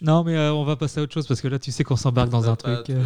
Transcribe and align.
Non, 0.00 0.22
mais 0.24 0.36
euh, 0.36 0.52
on 0.52 0.64
va 0.64 0.76
passer 0.76 1.00
à 1.00 1.02
autre 1.02 1.12
chose 1.14 1.26
parce 1.26 1.40
que 1.40 1.48
là, 1.48 1.58
tu 1.58 1.72
sais 1.72 1.82
qu'on 1.84 1.96
s'embarque 1.96 2.28
dans 2.30 2.48
un 2.48 2.56
truc. 2.56 2.90
euh. 2.90 3.02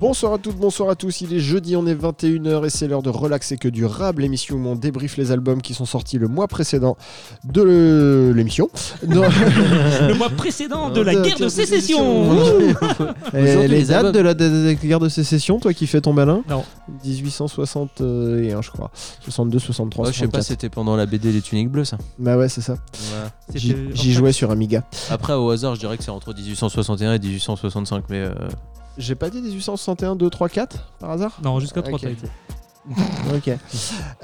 Bonsoir 0.00 0.32
à 0.32 0.38
toutes, 0.38 0.56
bonsoir 0.56 0.88
à 0.88 0.94
tous. 0.94 1.20
Il 1.20 1.34
est 1.34 1.40
jeudi, 1.40 1.76
on 1.76 1.86
est 1.86 1.94
21h 1.94 2.64
et 2.64 2.70
c'est 2.70 2.88
l'heure 2.88 3.02
de 3.02 3.10
Relax 3.10 3.52
et 3.52 3.58
que 3.58 3.68
du 3.68 3.84
rap, 3.84 4.18
l'émission 4.18 4.56
où 4.56 4.66
on 4.66 4.74
débriefe 4.74 5.18
les 5.18 5.30
albums 5.30 5.60
qui 5.60 5.74
sont 5.74 5.84
sortis 5.84 6.16
le 6.16 6.26
mois 6.26 6.48
précédent 6.48 6.96
de 7.44 7.60
le- 7.60 8.32
l'émission. 8.34 8.70
Le 9.02 10.14
mois 10.14 10.30
précédent 10.30 10.88
de 10.88 11.02
la 11.02 11.14
guerre 11.14 11.38
de 11.38 11.48
sécession. 11.50 12.32
Et 13.34 13.68
les 13.68 13.84
dates 13.84 14.14
de 14.14 14.20
la, 14.20 14.32
guerre 14.74 15.00
de 15.00 15.10
sécession, 15.10 15.58
toi 15.60 15.74
qui 15.74 15.86
fais 15.86 16.00
ton 16.00 16.14
malin 16.14 16.42
Non. 16.48 16.64
1861, 17.04 18.62
je 18.62 18.70
crois. 18.70 18.90
62, 19.20 19.58
63, 19.58 20.06
Ouais, 20.06 20.12
je 20.14 20.18
sais 20.18 20.24
pas, 20.28 20.38
64. 20.40 20.46
c'était 20.46 20.70
pendant 20.70 20.96
la 20.96 21.04
BD 21.04 21.30
Les 21.30 21.42
Tuniques 21.42 21.70
Bleues, 21.70 21.84
ça. 21.84 21.98
Bah 22.18 22.38
ouais, 22.38 22.48
c'est 22.48 22.62
ça. 22.62 22.76
J'y 23.54 24.12
jouais 24.14 24.32
sur 24.32 24.50
Amiga. 24.50 24.82
Après, 25.10 25.34
au 25.34 25.50
hasard, 25.50 25.74
je 25.74 25.80
dirais 25.80 25.98
que 25.98 26.04
c'est 26.04 26.10
entre 26.10 26.32
1861 26.32 27.12
et 27.14 27.18
1865, 27.18 28.04
mais 28.08 28.20
euh, 28.20 28.30
J'ai 29.00 29.14
pas 29.14 29.30
dit 29.30 29.40
1861, 29.40 30.14
2, 30.14 30.28
3, 30.28 30.48
4 30.50 30.92
par 30.98 31.10
hasard 31.10 31.38
Non, 31.42 31.58
jusqu'à 31.58 31.82
3 31.82 31.98
Ok. 31.98 32.06
Ok. 33.34 33.50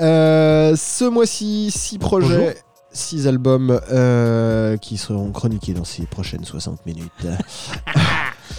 Euh, 0.01 0.75
ce 0.77 1.05
mois-ci, 1.05 1.71
6 1.71 1.99
projets. 1.99 2.57
6 2.93 3.27
albums 3.27 3.81
euh, 3.91 4.77
qui 4.79 4.97
seront 4.97 5.31
chroniqués 5.31 5.75
dans 5.75 5.85
ces 5.85 6.05
prochaines 6.07 6.45
60 6.45 6.85
minutes. 6.87 7.11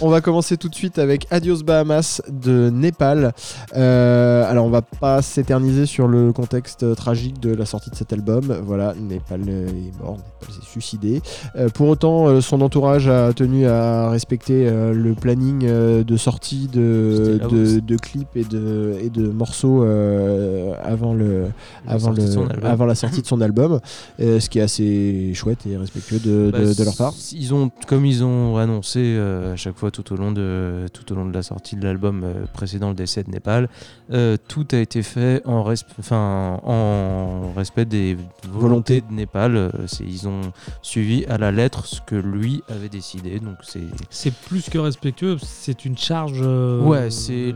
on 0.00 0.08
va 0.08 0.20
commencer 0.20 0.56
tout 0.56 0.68
de 0.68 0.74
suite 0.74 0.98
avec 0.98 1.26
Adios 1.30 1.62
Bahamas 1.64 2.22
de 2.28 2.70
Népal. 2.70 3.32
Euh, 3.76 4.48
alors 4.50 4.66
on 4.66 4.70
va 4.70 4.82
pas 4.82 5.22
s'éterniser 5.22 5.86
sur 5.86 6.08
le 6.08 6.32
contexte 6.32 6.82
euh, 6.82 6.94
tragique 6.94 7.40
de 7.40 7.54
la 7.54 7.66
sortie 7.66 7.90
de 7.90 7.94
cet 7.96 8.12
album. 8.12 8.56
Voilà, 8.64 8.94
Népal 9.00 9.42
euh, 9.48 9.68
est 9.68 10.02
mort, 10.02 10.16
Népal 10.16 10.54
s'est 10.54 10.66
suicidé. 10.70 11.22
Euh, 11.56 11.68
pour 11.68 11.88
autant, 11.88 12.40
son 12.40 12.60
entourage 12.60 13.08
a 13.08 13.32
tenu 13.32 13.66
à 13.66 14.10
respecter 14.10 14.70
le 14.70 15.14
planning 15.14 15.66
de 15.66 16.16
sortie 16.16 16.68
de, 16.68 17.96
clips 17.96 18.36
et 18.36 18.44
de, 18.44 18.96
et 19.02 19.10
de 19.10 19.28
morceaux 19.28 19.82
avant, 19.82 21.14
le, 21.14 21.46
la 21.86 21.92
avant, 21.92 22.06
sortie 22.14 22.20
de 22.22 22.26
le, 22.26 22.32
son 22.32 22.46
album. 22.48 22.70
avant 22.70 22.84
la 22.86 22.94
sortie 23.02 23.22
de 23.22 23.26
son 23.26 23.40
album, 23.40 23.80
ce 24.18 24.48
qui 24.48 24.58
est 24.58 24.62
assez 24.62 25.32
chouette 25.34 25.60
et 25.66 25.76
respectueux 25.76 26.18
de, 26.18 26.50
Bah, 26.52 26.58
de- 26.60 26.84
leur 26.84 26.96
part. 26.96 27.14
Ils 27.32 27.54
ont, 27.54 27.70
comme 27.86 28.04
ils 28.06 28.24
ont 28.24 28.56
annoncé 28.56 29.18
à 29.18 29.56
chaque 29.56 29.76
fois 29.78 29.90
tout 29.90 30.12
au 30.12 30.16
long 30.16 30.32
de, 30.32 30.86
tout 30.92 31.10
au 31.12 31.14
long 31.16 31.24
de 31.26 31.32
la 31.32 31.42
sortie 31.42 31.76
de 31.76 31.84
l'album 31.84 32.22
euh, 32.24 32.44
précédent, 32.52 32.88
le 32.90 32.94
décès 32.94 33.22
de 33.22 33.30
Népal, 33.30 33.68
euh, 34.12 34.36
tout 34.48 34.66
a 34.72 34.76
été 34.76 35.02
fait 35.02 35.42
en, 35.46 35.62
resp- 35.68 35.86
enfin, 35.98 36.60
en 36.64 37.52
respect 37.56 37.84
des 37.84 38.16
volontés 38.48 39.00
de 39.00 39.12
Népal. 39.12 39.56
Euh, 39.56 39.70
ils 40.00 40.28
ont 40.28 40.40
suivi 40.82 41.24
à 41.26 41.38
la 41.38 41.50
lettre 41.52 41.86
ce 41.86 42.00
que 42.00 42.14
lui 42.16 42.62
avait 42.68 42.88
décidé. 42.88 43.38
Donc 43.40 43.56
c'est 43.62 43.80
C'est 44.10 44.34
plus 44.34 44.68
que 44.68 44.78
respectueux, 44.78 45.36
c'est 45.42 45.84
une 45.84 45.96
charge. 45.96 46.40
euh, 46.42 46.82
ouais, 46.82 47.10
c'est 47.10 47.54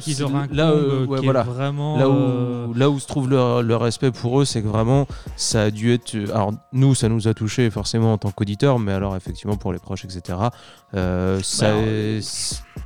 qui 0.00 0.14
leur 0.14 0.34
incombe, 0.34 0.56
là, 0.56 0.70
euh, 0.70 1.06
ouais, 1.06 1.18
qui 1.18 1.24
est 1.24 1.26
voilà. 1.26 1.42
vraiment. 1.42 1.96
Là 1.98 2.08
où, 2.08 2.12
euh, 2.12 2.66
là 2.74 2.90
où 2.90 2.98
se 2.98 3.06
trouve 3.06 3.28
le, 3.30 3.62
le 3.62 3.76
respect 3.76 4.10
pour 4.10 4.40
eux, 4.40 4.44
c'est 4.44 4.62
que 4.62 4.68
vraiment, 4.68 5.06
ça 5.36 5.62
a 5.64 5.70
dû 5.70 5.92
être. 5.92 6.16
Alors, 6.34 6.52
nous, 6.72 6.94
ça 6.94 7.08
nous 7.08 7.28
a 7.28 7.34
touché 7.34 7.70
forcément 7.70 8.12
en 8.14 8.18
tant 8.18 8.30
qu'auditeurs, 8.30 8.78
mais 8.78 8.92
alors, 8.92 9.16
effectivement, 9.16 9.56
pour 9.56 9.72
les 9.72 9.78
proches, 9.78 10.04
etc., 10.04 10.38
euh, 10.94 11.38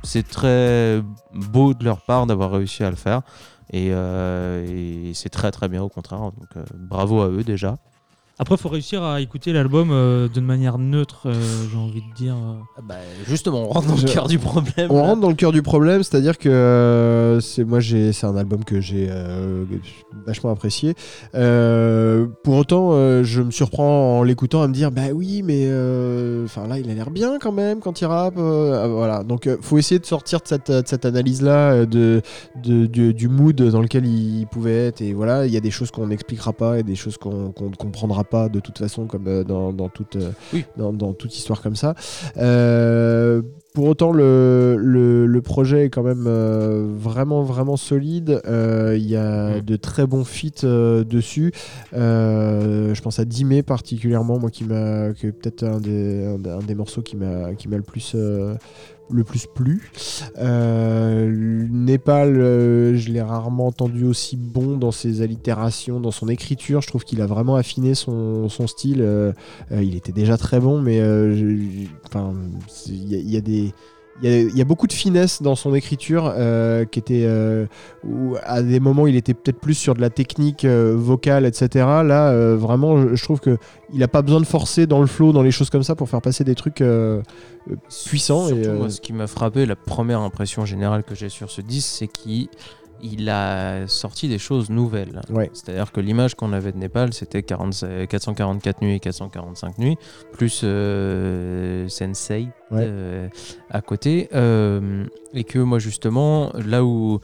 c'est 0.03 0.27
très 0.27 1.01
beau 1.33 1.73
de 1.73 1.83
leur 1.83 2.01
part 2.01 2.25
d'avoir 2.27 2.51
réussi 2.51 2.83
à 2.83 2.89
le 2.89 2.95
faire. 2.95 3.21
Et, 3.71 3.89
euh, 3.91 4.65
et 4.65 5.13
c'est 5.13 5.29
très, 5.29 5.51
très 5.51 5.67
bien, 5.67 5.83
au 5.83 5.89
contraire. 5.89 6.19
Donc, 6.19 6.55
euh, 6.55 6.63
bravo 6.73 7.21
à 7.21 7.27
eux 7.27 7.43
déjà. 7.43 7.77
Après, 8.39 8.53
il 8.53 8.59
faut 8.61 8.69
réussir 8.69 9.01
à 9.03 9.19
écouter 9.19 9.51
l'album 9.51 9.89
euh, 9.91 10.27
d'une 10.27 10.45
manière 10.45 10.77
neutre, 10.77 11.23
euh, 11.25 11.33
j'ai 11.71 11.77
envie 11.77 12.01
de 12.01 12.13
dire. 12.15 12.35
euh. 12.35 12.93
justement, 13.27 13.63
on 13.63 13.69
rentre 13.69 13.87
dans 13.87 13.95
le 13.95 14.03
cœur 14.03 14.27
du 14.27 14.37
problème. 14.37 14.91
On 14.91 14.97
là. 14.97 15.01
rentre 15.07 15.21
dans 15.21 15.29
le 15.29 15.35
cœur 15.35 15.51
du 15.51 15.63
problème, 15.63 16.03
c'est-à-dire 16.03 16.37
que 16.37 16.47
euh, 16.47 17.39
c'est 17.39 17.63
moi 17.63 17.79
j'ai 17.79 18.13
c'est 18.13 18.27
un 18.27 18.37
album 18.37 18.63
que 18.63 18.79
j'ai 18.79 19.07
euh, 19.09 19.65
vachement 20.27 20.51
apprécié. 20.51 20.93
Euh, 21.33 22.27
pour 22.43 22.55
autant, 22.57 22.89
euh, 22.91 23.23
je 23.23 23.41
me 23.41 23.49
surprends 23.49 24.19
en 24.19 24.23
l'écoutant 24.23 24.61
à 24.61 24.67
me 24.67 24.73
dire 24.73 24.91
bah 24.91 25.01
oui, 25.15 25.41
mais 25.43 25.63
euh, 25.65 26.45
enfin 26.45 26.67
là 26.67 26.77
il 26.77 26.87
a 26.91 26.93
l'air 26.93 27.09
bien 27.09 27.39
quand 27.39 27.51
même 27.51 27.79
quand 27.79 28.01
il 28.01 28.05
rappe. 28.05 28.37
euh, 28.37 28.83
ah, 28.83 28.87
voilà, 28.87 29.23
donc 29.23 29.47
euh, 29.47 29.57
faut 29.61 29.79
essayer 29.79 29.97
de 29.99 30.05
sortir 30.05 30.41
de 30.41 30.47
cette, 30.47 30.69
de 30.71 30.83
cette 30.85 31.05
analyse 31.05 31.41
là 31.41 31.87
de, 31.87 32.21
de- 32.63 32.85
du, 32.85 33.15
du 33.15 33.29
mood 33.29 33.55
dans 33.59 33.81
lequel 33.81 34.05
il 34.05 34.45
pouvait 34.45 34.87
être 34.87 35.01
et 35.01 35.13
voilà 35.13 35.47
il 35.47 35.51
y 35.53 35.57
a 35.57 35.61
des 35.61 35.71
choses 35.71 35.89
qu'on 35.89 36.05
n'expliquera 36.05 36.53
pas 36.53 36.77
et 36.77 36.83
des 36.83 36.95
choses 36.95 37.17
qu'on 37.17 37.51
qu'on 37.51 37.69
ne 37.71 37.75
comprendra 37.75 38.23
pas 38.23 38.26
de 38.31 38.59
toute 38.59 38.77
façon 38.77 39.05
comme 39.05 39.27
euh, 39.27 39.43
dans, 39.43 39.71
dans 39.73 39.89
toute 39.89 40.15
euh, 40.17 40.31
Oui. 40.53 40.65
dans, 40.77 40.93
dans 40.93 41.13
toute 41.13 41.35
histoire 41.35 41.61
comme 41.61 41.75
ça. 41.75 41.95
Euh, 42.37 43.41
pour 43.73 43.85
autant, 43.85 44.11
le, 44.11 44.75
le, 44.79 45.25
le 45.27 45.41
projet 45.41 45.85
est 45.85 45.89
quand 45.89 46.01
même 46.01 46.27
vraiment, 46.97 47.43
vraiment 47.43 47.77
solide. 47.77 48.41
Il 48.47 49.05
y 49.07 49.15
a 49.15 49.61
de 49.61 49.75
très 49.75 50.07
bons 50.07 50.23
feats 50.23 50.65
dessus. 51.03 51.51
Je 51.93 53.01
pense 53.01 53.19
à 53.19 53.25
Dimé 53.25 53.61
particulièrement, 53.61 54.39
moi 54.39 54.49
qui 54.49 54.63
m'a, 54.63 55.13
que 55.13 55.27
peut-être 55.27 55.63
un 55.63 55.79
des, 55.79 56.25
un, 56.25 56.39
des- 56.39 56.49
un 56.49 56.59
des 56.59 56.73
morceaux 56.73 57.03
qui 57.03 57.15
m'a, 57.17 57.53
qui 57.53 57.67
m'a 57.67 57.77
le 57.77 57.83
plus. 57.83 58.15
Le 59.11 59.23
plus 59.23 59.47
plu. 59.47 59.91
Euh, 60.37 61.67
Népal, 61.69 62.37
euh, 62.37 62.95
je 62.95 63.09
l'ai 63.11 63.21
rarement 63.21 63.67
entendu 63.67 64.05
aussi 64.05 64.37
bon 64.37 64.77
dans 64.77 64.91
ses 64.91 65.21
allitérations, 65.21 65.99
dans 65.99 66.11
son 66.11 66.27
écriture. 66.27 66.81
Je 66.81 66.87
trouve 66.87 67.03
qu'il 67.03 67.21
a 67.21 67.25
vraiment 67.25 67.55
affiné 67.55 67.95
son, 67.95 68.49
style. 68.67 69.01
Euh, 69.01 69.31
euh, 69.71 69.83
il 69.83 69.95
était 69.95 70.11
déjà 70.11 70.37
très 70.37 70.59
bon, 70.59 70.81
mais 70.81 70.97
il 70.97 71.89
y 73.29 73.37
a 73.37 73.41
des 73.41 73.73
il 74.21 74.29
y, 74.29 74.33
a, 74.33 74.39
il 74.39 74.57
y 74.57 74.61
a 74.61 74.65
beaucoup 74.65 74.87
de 74.87 74.93
finesse 74.93 75.41
dans 75.41 75.55
son 75.55 75.75
écriture 75.75 76.33
euh, 76.35 76.85
qui 76.85 76.99
était 76.99 77.23
euh, 77.25 77.67
où 78.03 78.35
à 78.43 78.61
des 78.61 78.79
moments 78.79 79.07
il 79.07 79.15
était 79.15 79.33
peut-être 79.33 79.59
plus 79.59 79.75
sur 79.75 79.93
de 79.93 80.01
la 80.01 80.09
technique 80.09 80.65
euh, 80.65 80.95
vocale 80.97 81.45
etc 81.45 81.85
là 82.03 82.55
vraiment 82.55 82.99
je, 82.99 83.15
je 83.15 83.23
trouve 83.23 83.39
que 83.39 83.57
il 83.93 84.01
a 84.03 84.07
pas 84.07 84.21
besoin 84.21 84.39
de 84.39 84.45
forcer 84.45 84.87
dans 84.87 85.01
le 85.01 85.07
flow 85.07 85.33
dans 85.33 85.43
les 85.43 85.51
choses 85.51 85.69
comme 85.69 85.83
ça 85.83 85.95
pour 85.95 86.09
faire 86.09 86.21
passer 86.21 86.43
des 86.43 86.55
trucs 86.55 86.83
puissants 88.05 88.47
Surtout, 88.47 88.63
et, 88.63 88.67
moi, 88.67 88.89
ce 88.89 89.01
qui 89.01 89.13
m'a 89.13 89.27
frappé, 89.27 89.65
la 89.65 89.75
première 89.75 90.21
impression 90.21 90.65
générale 90.65 91.03
que 91.03 91.15
j'ai 91.15 91.29
sur 91.29 91.49
ce 91.49 91.61
disque, 91.61 91.89
c'est 91.89 92.07
qu'il 92.07 92.47
il 93.01 93.29
a 93.29 93.87
sorti 93.87 94.27
des 94.27 94.37
choses 94.39 94.69
nouvelles. 94.69 95.21
Ouais. 95.29 95.49
C'est-à-dire 95.53 95.91
que 95.91 95.99
l'image 96.01 96.35
qu'on 96.35 96.53
avait 96.53 96.71
de 96.71 96.77
Népal, 96.77 97.13
c'était 97.13 97.43
40 97.43 97.85
444 98.09 98.81
nuits 98.81 98.95
et 98.95 98.99
445 98.99 99.77
nuits, 99.77 99.97
plus 100.33 100.61
euh, 100.63 101.87
Sensei 101.87 102.47
Ouais. 102.69 102.81
euh, 102.83 103.29
à 103.69 103.79
côté. 103.81 104.27
Euh, 104.35 105.05
et 105.33 105.45
que 105.45 105.59
moi, 105.59 105.79
justement, 105.79 106.51
là 106.53 106.83
où 106.83 107.19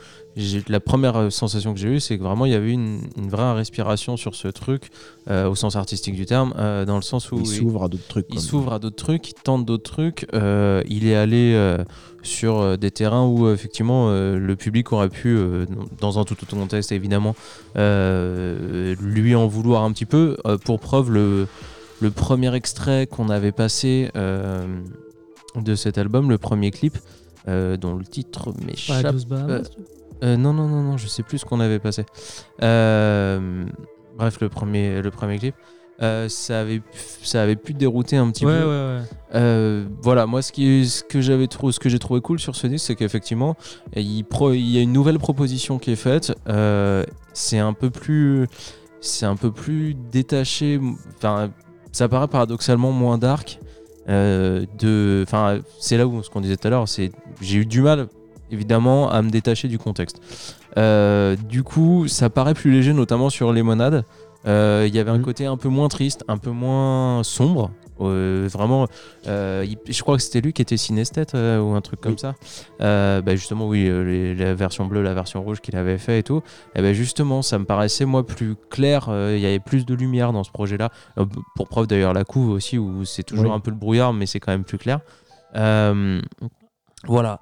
la 0.69 0.79
première 0.79 1.31
sensation 1.31 1.73
que 1.73 1.79
j'ai 1.79 1.90
eue, 1.90 2.00
c'est 2.00 2.17
que 2.17 2.23
vraiment 2.23 2.45
il 2.45 2.53
y 2.53 2.55
avait 2.55 2.72
une, 2.72 3.01
une 3.17 3.28
vraie 3.29 3.51
respiration 3.53 4.16
sur 4.16 4.35
ce 4.35 4.47
truc, 4.47 4.90
au 5.29 5.55
sens 5.55 5.75
artistique 5.75 6.16
du 6.16 6.25
terme, 6.25 6.53
dans 6.85 6.95
le 6.95 7.01
sens 7.01 7.31
où 7.31 7.40
il 7.40 7.45
s'ouvre 7.45 7.84
à 7.84 7.88
d'autres 7.90 8.07
trucs 8.07 8.28
il 8.31 8.40
s'ouvre 8.40 8.73
à 8.73 8.79
d'autres 8.79 8.95
trucs, 8.95 9.29
il 9.31 9.34
tente 9.35 9.66
d'autres 9.66 9.91
trucs. 9.91 10.25
il 10.34 11.07
est 11.07 11.16
allé 11.16 11.78
sur 12.23 12.59
euh, 12.59 12.78
des 12.78 12.89
terrains 12.89 13.25
où 13.25 13.45
euh, 13.45 13.53
effectivement 13.53 14.09
euh, 14.09 14.39
le 14.39 14.56
public 14.56 14.91
aurait 14.91 15.09
pu, 15.09 15.38
dans 16.00 16.17
un 16.19 16.23
tout 16.23 16.34
autre 16.41 16.56
contexte 16.56 16.91
évidemment, 16.91 17.35
lui 17.75 19.35
en 19.35 19.47
vouloir 19.47 19.84
un 19.84 19.91
petit 19.91 20.06
peu. 20.06 20.38
Pour 20.66 20.79
preuve, 20.79 21.11
le, 21.11 21.47
le 22.01 22.11
premier 22.11 22.53
extrait 22.56 23.06
qu'on 23.07 23.29
avait 23.29 23.51
passé 23.51 24.09
de 24.16 25.75
cet 25.75 25.97
album, 25.97 26.29
le 26.29 26.38
premier 26.38 26.72
clip, 26.72 26.97
dont 27.45 27.95
le 27.95 28.06
titre 28.06 28.53
m'échappe. 28.66 29.16
Euh, 30.23 30.38
non, 30.38 30.53
non, 30.53 30.67
non, 30.67 30.84
non, 30.84 30.97
je 30.97 31.07
sais 31.07 31.23
plus 31.23 31.40
ce 31.40 31.45
qu'on 31.45 31.59
avait 31.59 31.79
passé. 31.79 32.05
Euh, 32.61 33.66
bref, 34.17 34.40
le 34.40 34.47
premier, 34.47 35.01
le 35.01 35.11
premier 35.11 35.37
clip. 35.37 35.55
Euh, 36.01 36.28
ça, 36.28 36.61
avait, 36.61 36.81
ça 37.22 37.43
avait 37.43 37.55
pu 37.55 37.73
dérouter 37.73 38.17
un 38.17 38.29
petit 38.31 38.45
ouais, 38.45 38.59
peu. 38.59 38.66
ouais, 38.66 38.97
ouais. 38.97 39.01
Euh, 39.35 39.85
voilà, 40.01 40.25
moi, 40.25 40.41
ce, 40.41 40.51
qui, 40.51 40.87
ce 40.87 41.03
que 41.03 41.22
j'avais 41.22 41.47
trouvé, 41.47 41.72
ce 41.72 41.79
que 41.79 41.87
j'ai 41.87 41.99
trouvé 41.99 42.19
cool 42.19 42.40
sur 42.40 42.55
ce 42.55 42.66
disque, 42.67 42.87
c'est 42.87 42.95
qu'effectivement, 42.95 43.55
il, 43.95 44.23
pro- 44.23 44.53
il 44.53 44.69
y 44.69 44.79
a 44.79 44.81
une 44.81 44.91
nouvelle 44.91 45.19
proposition 45.19 45.78
qui 45.78 45.91
est 45.91 45.95
faite. 45.95 46.34
Euh, 46.49 47.03
c'est 47.34 47.59
un 47.59 47.73
peu 47.73 47.90
plus, 47.91 48.47
c'est 49.01 49.28
un 49.28 49.35
peu 49.35 49.51
plus 49.51 49.93
détaché. 50.11 50.81
Enfin, 51.17 51.51
ça 51.91 52.09
paraît 52.09 52.28
paradoxalement 52.28 52.91
moins 52.91 53.19
dark. 53.19 53.59
Euh, 54.09 54.66
de, 54.79 55.23
enfin, 55.25 55.59
c'est 55.79 55.97
là 55.97 56.07
où 56.07 56.23
ce 56.23 56.29
qu'on 56.29 56.41
disait 56.41 56.57
tout 56.57 56.67
à 56.67 56.72
l'heure, 56.72 56.89
c'est, 56.89 57.11
j'ai 57.39 57.59
eu 57.59 57.66
du 57.66 57.81
mal, 57.81 58.07
évidemment, 58.51 59.09
à 59.11 59.22
me 59.22 59.29
détacher 59.29 59.67
du 59.67 59.78
contexte. 59.78 60.19
Du 61.49 61.63
coup, 61.63 62.07
ça 62.07 62.31
paraît 62.31 62.55
plus 62.55 62.72
léger, 62.72 62.93
notamment 62.93 63.29
sur 63.29 63.53
Lemonade. 63.53 64.03
Euh, 64.45 64.85
Il 64.87 64.93
y 64.95 64.99
avait 64.99 65.11
un 65.11 65.17
Mhm. 65.19 65.23
côté 65.23 65.45
un 65.45 65.57
peu 65.57 65.69
moins 65.69 65.87
triste, 65.87 66.23
un 66.28 66.37
peu 66.37 66.51
moins 66.51 67.23
sombre. 67.23 67.72
Euh, 68.01 68.49
vraiment, 68.51 68.87
euh, 69.28 69.63
il- 69.66 69.78
je 69.93 70.01
crois 70.01 70.17
que 70.17 70.23
c'était 70.23 70.41
lui 70.41 70.51
qui 70.51 70.61
était 70.61 70.75
synesthète 70.78 71.34
ou 71.35 71.73
un 71.75 71.81
truc 71.81 72.01
comme 72.01 72.13
Oui. 72.13 72.19
ça. 72.19 72.34
Bah, 72.79 73.35
justement, 73.35 73.67
oui, 73.67 73.84
les- 73.84 74.35
la 74.35 74.53
version 74.53 74.85
bleue, 74.85 75.01
la 75.03 75.13
version 75.13 75.41
rouge 75.43 75.61
qu'il 75.61 75.75
avait 75.78 75.97
fait 75.99 76.19
et 76.19 76.23
tout. 76.23 76.41
Et 76.75 76.81
ben 76.81 76.93
justement, 76.93 77.41
ça 77.41 77.59
me 77.59 77.66
paraissait 77.66 78.05
moi 78.05 78.25
plus 78.25 78.55
clair. 78.69 79.05
Il 79.09 79.40
y 79.40 79.45
avait 79.45 79.59
plus 79.59 79.85
de 79.85 79.93
lumière 79.93 80.34
dans 80.34 80.43
ce 80.43 80.51
projet-là. 80.51 80.89
Pour 81.55 81.67
preuve 81.69 81.87
d'ailleurs, 81.87 82.13
la 82.13 82.23
couve 82.25 82.49
aussi, 82.49 82.78
où 82.78 83.05
c'est 83.05 83.23
toujours 83.23 83.46
Oui. 83.51 83.55
un 83.55 83.59
peu 83.59 83.72
le 83.72 83.78
brouillard, 83.78 84.11
mais 84.11 84.25
c'est 84.25 84.39
quand 84.39 84.51
même 84.51 84.66
plus 84.66 84.78
clair. 84.79 84.99
Voilà. 87.07 87.39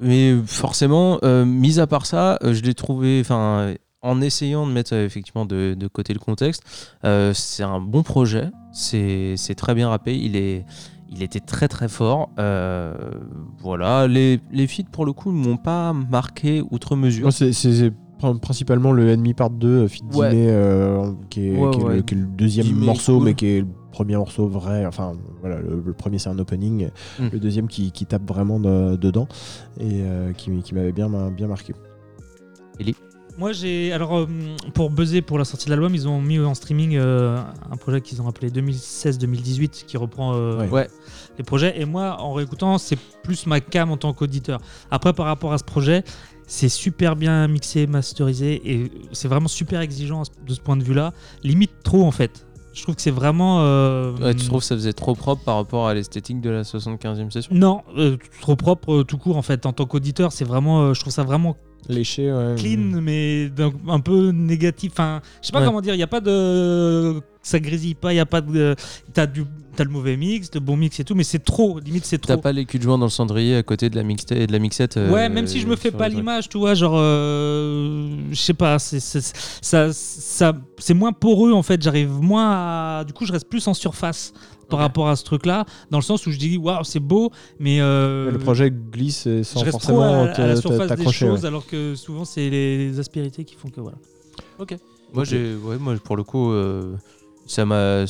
Mais 0.00 0.34
forcément, 0.46 1.18
euh, 1.22 1.44
mis 1.44 1.78
à 1.78 1.86
part 1.86 2.04
ça, 2.04 2.38
euh, 2.42 2.52
je 2.52 2.62
l'ai 2.62 2.74
trouvé, 2.74 3.20
enfin, 3.20 3.74
en 4.04 4.20
essayant 4.20 4.66
de 4.66 4.72
mettre 4.72 4.94
euh, 4.94 5.04
effectivement 5.04 5.46
de, 5.46 5.74
de 5.74 5.86
côté 5.88 6.12
le 6.12 6.20
contexte, 6.20 6.62
euh, 7.04 7.32
c'est 7.34 7.62
un 7.64 7.80
bon 7.80 8.02
projet. 8.04 8.50
C'est 8.72 9.36
très 9.56 9.74
bien 9.74 9.88
rappé. 9.88 10.16
Il 10.16 10.36
est, 10.36 10.64
il 11.10 11.22
était 11.22 11.40
très 11.40 11.66
très 11.68 11.88
fort. 11.88 12.30
Euh, 12.38 12.94
voilà. 13.58 14.06
Les, 14.06 14.40
les 14.52 14.66
feats 14.66 14.82
pour 14.92 15.06
le 15.06 15.12
coup 15.12 15.32
ne 15.32 15.38
m'ont 15.38 15.56
pas 15.56 15.92
marqué 15.92 16.62
outre 16.70 16.94
mesure. 16.96 17.32
C'est- 17.32 17.52
c'est 17.52 17.72
c'est 17.72 17.92
pr- 18.20 18.38
principalement 18.38 18.92
le 18.92 19.10
Enemy 19.12 19.34
Part 19.34 19.50
2, 19.50 19.68
euh, 19.68 19.88
Fit 19.88 20.02
Ouais. 20.14 20.30
Dime, 20.30 20.38
euh, 20.48 21.12
qui, 21.30 21.48
est, 21.48 21.56
Ouais, 21.56 21.70
qui 21.70 21.80
est 21.80 21.84
ouais. 21.84 21.96
le, 21.96 22.02
qui 22.02 22.14
est 22.14 22.18
le 22.18 22.26
deuxième 22.26 22.72
morceau, 22.74 23.16
cool. 23.16 23.24
mais 23.24 23.34
qui 23.34 23.46
est 23.46 23.60
le 23.60 23.68
premier 23.92 24.16
morceau 24.16 24.46
vrai. 24.48 24.84
Enfin, 24.86 25.12
voilà, 25.40 25.60
le, 25.60 25.82
le 25.84 25.92
premier 25.92 26.18
c'est 26.18 26.28
un 26.30 26.38
opening, 26.38 26.88
Mm. 27.20 27.28
le 27.32 27.38
deuxième 27.38 27.68
qui, 27.68 27.90
qui 27.92 28.06
tape 28.06 28.26
vraiment 28.28 28.58
de- 28.60 28.96
dedans 28.96 29.28
et 29.80 30.02
qui, 30.36 30.50
qui 30.62 30.74
m'avait 30.74 30.92
bien, 30.92 31.08
bien 31.30 31.46
marqué. 31.46 31.72
Moi, 33.36 33.52
j'ai. 33.52 33.92
Alors, 33.92 34.16
euh, 34.16 34.26
pour 34.74 34.90
buzzer 34.90 35.20
pour 35.22 35.38
la 35.38 35.44
sortie 35.44 35.66
de 35.66 35.70
l'album, 35.70 35.92
ils 35.94 36.06
ont 36.06 36.20
mis 36.20 36.38
en 36.38 36.54
streaming 36.54 36.96
euh, 36.96 37.36
un 37.70 37.76
projet 37.76 38.00
qu'ils 38.00 38.22
ont 38.22 38.28
appelé 38.28 38.48
2016-2018 38.50 39.84
qui 39.86 39.96
reprend 39.96 40.34
euh, 40.34 40.58
Ouais. 40.60 40.70
Ouais. 40.70 40.88
les 41.38 41.44
projets. 41.44 41.80
Et 41.80 41.84
moi, 41.84 42.16
en 42.20 42.32
réécoutant, 42.32 42.78
c'est 42.78 42.98
plus 43.24 43.46
ma 43.46 43.60
cam 43.60 43.90
en 43.90 43.96
tant 43.96 44.12
qu'auditeur. 44.12 44.60
Après, 44.90 45.12
par 45.12 45.26
rapport 45.26 45.52
à 45.52 45.58
ce 45.58 45.64
projet, 45.64 46.04
c'est 46.46 46.68
super 46.68 47.16
bien 47.16 47.48
mixé, 47.48 47.86
masterisé 47.86 48.60
et 48.70 48.92
c'est 49.12 49.28
vraiment 49.28 49.48
super 49.48 49.80
exigeant 49.80 50.22
de 50.46 50.54
ce 50.54 50.60
point 50.60 50.76
de 50.76 50.84
vue-là. 50.84 51.12
Limite 51.42 51.72
trop, 51.82 52.04
en 52.04 52.12
fait. 52.12 52.46
Je 52.72 52.82
trouve 52.82 52.94
que 52.96 53.02
c'est 53.02 53.10
vraiment. 53.12 53.60
euh, 53.62 54.16
Ouais, 54.16 54.34
tu 54.34 54.46
trouves 54.46 54.60
que 54.60 54.66
ça 54.66 54.74
faisait 54.74 54.92
trop 54.92 55.14
propre 55.14 55.42
par 55.44 55.56
rapport 55.56 55.86
à 55.88 55.94
l'esthétique 55.94 56.40
de 56.40 56.50
la 56.50 56.62
75e 56.62 57.30
session? 57.30 57.54
Non, 57.54 57.82
euh, 57.96 58.16
trop 58.40 58.56
propre, 58.56 58.92
euh, 59.00 59.04
tout 59.04 59.16
court, 59.18 59.36
en 59.36 59.42
fait. 59.42 59.64
En 59.66 59.72
tant 59.72 59.86
qu'auditeur, 59.86 60.32
c'est 60.32 60.44
vraiment. 60.44 60.82
euh, 60.82 60.94
je 60.94 61.00
trouve 61.00 61.12
ça 61.12 61.22
vraiment 61.22 61.56
Léché, 61.88 62.32
ouais. 62.32 62.54
clean, 62.56 63.00
mais 63.02 63.50
un 63.88 64.00
peu 64.00 64.30
négatif. 64.30 64.92
Enfin, 64.92 65.20
je 65.42 65.46
sais 65.46 65.52
pas 65.52 65.60
Ouais. 65.60 65.66
comment 65.66 65.80
dire. 65.80 65.94
Il 65.94 66.00
y 66.00 66.02
a 66.02 66.06
pas 66.06 66.20
de, 66.20 67.20
ça 67.42 67.58
grésille 67.60 67.94
pas. 67.94 68.12
Il 68.12 68.16
y 68.16 68.20
a 68.20 68.26
pas 68.26 68.40
de. 68.40 68.74
T'as 69.12 69.26
du, 69.26 69.44
t'as 69.76 69.84
le 69.84 69.90
mauvais 69.90 70.16
mix, 70.16 70.48
le 70.54 70.60
bon 70.60 70.76
mix 70.76 70.98
et 71.00 71.04
tout, 71.04 71.14
mais 71.14 71.24
c'est 71.24 71.42
trop. 71.44 71.78
Limite, 71.80 72.04
c'est 72.06 72.18
T'as 72.18 72.34
trop. 72.34 72.42
pas 72.42 72.52
les 72.52 72.64
culs 72.64 72.78
de 72.78 72.84
joint 72.84 72.96
dans 72.98 73.06
le 73.06 73.10
cendrier 73.10 73.56
à 73.56 73.62
côté 73.62 73.90
de 73.90 73.96
la 73.96 74.02
mixtape 74.02 74.38
et 74.38 74.46
de 74.46 74.52
la 74.52 74.58
mixette 74.58 74.96
euh, 74.96 75.10
Ouais, 75.10 75.28
même 75.28 75.46
si 75.46 75.60
je 75.60 75.66
me 75.66 75.76
fais 75.76 75.90
pas 75.90 76.08
l'image, 76.08 76.48
tu 76.48 76.58
vois, 76.58 76.74
genre, 76.74 76.94
euh, 76.96 78.08
je 78.30 78.36
sais 78.40 78.54
pas, 78.54 78.78
c'est 78.78 79.00
c'est- 79.00 79.34
ça, 79.62 79.92
ça, 79.92 80.52
c'est 80.78 80.94
moins 80.94 81.12
poreux 81.12 81.52
en 81.52 81.62
fait. 81.62 81.82
J'arrive 81.82 82.10
moins 82.20 82.50
à, 83.00 83.04
du 83.04 83.12
coup, 83.12 83.26
je 83.26 83.32
reste 83.32 83.48
plus 83.48 83.66
en 83.68 83.74
surface 83.74 84.32
par 84.68 84.78
Ok. 84.78 84.82
rapport 84.82 85.08
à 85.08 85.16
ce 85.16 85.24
truc-là, 85.24 85.64
dans 85.90 85.98
le 85.98 86.02
sens 86.02 86.26
où 86.26 86.30
je 86.30 86.38
dis, 86.38 86.56
waouh, 86.56 86.84
c'est 86.84 87.00
beau, 87.00 87.30
mais 87.58 87.80
euh, 87.80 88.30
Le 88.30 88.38
projet 88.38 88.70
glisse 88.70 89.28
sans 89.42 89.60
je 89.60 89.64
reste 89.64 89.78
trop 89.80 89.92
forcément 89.94 90.24
à, 90.24 90.30
à 90.30 90.46
la 90.46 90.56
surface 90.56 90.92
des 90.96 91.12
choses, 91.12 91.42
ouais. 91.42 91.46
alors 91.48 91.66
que 91.66 91.94
souvent 91.94 92.24
c'est 92.24 92.48
les, 92.50 92.88
les 92.88 92.98
aspérités 92.98 93.44
qui 93.44 93.54
font 93.54 93.68
que 93.68 93.80
voilà. 93.80 93.96
Moi, 95.12 95.24
j'ai, 95.24 95.54
ouais, 95.54 95.78
moi, 95.78 95.94
pour 96.02 96.16
le 96.16 96.24
coup, 96.24 96.50
euh, 96.50 96.96
ça 97.46 97.64
m'a, 97.64 98.04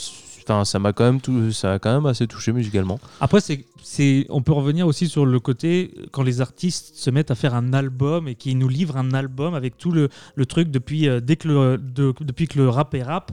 enfin, 0.48 0.64
ça 0.64 0.78
m'a 0.78 0.92
quand 0.92 1.04
même, 1.04 1.20
tout, 1.20 1.50
ça 1.52 1.72
a 1.74 1.78
quand 1.78 1.92
même 1.94 2.06
assez 2.06 2.26
touché 2.26 2.52
musicalement. 2.52 2.98
Après, 3.20 3.40
c'est, 3.40 3.64
c'est, 3.82 4.26
on 4.30 4.42
peut 4.42 4.52
revenir 4.52 4.86
aussi 4.86 5.08
sur 5.08 5.26
le 5.26 5.40
côté 5.40 5.94
quand 6.12 6.22
les 6.22 6.40
artistes 6.40 6.92
se 6.96 7.10
mettent 7.10 7.30
à 7.30 7.34
faire 7.34 7.54
un 7.54 7.72
album 7.72 8.28
et 8.28 8.34
qui 8.34 8.54
nous 8.54 8.68
livrent 8.68 8.96
un 8.96 9.12
album 9.12 9.54
avec 9.54 9.76
tout 9.78 9.90
le, 9.90 10.08
le 10.34 10.46
truc 10.46 10.70
depuis, 10.70 11.08
euh, 11.08 11.20
dès 11.20 11.36
que 11.36 11.48
le, 11.48 11.78
de- 11.78 12.14
depuis 12.20 12.46
que 12.48 12.58
le 12.58 12.68
rap 12.68 12.94
est 12.94 13.02
rap. 13.02 13.32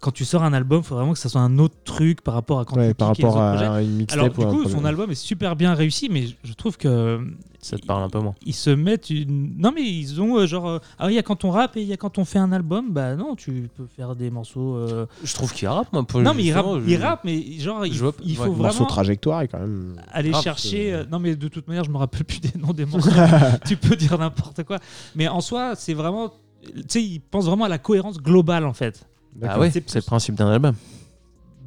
Quand 0.00 0.10
tu 0.10 0.24
sors 0.24 0.42
un 0.42 0.52
album, 0.52 0.80
il 0.82 0.86
faut 0.86 0.94
vraiment 0.94 1.12
que 1.12 1.18
ça 1.18 1.28
soit 1.28 1.40
un 1.42 1.58
autre 1.58 1.76
truc 1.84 2.22
par 2.22 2.34
rapport 2.34 2.60
à 2.60 2.64
quand 2.64 2.76
Ouais, 2.76 2.88
tu 2.88 2.94
par 2.94 3.08
rapport 3.08 3.38
à 3.40 3.82
une 3.82 3.96
mixtape 3.96 4.18
Alors, 4.20 4.34
du 4.34 4.44
un 4.44 4.50
coup, 4.50 4.68
son 4.68 4.84
album 4.84 5.10
est 5.10 5.14
super 5.14 5.56
bien 5.56 5.74
réussi, 5.74 6.08
mais 6.10 6.24
je 6.44 6.52
trouve 6.54 6.76
que. 6.76 7.20
Ça 7.62 7.76
te 7.76 7.84
parle 7.84 8.02
un 8.02 8.08
peu 8.08 8.18
moins. 8.20 8.34
Ils 8.46 8.54
se 8.54 8.70
mettent 8.70 9.10
une. 9.10 9.54
Non, 9.58 9.70
mais 9.74 9.82
ils 9.82 10.18
ont 10.22 10.38
euh, 10.38 10.46
genre. 10.46 10.66
euh, 10.66 10.78
ah 10.98 11.10
il 11.10 11.14
y 11.14 11.18
a 11.18 11.22
quand 11.22 11.44
on 11.44 11.50
rappe 11.50 11.76
et 11.76 11.82
il 11.82 11.86
y 11.88 11.92
a 11.92 11.98
quand 11.98 12.16
on 12.16 12.24
fait 12.24 12.38
un 12.38 12.52
album. 12.52 12.90
Bah 12.90 13.16
non, 13.16 13.36
tu 13.36 13.68
peux 13.76 13.86
faire 13.86 14.16
des 14.16 14.30
morceaux. 14.30 14.76
euh, 14.76 15.04
Je 15.22 15.34
trouve 15.34 15.52
qu'il 15.52 15.68
rappe, 15.68 15.92
moi. 15.92 16.02
pour- 16.04 16.22
Non, 16.22 16.32
mais 16.32 16.42
il 16.44 16.52
rappe, 16.52 16.64
justement, 16.64 16.82
il 16.86 16.96
je- 16.96 17.02
rappe, 17.02 17.20
mais 17.24 17.52
genre, 17.58 17.84
il, 17.84 17.92
je 17.92 18.00
vois- 18.02 18.14
il 18.24 18.34
faut 18.34 18.44
ouais, 18.44 18.48
morceau 18.48 18.62
vraiment 18.78 18.86
trajectoire 18.86 19.42
est 19.42 19.48
quand 19.48 19.58
même. 19.60 19.96
aller 20.10 20.30
Grave, 20.30 20.42
chercher. 20.42 20.68
c'est- 20.70 20.92
euh, 20.92 21.04
Non, 21.10 21.18
mais 21.18 21.36
de 21.36 21.48
toute 21.48 21.68
manière, 21.68 21.84
je 21.84 21.90
me 21.90 21.98
rappelle 21.98 22.24
plus 22.24 22.40
des 22.40 22.58
noms 22.58 22.72
des 22.72 22.86
morceaux. 22.86 23.10
tu 23.66 23.76
peux 23.76 23.94
dire 23.96 24.16
n'importe 24.18 24.64
quoi. 24.64 24.78
Mais 25.14 25.28
en 25.28 25.42
soi, 25.42 25.74
c'est 25.76 25.92
vraiment. 25.94 26.32
Tu 26.64 26.72
sais, 26.88 27.02
il 27.02 27.20
pense 27.20 27.44
vraiment 27.44 27.64
à 27.66 27.68
la 27.68 27.78
cohérence 27.78 28.16
globale 28.18 28.64
en 28.64 28.72
fait. 28.72 29.06
Ah 29.42 29.58
ouais, 29.60 29.70
C'est 29.70 29.88
c'est 29.88 29.98
le 29.98 30.04
principe 30.04 30.34
d'un 30.34 30.48
album. 30.50 30.74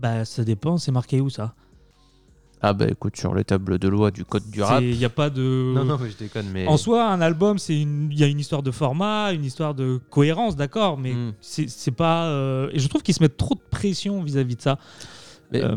Bah, 0.01 0.25
ça 0.25 0.43
dépend, 0.43 0.77
c'est 0.77 0.91
marqué 0.91 1.21
où 1.21 1.29
ça 1.29 1.53
Ah 2.65 2.71
bah 2.73 2.85
écoute, 2.89 3.17
sur 3.17 3.35
les 3.35 3.43
tables 3.43 3.77
de 3.77 3.87
loi 3.89 4.09
du 4.09 4.23
code 4.23 4.49
du 4.49 4.61
rap. 4.61 4.81
Il 4.81 4.97
n'y 4.97 5.03
a 5.03 5.09
pas 5.09 5.29
de. 5.29 5.73
Non, 5.75 5.83
non, 5.83 5.97
mais 6.01 6.09
je 6.09 6.17
déconne, 6.17 6.47
mais. 6.53 6.65
En 6.65 6.77
soi, 6.77 7.05
un 7.09 7.19
album, 7.19 7.57
c'est 7.59 7.77
une, 7.79 8.07
il 8.11 8.17
y 8.17 8.23
a 8.23 8.27
une 8.27 8.39
histoire 8.39 8.63
de 8.63 8.71
format, 8.71 9.33
une 9.33 9.43
histoire 9.43 9.75
de 9.75 9.99
cohérence, 10.09 10.55
d'accord, 10.55 10.97
mais 10.97 11.13
Hmm. 11.13 11.33
c'est 11.41 11.69
c'est 11.69 11.91
pas. 11.91 12.27
euh, 12.27 12.69
Et 12.71 12.79
je 12.79 12.87
trouve 12.87 13.03
qu'ils 13.03 13.15
se 13.15 13.21
mettent 13.21 13.35
trop 13.37 13.55
de 13.55 13.61
pression 13.69 14.23
vis-à-vis 14.23 14.55
de 14.55 14.61
ça. 14.61 14.79
Mais- 15.51 15.61
Euh, 15.61 15.75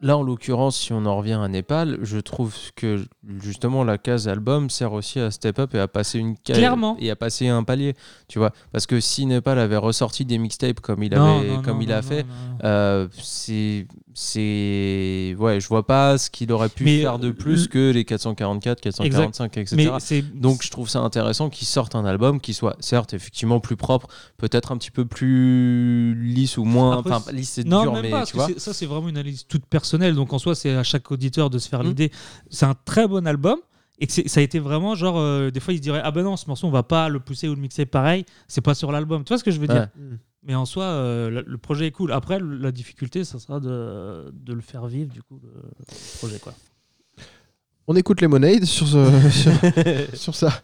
Là, 0.00 0.16
en 0.16 0.22
l'occurrence, 0.22 0.76
si 0.78 0.92
on 0.92 1.04
en 1.06 1.16
revient 1.16 1.40
à 1.42 1.48
Népal, 1.48 1.98
je 2.02 2.18
trouve 2.18 2.54
que 2.76 3.04
justement 3.40 3.82
la 3.82 3.98
case 3.98 4.28
album 4.28 4.70
sert 4.70 4.92
aussi 4.92 5.18
à 5.18 5.32
step 5.32 5.58
up 5.58 5.74
et 5.74 5.80
à 5.80 5.88
passer 5.88 6.20
une 6.20 6.36
case 6.38 6.56
Clairement. 6.56 6.96
et 7.00 7.10
à 7.10 7.16
passer 7.16 7.48
un 7.48 7.64
palier, 7.64 7.94
tu 8.28 8.38
vois. 8.38 8.52
Parce 8.70 8.86
que 8.86 9.00
si 9.00 9.26
Népal 9.26 9.58
avait 9.58 9.76
ressorti 9.76 10.24
des 10.24 10.38
mixtapes 10.38 10.78
comme 10.78 11.02
il 11.02 11.12
non, 11.12 11.40
avait, 11.40 11.48
non, 11.56 11.62
comme 11.62 11.78
non, 11.78 11.82
il 11.82 11.90
a 11.92 11.96
non, 11.96 12.02
fait, 12.06 12.24
euh, 12.62 13.08
c'est, 13.20 13.88
c'est, 14.20 15.36
ouais, 15.38 15.60
je 15.60 15.68
vois 15.68 15.86
pas 15.86 16.18
ce 16.18 16.28
qu'il 16.30 16.50
aurait 16.52 16.68
pu 16.68 16.84
Mais, 16.84 17.00
faire 17.02 17.18
de 17.18 17.28
euh, 17.28 17.32
plus 17.32 17.62
le- 17.62 17.68
que 17.68 17.90
les 17.92 18.04
444, 18.04 18.80
445, 18.80 19.56
etc. 19.56 19.76
Mais 19.76 20.00
c'est 20.00 20.22
Donc 20.22 20.62
je 20.64 20.70
trouve 20.70 20.88
ça 20.88 21.00
intéressant 21.00 21.48
qu'ils 21.50 21.68
sortent 21.68 21.94
un 21.94 22.04
album 22.04 22.40
qui 22.40 22.52
soit 22.52 22.76
certes 22.80 23.14
effectivement 23.14 23.60
plus 23.60 23.76
propre, 23.76 24.08
peut-être 24.36 24.72
un 24.72 24.76
petit 24.76 24.90
peu 24.90 25.04
plus 25.04 26.14
lisse 26.14 26.58
ou 26.58 26.64
moins, 26.64 26.98
Après, 26.98 27.12
enfin 27.12 27.30
lisse 27.32 27.50
c'est 27.50 27.64
non, 27.66 27.82
dur 27.82 27.92
même 27.92 28.02
mais 28.02 28.10
pas, 28.10 28.18
parce 28.18 28.30
tu 28.30 28.36
que 28.36 28.38
vois. 28.38 28.46
c'est- 28.48 28.58
ça 28.58 28.72
c'est 28.74 28.86
vraiment 28.86 29.08
une 29.08 29.16
analyse 29.16 29.46
toute 29.46 29.66
personnelle. 29.66 30.14
Donc 30.14 30.32
en 30.32 30.38
soi, 30.38 30.54
c'est 30.54 30.74
à 30.74 30.82
chaque 30.82 31.10
auditeur 31.12 31.48
de 31.50 31.58
se 31.58 31.68
faire 31.68 31.84
Mm. 31.84 31.86
l'idée. 31.88 32.12
C'est 32.50 32.66
un 32.66 32.74
très 32.84 33.06
bon 33.06 33.26
album. 33.26 33.58
Et 34.00 34.06
que 34.06 34.12
ça 34.12 34.38
a 34.38 34.42
été 34.44 34.60
vraiment 34.60 34.94
genre, 34.94 35.18
euh, 35.18 35.50
des 35.50 35.58
fois 35.58 35.74
ils 35.74 35.78
se 35.78 35.82
diraient, 35.82 36.00
ah 36.04 36.12
ben 36.12 36.22
non, 36.22 36.36
ce 36.36 36.46
morceau 36.46 36.68
on 36.68 36.70
va 36.70 36.84
pas 36.84 37.08
le 37.08 37.18
pousser 37.18 37.48
ou 37.48 37.54
le 37.56 37.60
mixer 37.60 37.84
pareil, 37.84 38.24
c'est 38.46 38.60
pas 38.60 38.74
sur 38.76 38.92
l'album. 38.92 39.24
Tu 39.24 39.30
vois 39.30 39.38
ce 39.38 39.42
que 39.44 39.50
je 39.50 39.58
veux 39.58 39.66
dire? 39.66 39.88
Ouais. 39.96 40.16
Mais 40.42 40.54
en 40.54 40.64
soi, 40.66 40.84
euh, 40.84 41.42
le, 41.44 41.58
projet 41.58 41.86
est 41.88 41.90
cool. 41.90 42.12
Après, 42.12 42.38
la 42.40 42.70
difficulté, 42.72 43.24
ça 43.24 43.38
sera 43.38 43.60
de, 43.60 44.30
de 44.32 44.52
le 44.52 44.60
faire 44.60 44.86
vivre, 44.86 45.12
du 45.12 45.22
coup, 45.22 45.40
le, 45.42 45.50
le 45.50 46.18
projet 46.18 46.38
quoi. 46.38 46.54
On 47.86 47.96
écoute 47.96 48.20
Lemonade 48.20 48.64
sur, 48.64 48.86
ce- 48.86 49.30
sur, 50.10 50.16
sur 50.18 50.34
ça. 50.34 50.62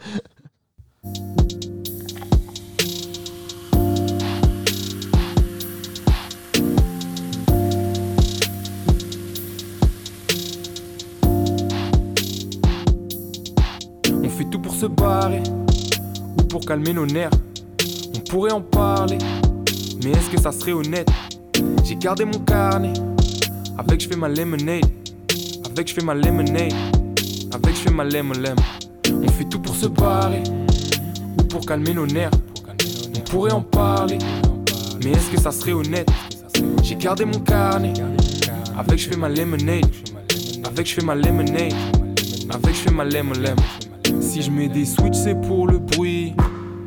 On 14.23 14.29
fait 14.29 14.45
tout 14.51 14.59
pour 14.59 14.75
se 14.75 14.87
barrer 14.87 15.43
ou 16.39 16.43
pour 16.45 16.61
calmer 16.65 16.93
nos 16.93 17.07
nerfs. 17.07 17.31
On 18.17 18.21
pourrait 18.21 18.53
en 18.53 18.61
parler, 18.61 19.19
mais 20.05 20.11
est-ce 20.11 20.29
que 20.29 20.41
ça 20.41 20.53
serait 20.53 20.73
honnête? 20.73 21.09
J'ai 21.83 21.97
gardé 21.97 22.27
mon 22.27 22.39
carnet, 22.41 22.93
avec 23.79 24.03
je 24.03 24.09
fais 24.09 24.17
ma 24.17 24.29
lemonade, 24.29 24.85
avec 25.65 25.89
je 25.89 25.95
fais 25.95 26.05
ma 26.05 26.15
lemonade, 26.15 26.73
avec 27.53 27.75
je 27.75 27.81
fais 27.81 27.91
ma 27.91 28.05
lemon. 28.05 28.35
On 29.11 29.29
fait 29.29 29.45
tout 29.45 29.61
pour 29.61 29.75
se 29.75 29.87
barrer. 29.87 30.43
Ou 31.39 31.45
pour 31.45 31.65
calmer 31.65 31.95
nos 31.95 32.07
nerfs. 32.07 32.31
On 33.17 33.21
pourrait 33.21 33.53
en 33.53 33.63
parler, 33.63 34.19
mais 35.03 35.13
est-ce 35.13 35.31
que 35.31 35.41
ça 35.41 35.51
serait 35.51 35.73
honnête? 35.73 36.09
J'ai 36.83 36.97
gardé 36.97 37.25
mon 37.25 37.41
carnet, 37.41 37.95
avec 38.79 38.99
je 38.99 39.09
fais 39.09 39.17
ma 39.17 39.29
lemonade, 39.29 39.87
avec 40.65 40.87
je 40.87 40.95
fais 40.95 41.05
ma 41.05 41.15
lemonade, 41.15 41.73
avec 42.51 42.75
je 42.75 42.81
fais 42.81 42.93
ma 42.93 43.05
lemon. 43.05 43.33
Si 44.21 44.43
je 44.43 44.51
mets 44.51 44.69
des 44.69 44.85
switches, 44.85 45.17
c'est 45.17 45.41
pour 45.41 45.67
le 45.67 45.79
bruit, 45.79 46.35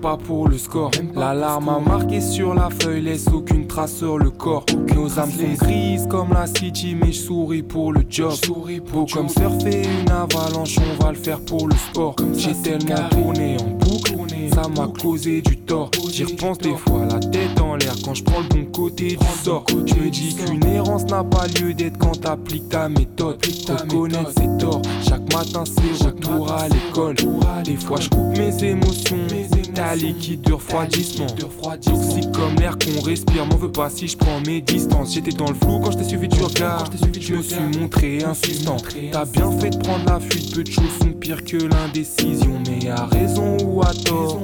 pas 0.07 0.15
pour 0.15 0.47
le 0.47 0.57
score. 0.57 0.91
L'alarme 1.15 1.67
a 1.67 1.79
marqué 1.79 2.21
sur 2.21 2.53
la 2.53 2.69
feuille, 2.69 3.01
laisse 3.01 3.27
aucune 3.27 3.67
trace 3.67 3.97
sur 3.97 4.17
le 4.17 4.29
corps. 4.29 4.65
Nos 4.95 5.19
âmes 5.19 5.31
sont 5.31 5.65
grises 5.65 6.07
comme 6.09 6.31
la 6.31 6.47
city, 6.47 6.95
mais 6.95 7.11
je 7.11 7.19
souris 7.19 7.61
pour 7.61 7.91
le 7.91 8.03
job. 8.09 8.31
Beau 8.93 9.05
comme 9.13 9.27
surfer 9.27 9.81
une 9.83 10.09
avalanche, 10.09 10.77
on 10.79 11.03
va 11.03 11.11
le 11.11 11.17
faire 11.17 11.41
pour 11.41 11.67
le 11.67 11.75
sport. 11.75 12.15
J'ai 12.37 12.53
tellement 12.63 13.09
tourné 13.09 13.57
en 13.59 13.69
boucle, 13.83 14.13
ça 14.53 14.69
m'a 14.69 14.87
causé 14.87 15.41
du 15.41 15.57
tort. 15.57 15.91
J'y 16.09 16.23
repense 16.23 16.59
des 16.59 16.75
fois, 16.75 17.06
tête 17.31 17.59
en 17.61 17.75
l'air 17.75 17.95
quand 18.03 18.13
je 18.13 18.23
prends 18.23 18.41
le 18.41 18.47
bon 18.47 18.65
côté. 18.71 19.15
du 19.15 19.43
sort. 19.43 19.65
Je 19.69 19.75
me 19.75 20.09
dis 20.09 20.35
qu'une 20.35 20.65
errance 20.65 21.05
n'a 21.05 21.23
pas 21.23 21.47
lieu 21.47 21.73
d'être 21.73 21.97
quand 21.97 22.19
t'appliques 22.21 22.69
ta 22.69 22.89
méthode. 22.89 23.37
Reconnaître 23.69 24.31
ses 24.37 24.57
torts, 24.59 24.81
chaque 25.07 25.33
matin 25.33 25.63
c'est 25.65 26.05
retour 26.05 26.51
à 26.51 26.67
l'école. 26.69 27.15
Des 27.63 27.75
fois 27.75 27.99
je 27.99 28.09
coupe 28.09 28.37
mes 28.37 28.63
émotions, 28.63 29.17
t'as 29.73 29.95
liquide 29.95 30.41
de 30.41 30.53
refroidissement. 30.53 31.27
Toxique 31.81 32.31
comme 32.31 32.55
l'air 32.59 32.77
qu'on 32.77 33.01
respire, 33.01 33.45
m'en 33.45 33.57
veux 33.57 33.71
pas 33.71 33.89
si 33.89 34.07
je 34.07 34.17
prends 34.17 34.39
mes 34.45 34.61
distances. 34.61 35.13
J'étais 35.13 35.31
dans 35.31 35.47
le 35.49 35.55
flou 35.55 35.79
quand 35.79 35.91
je 35.91 35.97
t'ai 35.97 36.03
suivi 36.03 36.27
du 36.27 36.41
regard. 36.41 36.85
Je 37.19 37.33
me 37.33 37.41
suis 37.41 37.79
montré 37.79 38.23
insistant. 38.23 38.77
T'as 39.11 39.25
bien 39.25 39.51
fait 39.59 39.69
de 39.71 39.77
prendre 39.77 40.05
la 40.05 40.19
fuite, 40.19 40.55
peu 40.55 40.63
de 40.63 40.71
choses 40.71 40.97
sont 41.01 41.11
pires 41.11 41.43
que 41.43 41.57
l'indécision. 41.57 42.61
Mais 42.67 42.76
à 42.89 43.05
raison 43.05 43.57
ou 43.65 43.81
à 43.81 43.93
tort, 43.93 44.39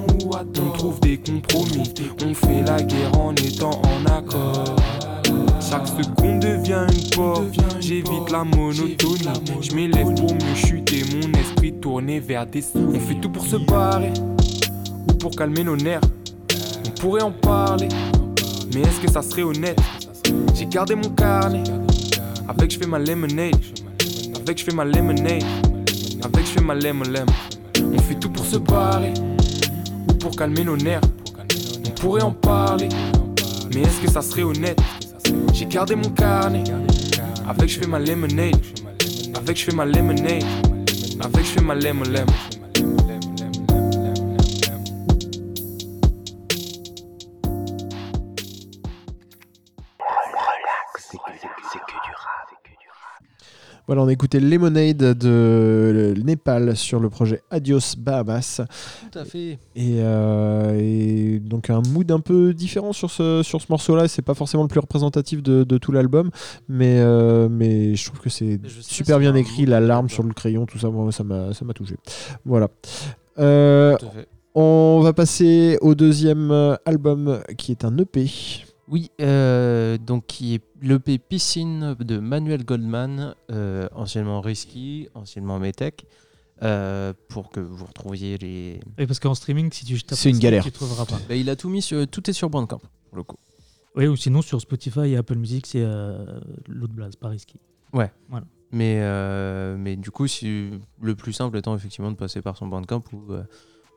on 0.62 0.78
trouve 0.78 1.00
des 1.00 1.18
compromis. 1.18 1.94
On 2.26 2.34
fait 2.34 2.62
la 2.66 2.82
guerre 2.82 3.20
en 3.20 3.34
étant 3.36 3.82
en 3.82 4.06
accord. 4.06 4.76
Chaque 5.60 5.88
seconde 5.88 6.40
devient 6.40 6.86
une 6.90 7.10
porte, 7.10 7.44
j'évite 7.80 8.32
la 8.32 8.44
monotonie. 8.44 9.28
Je 9.62 9.76
m'élève 9.76 10.14
pour 10.16 10.34
mieux 10.34 10.56
chuter, 10.56 11.04
mon 11.14 11.40
esprit 11.40 11.74
tourné 11.74 12.20
vers 12.20 12.46
des 12.46 12.64
On 12.76 13.00
fait 13.00 13.16
tout 13.16 13.30
pour 13.30 13.46
se 13.46 13.56
barrer, 13.56 14.14
ou 15.10 15.14
pour 15.14 15.32
calmer 15.32 15.64
nos 15.64 15.76
nerfs. 15.76 16.02
On 16.86 16.90
pourrait 17.00 17.24
en 17.24 17.32
parler, 17.32 17.90
mais 18.74 18.82
est-ce 18.82 19.00
que 19.00 19.12
ça 19.12 19.22
serait 19.22 19.44
honnête? 19.44 19.80
J'ai 20.56 20.66
gardé 20.66 20.96
mon 20.96 21.10
carnet, 21.10 21.64
avec 22.48 22.72
je 22.72 22.80
fais 22.80 22.88
ma 22.88 23.00
lemonade, 23.00 23.56
avec 24.36 24.58
je 24.58 24.64
fais 24.64 24.74
ma 24.74 24.86
lemonade, 24.86 25.44
avec 26.24 26.46
je 26.46 26.52
fais 26.52 26.62
ma 26.62 26.76
lemon 26.76 27.04
On 27.96 28.00
fait 28.00 28.16
tout 28.16 28.30
pour 28.30 28.46
se 28.46 28.58
barrer, 28.58 29.14
ou 30.10 30.14
pour 30.14 30.36
calmer 30.36 30.64
nos 30.64 30.76
nerfs. 30.76 31.02
On 31.86 31.90
pourrait 31.92 32.24
en 32.24 32.32
parler, 32.32 32.90
mais 33.74 33.82
est-ce 33.82 34.02
que 34.02 34.12
ça 34.12 34.22
serait 34.22 34.44
honnête? 34.44 34.80
J'ai 35.54 35.66
gardé 35.66 35.96
mon 35.96 36.10
carnet, 36.10 36.64
avec 37.48 37.70
je 37.70 37.80
fais 37.80 37.88
ma 37.88 38.00
lemonade, 38.00 38.60
avec 39.36 39.58
je 39.58 39.66
fais 39.66 39.76
ma 39.76 39.86
lemonade, 39.86 40.44
avec 41.22 41.46
je 41.46 41.52
fais 41.52 41.62
ma 41.62 41.76
lemon 41.76 42.04
Voilà, 53.94 54.06
on 54.06 54.08
a 54.08 54.12
écouté 54.12 54.40
Lemonade 54.40 54.98
de 54.98 56.16
Népal 56.18 56.76
sur 56.76 57.00
le 57.00 57.12
projet 57.12 57.44
Adios 57.52 57.96
Bahamas. 57.96 58.60
Tout 59.12 59.20
à 59.20 59.24
fait. 59.24 59.60
Et, 59.76 59.98
euh, 60.00 60.76
et 60.82 61.38
donc 61.38 61.70
un 61.70 61.84
mood 61.92 62.12
un 62.12 62.20
peu 62.20 62.56
différent 62.56 62.92
sur 62.92 63.12
ce, 63.12 63.44
sur 63.44 63.62
ce 63.62 63.68
morceau-là. 63.70 64.08
C'est 64.08 64.24
pas 64.24 64.34
forcément 64.34 64.64
le 64.64 64.68
plus 64.68 64.80
représentatif 64.80 65.44
de, 65.44 65.64
de 65.64 65.78
tout 65.78 65.92
l'album, 65.92 66.32
mais, 66.68 67.02
euh, 67.02 67.48
mais 67.52 67.94
je 67.94 68.04
trouve 68.08 68.20
que 68.20 68.32
c'est 68.32 68.60
super 68.82 69.20
bien 69.20 69.36
écrit. 69.36 69.68
La 69.68 69.80
larme 69.80 70.10
sur 70.10 70.24
le 70.24 70.34
crayon, 70.34 70.66
tout 70.66 70.80
ça, 70.80 70.90
moi, 70.90 71.12
ça 71.12 71.24
m'a 71.24 71.74
touché. 71.76 71.96
Voilà. 72.46 72.70
Euh, 73.38 73.96
on 74.56 75.02
va 75.04 75.14
passer 75.14 75.78
au 75.82 75.94
deuxième 75.94 76.52
album 76.88 77.44
qui 77.58 77.70
est 77.70 77.86
un 77.86 77.96
EP. 78.00 78.26
Oui, 78.90 79.12
euh, 79.22 79.98
donc 79.98 80.28
qui 80.28 80.56
est 80.56 80.62
l'EP 80.82 81.18
Piscine 81.18 81.96
de 82.00 82.20
Manuel 82.20 82.66
Goldman, 82.66 83.36
euh, 83.50 83.88
anciennement 83.94 84.42
Risky, 84.42 85.08
anciennement 85.14 85.58
Metech, 85.58 86.06
euh, 86.62 87.14
pour 87.30 87.50
que 87.50 87.60
vous 87.60 87.86
retrouviez 87.86 88.38
les. 88.38 88.80
Et 88.98 89.08
parce 89.08 89.20
qu'en 89.20 89.36
streaming, 89.36 89.72
si 89.72 89.86
tu 89.86 90.02
tapes 90.04 90.18
C'est 90.18 90.30
une 90.30 90.40
galère. 90.40 90.64
tu 90.64 90.72
trouveras 90.72 91.06
pas. 91.06 91.20
Bah, 91.30 91.36
il 91.36 91.50
a 91.50 91.56
tout 91.56 91.70
mis, 91.70 91.82
sur, 91.82 92.06
tout 92.08 92.30
est 92.30 92.34
sur 92.34 92.50
Bandcamp 92.50 92.82
pour 93.10 93.18
le 93.18 93.24
coup. 93.24 93.38
Oui, 93.96 94.08
ou 94.08 94.16
sinon 94.16 94.42
sur 94.42 94.60
Spotify 94.60 95.12
et 95.12 95.18
Apple 95.18 95.36
Music, 95.36 95.66
c'est 95.68 95.84
euh, 95.84 96.40
l'autre 96.68 96.94
blaze, 96.94 97.16
pas 97.16 97.30
risqué. 97.30 97.56
Mais, 98.72 98.98
euh, 99.02 99.76
mais 99.78 99.96
du 99.96 100.10
coup, 100.10 100.26
si, 100.28 100.72
le 101.00 101.16
plus 101.16 101.32
simple 101.32 101.58
étant 101.58 101.76
effectivement 101.76 102.12
de 102.12 102.18
passer 102.18 102.42
par 102.42 102.58
son 102.58 102.68
Bandcamp 102.68 103.04
où, 103.14 103.34
où 103.34 103.36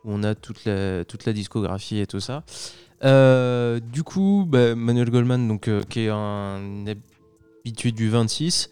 on 0.05 0.23
a 0.23 0.35
toute 0.35 0.64
la, 0.66 1.05
toute 1.05 1.25
la 1.25 1.33
discographie 1.33 1.99
et 1.99 2.07
tout 2.07 2.21
ça. 2.21 2.45
Euh, 3.05 3.81
du 3.81 4.03
coup, 4.03 4.45
bah, 4.49 4.75
Manuel 4.75 5.11
Goldman, 5.11 5.47
donc, 5.49 5.69
euh, 5.69 5.83
qui 5.88 6.00
est 6.00 6.09
un 6.09 6.85
habitué 6.87 7.93
du 7.93 8.09
26, 8.09 8.71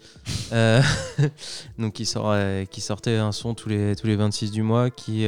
euh, 0.51 0.81
donc 1.79 1.93
qui, 1.93 2.05
sort, 2.05 2.35
qui 2.69 2.81
sortait 2.81 3.17
un 3.17 3.31
son 3.31 3.53
tous 3.53 3.69
les, 3.69 3.95
tous 3.95 4.07
les 4.07 4.15
26 4.15 4.51
du 4.51 4.61
mois, 4.63 4.89
qui, 4.89 5.25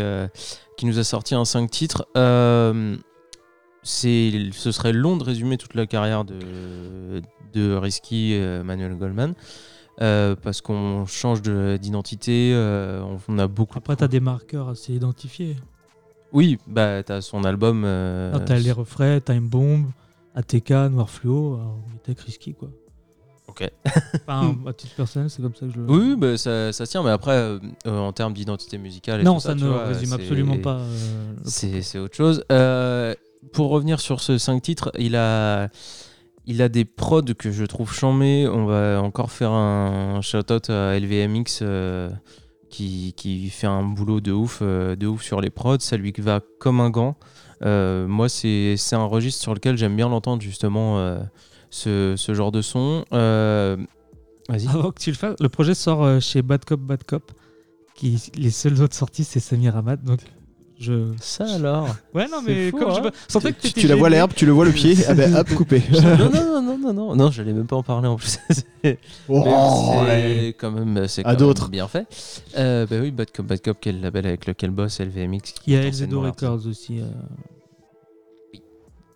qui 0.78 0.86
nous 0.86 1.00
a 1.00 1.04
sorti 1.04 1.36
un 1.36 1.46
5 1.46 1.70
titres. 1.70 2.08
Ce 3.84 4.72
serait 4.72 4.94
long 4.94 5.18
de 5.18 5.24
résumer 5.24 5.58
toute 5.58 5.76
la 5.76 5.86
carrière 5.86 6.26
de, 6.26 7.22
de 7.54 7.74
Risky 7.76 8.40
Manuel 8.64 8.96
Goldman. 8.96 9.34
Euh, 10.00 10.36
parce 10.36 10.62
qu'on 10.62 11.08
change 11.08 11.42
de- 11.42 11.80
d'identité, 11.82 12.52
euh, 12.54 13.02
on, 13.02 13.18
on 13.30 13.40
a 13.40 13.48
beaucoup. 13.48 13.80
Après, 13.80 13.96
tu 13.96 14.04
as 14.04 14.08
des 14.08 14.20
marqueurs 14.20 14.70
assez 14.70 14.94
identifiés. 14.94 15.56
Oui, 16.34 16.58
bah 16.68 17.04
t'as 17.04 17.22
son 17.22 17.44
album. 17.44 17.84
euh, 17.86 18.38
tu 18.46 18.52
as 18.52 18.60
les 18.60 18.72
refrains, 18.72 19.20
Time 19.20 19.48
Bomb, 19.48 19.86
ATK, 20.36 20.72
Noir 20.92 21.10
Fluo, 21.10 21.60
Mythic, 21.92 22.20
Risky, 22.22 22.54
quoi. 22.54 22.70
Ok. 23.48 23.70
Enfin, 24.28 24.56
à 24.68 24.74
titre 24.74 24.94
personnel, 24.96 25.30
c'est 25.30 25.42
comme 25.42 25.56
ça 25.56 25.66
que 25.66 25.72
je 25.72 25.78
le. 25.80 25.86
Oui, 25.90 26.16
bah, 26.18 26.38
ça, 26.38 26.72
ça 26.74 26.86
tient, 26.86 27.02
mais 27.02 27.12
après, 27.12 27.32
euh, 27.32 27.60
euh, 27.88 27.98
en 27.98 28.12
termes 28.12 28.34
d'identité 28.34 28.78
musicale. 28.78 29.22
et 29.22 29.24
non, 29.24 29.36
tout 29.36 29.40
ça, 29.42 29.56
ne 29.56 29.66
vois, 29.66 29.86
résume 29.86 30.14
absolument 30.14 30.58
pas. 30.58 30.80
euh, 30.80 31.34
C'est 31.46 31.98
autre 32.00 32.16
chose. 32.16 32.44
Pour 33.54 33.70
revenir 33.70 34.00
sur 34.02 34.20
ce 34.20 34.38
5 34.38 34.62
titres, 34.62 34.92
il 35.00 35.16
a, 35.16 35.70
il 36.46 36.62
a 36.62 36.68
des 36.68 36.84
prods 36.84 37.22
que 37.38 37.52
je 37.52 37.64
trouve 37.64 37.94
chambés. 37.94 38.48
On 38.48 38.66
va 38.66 39.02
encore 39.02 39.32
faire 39.32 39.52
un 39.52 40.20
shout-out 40.22 40.70
à 40.70 41.00
LVMX 41.00 41.64
qui, 42.70 43.14
qui 43.16 43.50
fait 43.50 43.68
un 43.68 43.84
boulot 43.84 44.22
de 44.22 44.32
ouf, 44.32 44.60
euh, 44.62 44.96
de 44.96 45.08
ouf 45.08 45.24
sur 45.24 45.42
les 45.42 45.50
prods. 45.50 45.80
Ça 45.80 45.98
lui 45.98 46.14
va 46.18 46.42
comme 46.60 46.80
un 46.80 46.90
gant. 46.90 47.16
Euh, 47.64 48.08
moi, 48.08 48.30
c'est 48.30 48.78
un 48.92 49.06
registre 49.06 49.42
sur 49.42 49.54
lequel 49.54 49.78
j'aime 49.78 49.96
bien 49.96 50.10
l'entendre, 50.10 50.42
justement, 50.42 51.00
euh, 51.00 51.20
ce, 51.70 52.16
ce 52.18 52.34
genre 52.34 52.52
de 52.52 52.62
son. 52.62 53.06
Vas-y. 53.12 54.68
Avant 54.70 54.92
que 54.92 55.00
tu 55.02 55.10
le 55.12 55.18
fasses, 55.18 55.36
le 55.40 55.50
projet 55.50 55.74
sort 55.74 56.22
chez 56.22 56.42
Bad 56.42 56.64
Cop 56.64 56.80
Bad 56.80 57.04
Cop. 57.04 57.32
Qui, 57.96 58.22
les 58.36 58.52
seules 58.52 58.82
autres 58.82 58.96
sorties, 58.96 59.24
c'est 59.24 59.40
Samir 59.40 59.76
Hamad. 59.76 60.04
Donc, 60.04 60.20
je. 60.80 61.12
Ça 61.20 61.46
alors 61.56 61.88
Ouais, 62.14 62.28
non, 62.32 62.38
C'est 62.46 62.52
mais 62.54 62.70
fou, 62.72 62.78
comme 62.78 62.90
hein. 62.92 63.12
je 63.28 63.32
sentais 63.34 63.54
que 63.54 63.62
Tu, 63.62 63.74
tu 63.74 63.88
la 63.88 63.96
vois 63.96 64.10
l'herbe, 64.10 64.32
tu 64.36 64.46
le 64.46 64.52
vois 64.52 64.66
le 64.66 64.72
pied, 64.72 64.96
ah 65.08 65.14
ben 65.14 65.36
hop, 65.36 65.50
coupé. 65.56 65.82
non, 65.92 66.02
non, 66.02 66.30
non, 66.32 66.62
non, 66.62 66.78
non, 66.78 66.94
non, 66.94 67.16
non, 67.16 67.32
j'allais 67.32 67.54
même 67.54 67.66
pas 67.68 67.76
en 67.76 67.84
parler 67.84 68.08
en 68.08 68.16
plus. 68.16 68.38
C'est- 68.84 69.00
Oh, 69.28 69.44
c'est 70.08 70.56
quand 70.58 70.72
même, 70.72 71.08
c'est 71.08 71.24
d'autres. 71.36 71.64
même 71.64 71.72
bien 71.72 71.88
fait. 71.88 72.06
Euh, 72.58 72.86
bah 72.90 72.98
oui, 73.02 73.12
Bad 73.12 73.32
Cop, 73.32 73.46
Bad 73.46 73.62
Cop, 73.62 73.78
le 73.86 73.92
label 73.94 74.28
avec 74.28 74.46
lequel 74.46 74.72
bosse 74.72 75.00
LVMX. 75.02 75.40
qui 75.54 75.62
Il 75.68 75.74
y 75.74 75.76
a 75.78 75.82
Elzedo. 75.84 76.22
Records 76.22 76.66
aussi. 76.68 77.00
euh. 77.00 77.04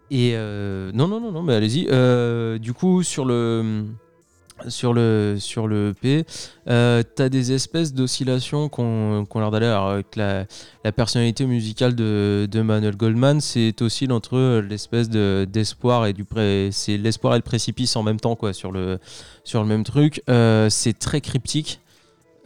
Et 0.10 0.34
euh, 0.36 0.91
non, 0.94 1.08
non, 1.08 1.22
non, 1.22 1.32
non, 1.32 1.41
mais 1.41 1.53
allez-y. 1.53 1.88
Euh, 1.89 2.58
du 2.58 2.74
coup, 2.74 3.01
sur 3.03 3.24
le 3.24 3.86
sur 4.68 4.94
le 4.94 5.38
sur 5.39 5.68
le 5.68 5.89
EP, 5.89 6.25
euh, 6.70 7.03
t'as 7.15 7.30
des 7.30 7.51
espèces 7.51 7.94
d'oscillations 7.94 8.70
qu'on 8.70 9.25
qu'on 9.30 9.39
leur 9.39 9.51
d'aller 9.51 9.68
la, 10.15 10.46
la 10.84 10.91
personnalité 10.91 11.46
musicale 11.46 11.96
de, 11.96 12.48
de 12.50 12.62
Manuel 12.62 12.96
Goldman, 12.96 13.41
c'est 13.41 13.82
oscille 13.82 14.12
entre 14.12 14.60
l'espèce 14.68 15.10
de 15.10 15.48
d'espoir 15.50 16.06
et 16.06 16.13
du 16.13 16.25
c'est 16.72 16.98
l'espoir 16.98 17.34
et 17.36 17.38
le 17.38 17.44
précipice 17.44 17.96
en 17.96 18.03
même 18.03 18.20
temps 18.20 18.36
quoi 18.36 18.53
sur 18.53 18.72
le 18.72 19.00
sur 19.44 19.62
le 19.62 19.68
même 19.68 19.84
truc. 19.84 20.22
Euh, 20.30 20.70
c'est 20.70 20.98
très 20.98 21.22
cryptique. 21.22 21.80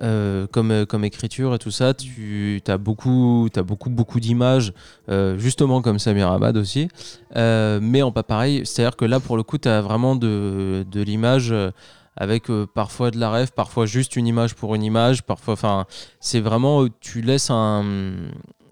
euh, 0.01 0.45
comme, 0.51 0.85
comme 0.85 1.05
écriture 1.05 1.55
et 1.55 1.59
tout 1.59 1.71
ça, 1.71 1.93
tu 1.93 2.61
as 2.67 2.77
beaucoup, 2.77 3.47
as 3.55 3.63
beaucoup, 3.63 3.89
beaucoup 3.89 4.19
d'images, 4.19 4.73
euh, 5.09 5.37
justement 5.37 5.81
comme 5.81 5.99
Samir 5.99 6.29
Abad 6.31 6.57
aussi. 6.57 6.89
Mais 7.33 8.01
en 8.01 8.11
pas 8.11 8.23
pareil. 8.23 8.65
C'est-à-dire 8.65 8.97
que 8.97 9.05
là, 9.05 9.19
pour 9.19 9.37
le 9.37 9.43
coup, 9.43 9.57
tu 9.57 9.69
as 9.69 9.81
vraiment 9.81 10.15
de, 10.15 10.85
de 10.89 11.01
l'image 11.01 11.53
avec 12.17 12.49
euh, 12.49 12.65
parfois 12.65 13.11
de 13.11 13.19
la 13.19 13.29
rêve, 13.31 13.51
parfois 13.53 13.85
juste 13.85 14.15
une 14.15 14.27
image 14.27 14.55
pour 14.55 14.75
une 14.75 14.83
image. 14.83 15.23
Parfois, 15.23 15.53
enfin, 15.53 15.85
c'est 16.19 16.39
vraiment, 16.39 16.83
euh, 16.83 16.89
tu 17.01 17.21
laisses 17.21 17.49
un, 17.49 17.83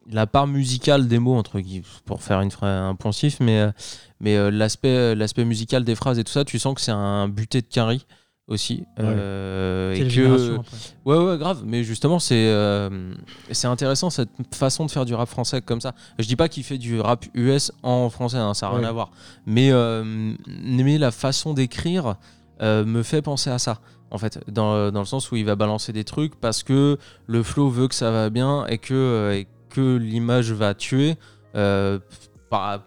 la 0.09 0.27
part 0.27 0.47
musicale 0.47 1.07
des 1.07 1.19
mots, 1.19 1.35
entre 1.35 1.59
guillemets, 1.59 1.85
pour 2.05 2.21
faire 2.23 2.41
une, 2.41 2.51
un 2.61 2.95
poncif, 2.95 3.39
mais, 3.39 3.59
euh, 3.59 3.71
mais 4.19 4.51
l'aspect, 4.51 5.15
l'aspect 5.15 5.45
musical 5.45 5.83
des 5.83 5.95
phrases 5.95 6.19
et 6.19 6.23
tout 6.23 6.31
ça, 6.31 6.45
tu 6.45 6.57
sens 6.59 6.73
que 6.75 6.81
c'est 6.81 6.91
un 6.91 7.27
buté 7.27 7.61
de 7.61 7.67
Carrie 7.67 8.05
aussi. 8.47 8.83
Euh, 8.99 9.93
C'est 9.95 10.01
et 10.01 10.07
que. 10.09 10.57
Ouais, 11.05 11.17
ouais, 11.17 11.37
grave. 11.37 11.63
Mais 11.65 11.83
justement, 11.85 12.19
c'est 12.19 12.35
euh, 12.49 13.13
c'est 13.51 13.67
intéressant 13.67 14.09
cette 14.09 14.29
façon 14.53 14.85
de 14.85 14.91
faire 14.91 15.05
du 15.05 15.13
rap 15.15 15.29
français 15.29 15.61
comme 15.61 15.79
ça. 15.79 15.93
Je 16.19 16.27
dis 16.27 16.35
pas 16.35 16.49
qu'il 16.49 16.63
fait 16.63 16.77
du 16.77 16.99
rap 16.99 17.25
US 17.35 17.71
en 17.83 18.09
français, 18.09 18.37
hein, 18.37 18.53
ça 18.53 18.65
n'a 18.67 18.73
rien 18.73 18.81
Ouais. 18.81 18.87
à 18.87 18.91
voir. 18.91 19.11
Mais, 19.45 19.71
euh, 19.71 20.33
mais 20.47 20.97
la 20.97 21.11
façon 21.11 21.53
d'écrire 21.53 22.15
euh, 22.61 22.85
me 22.85 23.03
fait 23.03 23.21
penser 23.21 23.49
à 23.49 23.59
ça. 23.59 23.79
En 24.11 24.17
fait, 24.17 24.39
dans, 24.47 24.91
le 24.91 25.05
sens 25.05 25.31
où 25.31 25.35
il 25.35 25.45
va 25.45 25.55
balancer 25.55 25.91
des 25.91 26.03
trucs 26.03 26.35
parce 26.35 26.61
que 26.61 26.97
le 27.25 27.43
flow 27.43 27.69
veut 27.69 27.87
que 27.87 27.95
ça 27.95 28.11
va 28.11 28.29
bien 28.29 28.65
et 28.67 28.77
que, 28.77 28.93
euh, 28.93 29.43
que 29.69 29.97
l'image 29.97 30.51
va 30.51 30.73
tuer. 30.73 31.15
Euh, 31.55 31.99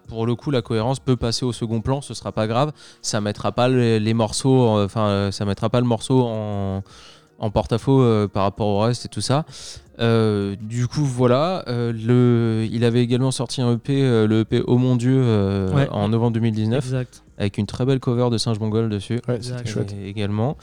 pour 0.07 0.25
le 0.25 0.35
coup, 0.35 0.49
la 0.49 0.61
cohérence 0.61 1.01
peut 1.01 1.17
passer 1.17 1.43
au 1.43 1.51
second 1.51 1.81
plan, 1.81 1.99
ce 1.99 2.13
sera 2.13 2.31
pas 2.31 2.47
grave. 2.47 2.71
Ça 3.01 3.19
mettra 3.19 3.51
pas 3.51 3.67
les, 3.67 3.99
les 3.99 4.13
morceaux, 4.13 4.81
enfin, 4.81 5.29
ça 5.33 5.43
mettra 5.43 5.69
pas 5.69 5.81
le 5.81 5.85
morceau 5.85 6.23
en, 6.25 6.83
en 7.37 7.51
porte-à-faux 7.51 8.29
par 8.29 8.43
rapport 8.43 8.67
au 8.67 8.79
reste 8.79 9.03
et 9.03 9.09
tout 9.09 9.19
ça. 9.19 9.45
Euh, 9.99 10.55
du 10.61 10.87
coup, 10.87 11.03
voilà. 11.03 11.63
euh, 11.67 11.91
le, 11.91 12.67
il 12.71 12.83
avait 12.85 13.01
également 13.01 13.31
sorti 13.31 13.61
un 13.61 13.73
EP, 13.73 14.01
euh, 14.03 14.27
le 14.27 14.41
EP 14.41 14.61
Oh 14.67 14.77
mon 14.77 14.95
Dieu, 14.95 15.19
euh, 15.23 15.73
Ouais. 15.73 15.87
en 15.91 16.09
novembre 16.09 16.33
2019, 16.33 16.83
Exact. 16.85 17.23
avec 17.37 17.57
une 17.57 17.65
très 17.65 17.85
belle 17.85 17.99
cover 17.99 18.29
de 18.29 18.37
Singe 18.37 18.59
Mongol 18.59 18.89
dessus. 18.89 19.19
Ouais, 19.27 19.35
Exact. 19.37 19.57
c'était 19.59 19.69
chouette. 19.69 19.95
Et- 19.99 20.07
également. 20.09 20.55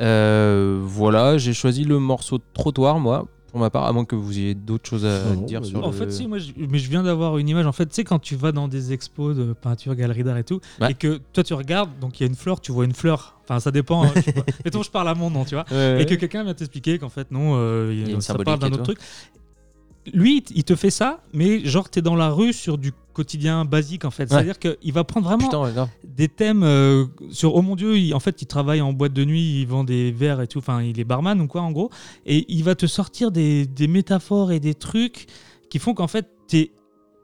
Euh, 0.00 0.80
voilà, 0.82 1.38
j'ai 1.38 1.52
choisi 1.52 1.84
le 1.84 1.98
morceau 1.98 2.38
Trottoir, 2.54 2.98
moi, 2.98 3.26
pour 3.50 3.60
ma 3.60 3.70
part, 3.70 3.84
à 3.84 3.92
moins 3.92 4.04
que 4.04 4.16
vous 4.16 4.38
ayez 4.38 4.54
d'autres 4.54 4.88
choses 4.88 5.04
à 5.04 5.34
Non, 5.34 5.42
dire 5.42 5.60
vas-y. 5.60 5.70
sur 5.70 5.84
En 5.84 5.88
le... 5.88 5.92
fait, 5.92 6.10
si, 6.12 6.26
moi, 6.26 6.38
je, 6.38 6.52
mais 6.56 6.78
je 6.78 6.88
viens 6.88 7.02
d'avoir 7.02 7.38
une 7.38 7.48
image. 7.48 7.66
En 7.66 7.72
fait, 7.72 7.86
tu 7.86 7.94
sais, 7.94 8.04
quand 8.04 8.18
tu 8.18 8.36
vas 8.36 8.52
dans 8.52 8.68
des 8.68 8.92
expos 8.92 9.36
de 9.36 9.52
peinture, 9.52 9.94
galerie 9.94 10.24
d'art 10.24 10.38
et 10.38 10.44
tout, 10.44 10.60
Ouais. 10.80 10.92
et 10.92 10.94
que 10.94 11.20
toi, 11.32 11.42
tu 11.44 11.54
regardes, 11.54 11.90
donc 12.00 12.18
il 12.20 12.22
y 12.22 12.26
a 12.26 12.28
une 12.28 12.36
fleur, 12.36 12.60
tu 12.60 12.72
vois 12.72 12.84
une 12.84 12.94
fleur. 12.94 13.36
Enfin, 13.44 13.60
ça 13.60 13.70
dépend. 13.70 14.04
hein. 14.04 14.12
Mettons, 14.64 14.82
je 14.82 14.90
parle 14.90 15.08
à 15.08 15.14
mon 15.14 15.28
nom, 15.30 15.44
tu 15.44 15.54
vois. 15.56 15.64
Ouais, 15.70 16.02
Et 16.02 16.06
que 16.06 16.14
quelqu'un 16.14 16.44
vient 16.44 16.54
t'expliquer 16.54 16.98
qu'en 16.98 17.08
fait, 17.08 17.30
non, 17.30 17.54
euh, 17.56 17.92
y 17.94 18.04
a 18.04 18.08
une 18.14 18.20
ça 18.20 18.28
symbolique 18.28 18.46
parle 18.46 18.58
d'un 18.60 18.72
autre 18.72 18.82
truc. 18.84 18.98
Lui, 20.12 20.42
il 20.54 20.64
te 20.64 20.74
fait 20.74 20.90
ça, 20.90 21.20
mais 21.32 21.64
genre, 21.64 21.88
t'es 21.88 22.02
dans 22.02 22.16
la 22.16 22.30
rue 22.30 22.52
sur 22.52 22.78
du 22.78 22.92
quotidien 23.12 23.64
basique, 23.64 24.04
en 24.04 24.10
fait. 24.10 24.28
C'est-à-dire 24.28 24.58
qu'il 24.58 24.92
va 24.92 25.04
prendre 25.04 25.26
vraiment 25.26 25.44
Putain, 25.44 25.62
ouais, 25.62 25.72
grave. 25.72 25.88
des 26.06 26.28
thèmes 26.28 26.62
euh, 26.62 27.06
sur 27.30 27.54
oh 27.56 27.62
mon 27.62 27.74
dieu 27.76 27.98
il- 27.98 28.14
en 28.14 28.20
fait 28.20 28.40
il 28.42 28.46
travaille 28.46 28.80
en 28.80 28.92
boîte 28.92 29.12
de 29.12 29.24
nuit 29.24 29.60
il 29.60 29.66
vend 29.66 29.84
des 29.84 30.12
verres 30.12 30.40
et 30.40 30.46
tout 30.46 30.58
enfin 30.58 30.80
il 30.82 30.98
est 31.00 31.04
barman 31.04 31.40
ou 31.40 31.46
quoi 31.48 31.62
en 31.62 31.72
gros 31.72 31.90
et 32.24 32.46
il 32.48 32.62
va 32.62 32.74
te 32.76 32.86
sortir 32.86 33.30
des, 33.32 33.66
des 33.66 33.88
métaphores 33.88 34.52
et 34.52 34.60
des 34.60 34.74
trucs 34.74 35.26
qui 35.70 35.78
font 35.80 35.92
qu'en 35.92 36.06
fait 36.06 36.28
t'es 36.46 36.70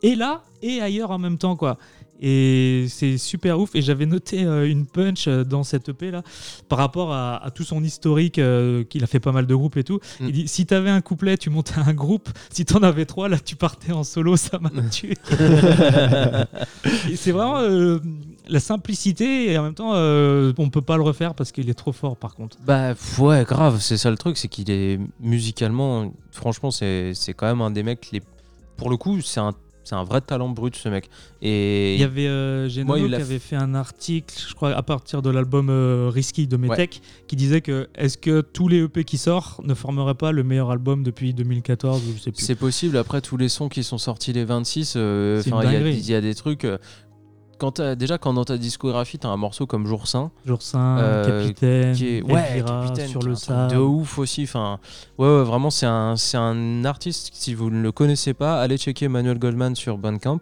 et 0.03 0.17
là 0.17 0.43
et 0.61 0.81
ailleurs 0.81 1.11
en 1.13 1.19
même 1.19 1.39
temps 1.39 1.57
quoi 1.57 1.79
et 2.21 2.87
c'est 2.89 3.19
super 3.19 3.59
ouf 3.61 3.75
et 3.75 3.83
j'avais 3.83 4.07
noté 4.07 4.45
euh, 4.45 4.69
une 4.69 4.87
punch 4.87 5.29
euh, 5.29 5.45
dans 5.45 5.65
cette 5.65 5.89
EP 5.89 6.11
là 6.11 6.23
par 6.69 6.79
rapport 6.79 7.13
à, 7.13 7.45
à 7.45 7.51
tout 7.51 7.65
son 7.65 7.83
historique 7.85 8.39
euh, 8.39 8.85
qu'il 8.85 9.05
a 9.05 9.07
fait 9.07 9.21
pas 9.21 9.33
mal 9.33 9.47
de 9.47 9.55
groupes 9.55 9.77
et 9.77 9.85
tout 9.85 10.01
Mm. 10.21 10.27
il 10.27 10.33
dit 10.33 10.49
si 10.49 10.67
t'avais 10.67 10.91
un 10.91 11.01
couplet 11.01 11.37
tu 11.37 11.51
montais 11.51 11.79
un 11.85 11.93
groupe 11.93 12.29
si 12.51 12.65
t'en 12.65 12.83
avais 12.83 13.07
trois 13.07 13.29
là 13.29 13.39
tu 13.39 13.57
partais 13.57 13.93
en 13.93 14.05
solo 14.05 14.37
ça 14.37 14.59
m'a 14.59 14.71
tué 14.91 15.15
et 17.11 17.17
c'est 17.17 17.33
vraiment 17.33 17.59
euh, 17.59 17.99
la 18.49 18.61
simplicité 18.61 19.51
et 19.51 19.59
en 19.59 19.63
même 19.63 19.75
temps 19.75 19.93
euh, 19.95 20.53
on 20.59 20.71
peut 20.71 20.83
pas 20.83 20.97
le 20.97 21.03
refaire 21.03 21.35
parce 21.35 21.53
qu'il 21.53 21.69
est 21.71 21.75
trop 21.75 21.93
fort 21.93 22.17
par 22.17 22.35
contre. 22.35 22.57
Bah 22.65 22.95
ouais, 23.19 23.45
grave, 23.45 23.81
c'est 23.81 23.97
ça 23.97 24.11
le 24.11 24.17
truc, 24.17 24.37
c'est 24.37 24.49
qu'il 24.49 24.71
est 24.71 24.99
musicalement, 25.21 26.13
franchement, 26.31 26.71
c'est 26.71 27.13
c'est 27.15 27.35
quand 27.35 27.47
même 27.47 27.61
un 27.61 27.71
des 27.71 27.83
mecs 27.83 28.11
les. 28.13 28.23
Pour 28.77 28.91
le 28.91 28.97
coup, 28.97 29.21
c'est 29.23 29.41
un, 29.41 29.55
c'est 29.87 29.95
un 29.95 30.03
vrai 30.03 30.21
talent 30.21 30.49
brut 30.49 30.75
ce 30.75 30.89
mec. 30.89 31.09
Et 31.43 31.95
Il 31.95 32.01
y 32.01 32.05
avait 32.05 32.27
euh, 32.27 32.69
qui 32.69 32.81
avait 33.15 33.39
fait 33.39 33.55
un 33.55 33.75
article, 33.77 34.35
je 34.49 34.53
crois 34.53 34.73
à 34.75 34.83
partir 34.83 35.23
de 35.23 35.31
l'album 35.31 35.69
euh, 35.71 36.11
Risky 36.13 36.49
de 36.49 36.57
Ouais. 36.57 36.69
Metech, 36.69 37.01
qui 37.29 37.37
disait 37.37 37.61
que 37.61 37.89
est-ce 37.95 38.19
que 38.19 38.41
tous 38.41 38.67
les 38.67 38.83
EP 38.83 39.05
qui 39.05 39.17
sortent 39.17 39.65
ne 39.65 39.75
formeraient 39.75 40.15
pas 40.15 40.33
le 40.33 40.43
meilleur 40.43 40.73
album 40.73 41.05
depuis 41.05 41.33
2014 41.35 42.03
ou 42.09 42.15
je 42.17 42.21
sais 42.23 42.33
plus. 42.33 42.43
c'est 42.45 42.57
possible, 42.57 42.97
après 42.97 43.21
tous 43.21 43.37
les 43.37 43.49
sons 43.49 43.69
qui 43.69 43.85
sont 43.85 43.99
sortis 43.99 44.33
les 44.33 44.45
26, 44.45 44.95
euh, 44.97 45.41
il 45.47 45.53
y 45.53 45.55
a- 45.55 45.63
dinguerie. 45.63 45.97
il 45.97 46.11
y, 46.11 46.15
a 46.15 46.21
des 46.21 46.35
trucs. 46.35 46.67
Quand 47.59 47.81
déjà, 47.81 48.19
quand 48.19 48.35
dans 48.35 48.45
ta 48.45 48.59
discographie, 48.59 49.19
t'as 49.19 49.29
un 49.29 49.37
morceau 49.37 49.67
comme 49.67 49.87
Jour 49.87 50.07
Saint, 50.07 50.31
Jour 50.45 50.63
Saint, 50.63 50.99
Euh, 50.99 51.41
Capitaine, 51.43 51.95
qui 51.95 52.09
est 52.17 52.23
ouais, 52.23 52.43
Elvira, 52.51 52.83
Capitaine, 52.85 53.09
sur 53.09 53.21
qui 53.21 53.27
est 53.27 53.29
le 53.29 53.33
un 53.35 53.37
truc 53.37 53.47
sable. 53.47 53.73
de 53.73 53.79
ouf 53.79 54.19
aussi 54.19 54.43
enfin 54.45 54.79
ouais, 55.19 55.27
ouais 55.27 55.45
vraiment 55.45 55.71
c'est 55.71 55.87
un 55.87 56.17
c'est 56.17 56.37
un 56.37 56.85
artiste 56.85 57.31
si 57.33 57.55
vous 57.55 57.71
ne 57.71 57.81
le 57.83 57.93
connaissez 57.93 58.35
pas 58.35 58.61
allez 58.61 58.79
checker 58.79 59.09
Manuel 59.09 59.39
Goldman 59.39 59.75
sur 59.75 59.99
Bandcamp. 59.99 60.41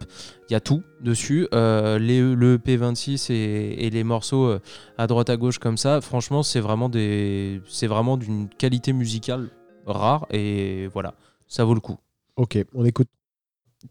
Il 0.49 0.53
y 0.53 0.55
a 0.55 0.59
tout 0.59 0.83
dessus 1.01 1.47
euh, 1.53 1.97
les 1.99 2.21
le 2.21 2.57
P26 2.57 3.31
et, 3.31 3.85
et 3.85 3.89
les 3.89 4.03
morceaux 4.03 4.45
euh, 4.45 4.59
à 4.97 5.07
droite 5.07 5.29
à 5.29 5.37
gauche 5.37 5.59
comme 5.59 5.77
ça. 5.77 6.01
Franchement 6.01 6.43
c'est 6.43 6.59
vraiment 6.59 6.89
des 6.89 7.61
c'est 7.67 7.87
vraiment 7.87 8.17
d'une 8.17 8.47
qualité 8.49 8.93
musicale 8.93 9.49
rare 9.87 10.25
et 10.31 10.87
voilà 10.93 11.13
ça 11.47 11.63
vaut 11.63 11.73
le 11.75 11.79
coup. 11.79 11.97
Ok, 12.37 12.57
on 12.73 12.83
écoute, 12.83 13.07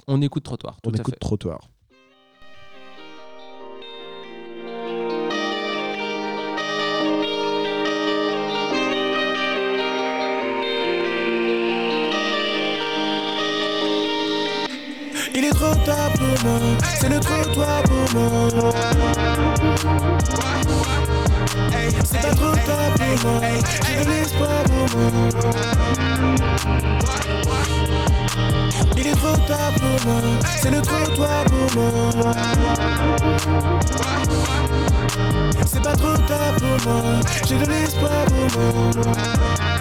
on 0.06 0.20
écoute 0.20 0.42
trottoir 0.42 0.76
tout 0.82 0.90
on 0.90 0.92
à 0.92 0.96
écoute 0.98 1.14
fait. 1.14 1.20
Trottoir. 1.20 1.60
Il 15.36 15.44
est 15.44 15.50
trop 15.50 15.74
tard 15.84 16.12
pour 16.12 16.44
moi, 16.44 16.60
c'est 17.00 17.08
le 17.08 17.18
trottoir 17.18 17.82
pour 17.82 18.14
moi. 18.14 18.48
C'est 22.04 22.22
pas 22.22 22.34
trop 22.34 22.54
tard 22.54 22.94
pour 22.94 23.30
moi, 23.30 23.40
j'ai 23.84 24.04
de 24.04 24.10
l'espoir 24.10 24.62
pour 24.64 24.86
moi. 24.96 25.10
Il 28.96 29.06
est 29.08 29.14
trop 29.16 29.36
tard 29.48 29.72
pour 29.74 30.06
moi, 30.06 30.20
c'est 30.56 30.70
le 30.70 30.80
trottoir 30.80 31.44
pour 31.46 31.76
moi. 31.76 32.32
C'est 35.66 35.82
pas 35.82 35.96
trop 35.96 36.16
tard 36.28 36.54
pour 36.58 36.92
moi, 36.92 37.02
j'ai 37.48 37.58
de 37.58 37.66
l'espoir 37.66 38.24
pour 38.26 39.04
moi. 39.04 39.73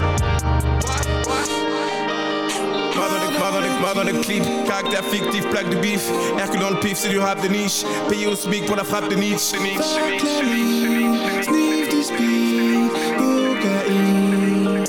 Mort 3.43 3.51
dans 3.51 3.59
le, 3.59 3.67
mort 3.67 3.93
dans 3.93 4.03
le, 4.03 4.13
mort 4.13 4.13
dans 4.13 4.19
le 4.19 4.23
clip, 4.23 4.43
caractère 4.65 5.03
fictif, 5.03 5.45
plaque 5.49 5.69
de 5.69 5.75
bif. 5.75 6.09
Hercule 6.39 6.61
dans 6.61 6.69
le 6.69 6.79
pif, 6.79 6.93
c'est 6.95 7.09
du 7.09 7.19
rap 7.19 7.41
de 7.41 7.49
niche. 7.49 7.83
Payé 8.07 8.25
au 8.27 8.37
SMIC 8.37 8.65
pour 8.65 8.77
la 8.77 8.85
frappe 8.85 9.09
de 9.09 9.15
Nietzsche. 9.15 9.57
Sniff 9.57 9.79
du 11.89 12.03
speed, 12.03 12.89
cocaïne. 13.17 14.12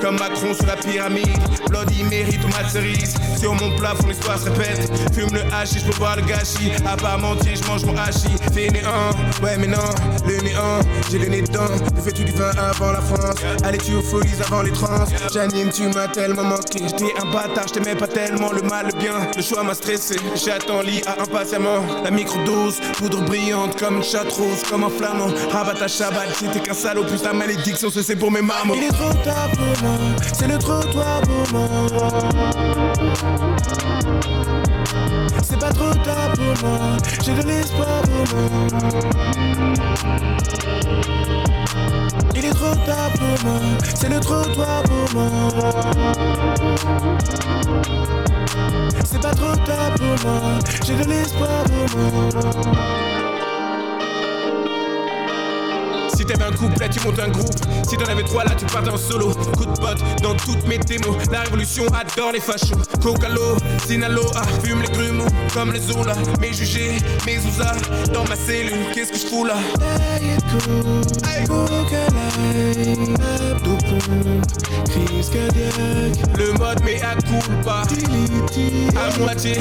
Comme 0.04 0.18
Macron 0.18 0.52
sur 0.52 0.66
la 0.66 0.76
pyramide. 0.76 1.24
Bloody 1.70 2.04
mérite 2.04 2.38
tomate 2.42 2.68
cerise. 2.70 3.14
Sur 3.40 3.54
mon 3.54 3.74
plafond, 3.76 4.06
l'histoire 4.06 4.38
se 4.38 4.50
répète. 4.50 4.90
Fume 5.14 5.32
le 5.32 5.40
hachis, 5.50 5.78
je 5.78 5.86
peux 5.86 5.96
voir 5.96 6.16
le 6.16 6.22
gâchis. 6.22 6.72
À 6.86 6.94
part 6.94 7.18
mentir, 7.18 7.56
je 7.56 7.66
mange 7.66 7.86
mon 7.86 7.96
hachis. 7.96 8.36
Fainéant, 8.52 9.12
ouais, 9.42 9.56
mais 9.56 9.66
non, 9.66 9.78
le 10.26 10.36
néant. 10.42 10.80
J'ai 11.10 11.18
le 11.18 11.28
nez 11.28 11.40
dedans. 11.40 11.68
Fais-tu 12.04 12.24
du 12.24 12.32
vin 12.32 12.50
avant 12.50 12.92
la 12.92 13.00
France? 13.00 13.36
Allez, 13.64 13.78
tu 13.78 13.92
folies 14.02 14.28
avant 14.44 14.60
les 14.60 14.72
trans. 14.72 15.06
J'anime, 15.32 15.70
tu 15.70 15.88
m'as 15.88 16.08
tellement 16.08 16.44
manqué. 16.44 16.80
J'étais 16.86 17.14
un 17.22 17.32
bâtard, 17.32 17.68
j't'aimais 17.68 17.94
pas 17.94 18.08
tellement. 18.08 18.52
Le 18.52 18.60
mal, 18.60 18.88
le 18.92 18.98
bien, 18.98 19.26
le 19.34 19.42
choix 19.42 19.62
m'a 19.62 19.72
stressé. 19.72 20.16
J'attends 20.34 20.82
lit 20.82 21.00
à 21.06 21.22
impatiemment. 21.22 21.80
La 22.04 22.10
microdose, 22.10 22.78
poudre 22.98 23.22
brillante 23.22 23.80
comme 23.80 23.96
une 23.96 24.04
chatte 24.04 24.32
rose, 24.32 24.64
comme 24.68 24.84
un 24.84 24.90
flamand. 24.90 25.28
Rabat 25.50 25.82
à 25.82 25.88
Shabbat, 25.88 26.28
c'était 26.38 26.60
qu'un 26.60 26.74
salaud. 26.74 27.04
Plus 27.04 27.22
la 27.22 27.32
malédiction, 27.32 27.88
ce 27.88 28.02
c'est 28.02 28.16
pour 28.16 28.30
mes 28.30 28.42
marmots. 28.42 28.74
Il 28.76 28.84
est 28.84 28.88
trop 28.88 29.14
c'est 30.32 30.48
le 30.48 30.58
trottoir 30.58 31.20
pour 31.22 31.52
moi. 31.52 31.68
C'est 35.42 35.58
pas 35.58 35.70
trop 35.70 35.94
tard 35.94 36.32
pour 36.34 36.68
moi, 36.68 36.96
j'ai 37.22 37.34
de 37.34 37.42
l'espoir 37.42 38.02
pour 38.02 38.36
moi. 38.36 38.48
Il 42.34 42.44
est 42.44 42.50
trop 42.50 42.74
tard 42.86 43.10
pour 43.12 43.44
moi, 43.44 43.60
c'est 43.94 44.08
le 44.08 44.20
trottoir 44.20 44.82
pour 44.82 45.14
moi. 45.14 45.30
C'est 49.04 49.20
pas 49.20 49.34
trop 49.34 49.56
tard 49.64 49.94
pour 49.96 50.28
moi, 50.28 50.40
j'ai 50.84 50.96
de 50.96 51.04
l'espoir 51.08 51.64
pour 51.64 51.98
moi. 51.98 53.13
Si 56.24 56.32
t'avais 56.32 56.50
un 56.50 56.56
couplet, 56.56 56.88
tu 56.88 57.00
montes 57.06 57.18
un 57.18 57.28
groupe. 57.28 57.54
Si 57.86 57.98
t'en 57.98 58.06
avais 58.06 58.22
trois, 58.22 58.44
là, 58.44 58.52
tu 58.56 58.64
partais 58.64 58.88
en 58.88 58.96
solo. 58.96 59.34
Coup 59.58 59.66
de 59.66 59.78
pote 59.78 59.98
dans 60.22 60.34
toutes 60.34 60.66
mes 60.66 60.78
démos. 60.78 61.16
La 61.30 61.42
révolution 61.42 61.84
adore 61.88 62.32
les 62.32 62.40
fachos. 62.40 62.78
Cocalo, 63.02 63.58
Sinaloa, 63.86 64.42
fume 64.62 64.80
les 64.80 64.88
grumeaux 64.88 65.26
comme 65.52 65.72
les 65.72 65.80
Zola. 65.80 66.14
Mes 66.40 66.54
jugés, 66.54 66.92
mes 67.26 67.36
ousas, 67.40 67.76
dans 68.14 68.24
ma 68.24 68.36
cellule, 68.36 68.72
qu'est-ce 68.94 69.12
que 69.12 69.18
je 69.18 69.26
fous 69.26 69.44
là? 69.44 69.56
Le 76.38 76.52
mode, 76.58 76.80
mais 76.86 77.02
à 77.02 77.16
culpa. 77.16 77.82
À 78.96 79.18
moitié, 79.18 79.58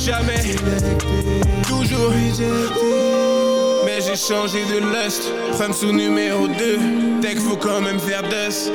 jamais, 0.00 0.56
toujours. 1.68 3.35
Mais 3.86 4.00
j'ai 4.00 4.16
changé 4.16 4.64
de 4.64 4.78
lust. 4.78 5.30
Femme 5.52 5.72
sous 5.72 5.92
numéro 5.92 6.48
2. 6.48 7.20
Tech, 7.20 7.38
faut 7.38 7.56
quand 7.56 7.80
même 7.80 8.00
faire 8.00 8.24
dust. 8.24 8.72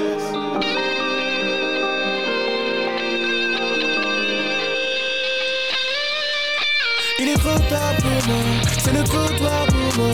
Il 7.19 7.28
est 7.28 7.34
trop 7.34 7.60
tard 7.69 7.93
pour 7.97 8.10
moi, 8.10 8.41
c'est 8.80 8.93
le 8.93 9.04
trottoir 9.04 9.65
pour 9.67 10.02
moi. 10.02 10.13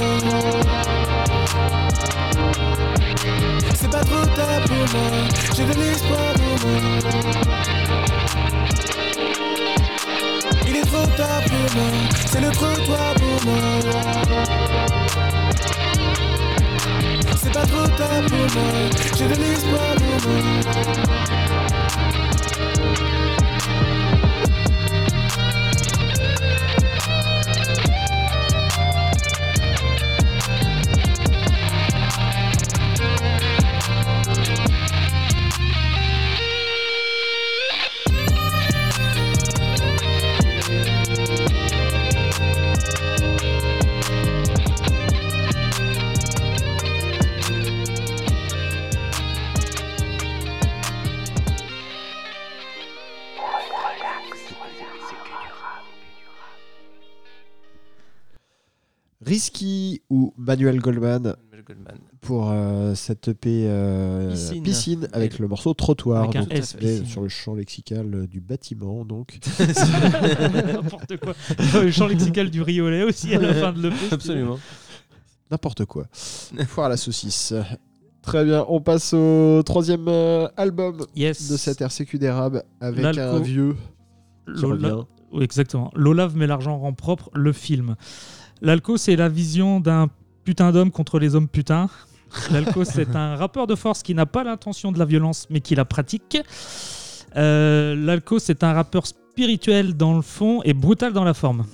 C'est 3.76 3.92
pas 3.92 4.04
trop 4.04 4.26
tard 4.36 4.62
pour 4.66 4.78
moi, 4.78 5.12
j'ai 5.56 5.66
de 5.66 5.74
l'espoir 5.80 6.34
pour 6.34 6.68
moi. 6.68 6.80
Il 10.68 10.76
est 10.76 10.82
trop 10.82 11.06
tard 11.16 11.44
pour 11.44 11.76
moi, 11.78 11.92
c'est 12.26 12.42
le 12.42 12.50
trottoir 12.50 13.14
pour 13.14 13.46
moi. 13.46 14.66
C'est 17.48 17.54
pas 17.54 17.66
trop 17.66 17.88
tard 17.96 18.26
pour 18.28 18.38
moi, 18.38 18.72
j'ai 19.16 19.28
de 19.30 19.36
l'espoir 19.36 19.96
pour. 19.96 20.68
Manuel 60.48 60.80
Goldman 60.80 61.22
Manuel 61.52 61.64
Goldman. 61.66 61.98
pour 62.22 62.50
euh, 62.50 62.96
cette 62.96 63.28
EP 63.28 63.66
euh, 63.68 64.32
Piscine. 64.32 64.64
piscine. 64.64 65.08
avec 65.14 65.38
le 65.40 65.48
morceau 65.48 65.74
Trottoir 65.74 66.24
Avec 66.24 66.36
un 66.38 66.42
donc, 66.42 66.54
est 66.54 66.78
piscine. 66.78 67.06
sur 67.06 67.22
le 67.22 67.28
champ 67.30 67.54
lexical 67.56 68.14
euh, 68.16 68.28
du 68.28 68.40
bâtiment 68.40 69.04
donc 69.06 69.38
N'importe 70.74 71.18
quoi. 71.18 71.34
Le 71.82 71.92
champ 71.92 72.08
lexical 72.08 72.50
du 72.50 72.62
riolet 72.62 73.04
aussi 73.04 73.34
à 73.36 73.40
la 73.40 73.54
fin 73.54 73.74
de 73.74 73.82
l'EP. 73.84 73.96
Absolument. 74.12 74.58
n'importe 75.52 75.86
quoi. 75.86 76.06
Foire 76.68 76.88
à 76.88 76.90
la 76.90 76.98
saucisse. 76.98 77.54
Très 78.22 78.44
bien, 78.44 78.66
on 78.68 78.82
passe 78.82 79.14
au 79.14 79.62
troisième 79.64 80.08
euh, 80.10 80.48
album 80.58 81.06
Yes. 81.16 81.50
de 81.50 81.56
cette 81.58 81.80
RCQ 81.82 82.18
d'érable 82.20 82.64
avec 82.82 83.02
L'alco. 83.04 83.22
un 83.22 83.40
vieux 83.40 83.76
Lola-. 84.46 85.06
Oui, 85.32 85.44
exactement. 85.44 85.92
L'Olave 85.96 86.36
met 86.36 86.48
l'argent 86.48 86.78
rend 86.78 86.94
propre, 86.94 87.30
le 87.34 87.52
film. 87.54 87.96
L'Alco, 88.62 88.98
c'est 88.98 89.16
la 89.16 89.30
vision 89.30 89.80
d'un 89.80 90.08
putain 90.48 90.72
d'homme 90.72 90.92
contre 90.92 91.20
les 91.20 91.36
hommes 91.36 91.50
putains. 91.50 91.90
L'Alco, 92.52 92.86
c'est 92.86 93.18
un 93.18 93.36
rappeur 93.36 93.68
de 93.68 93.76
force 93.76 94.02
qui 94.02 94.16
n'a 94.16 94.26
pas 94.26 94.46
l'intention 94.46 94.94
de 94.94 94.98
la 94.98 95.04
violence, 95.04 95.46
mais 95.50 95.60
qui 95.60 95.76
la 95.76 95.84
pratique. 95.84 96.38
Euh, 97.36 97.96
L'Alco, 97.98 98.40
c'est 98.40 98.64
un 98.64 98.72
rappeur 98.72 99.08
spirituel 99.08 99.98
dans 99.98 100.16
le 100.16 100.22
fond 100.22 100.62
et 100.64 100.74
brutal 100.74 101.12
dans 101.12 101.26
la 101.26 101.34
forme. 101.34 101.66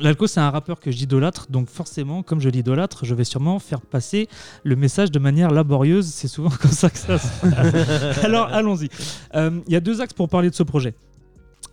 L'Alco, 0.00 0.26
c'est 0.26 0.40
un 0.40 0.50
rappeur 0.50 0.80
que 0.80 0.90
j'idolâtre, 0.90 1.46
donc 1.48 1.68
forcément, 1.68 2.24
comme 2.24 2.40
je 2.40 2.48
l'idolâtre, 2.48 3.04
je 3.04 3.14
vais 3.14 3.22
sûrement 3.22 3.60
faire 3.60 3.82
passer 3.82 4.28
le 4.64 4.74
message 4.74 5.12
de 5.12 5.20
manière 5.20 5.52
laborieuse. 5.52 6.06
C'est 6.06 6.26
souvent 6.26 6.50
comme 6.60 6.72
ça 6.72 6.90
que 6.90 6.98
ça 6.98 7.18
se 7.18 7.40
passe. 7.40 8.24
Alors, 8.24 8.48
allons-y. 8.48 8.88
Euh, 9.36 9.60
Il 9.68 9.72
y 9.72 9.76
a 9.76 9.80
deux 9.80 10.00
axes 10.00 10.14
pour 10.14 10.28
parler 10.28 10.50
de 10.50 10.56
ce 10.56 10.64
projet. 10.64 10.94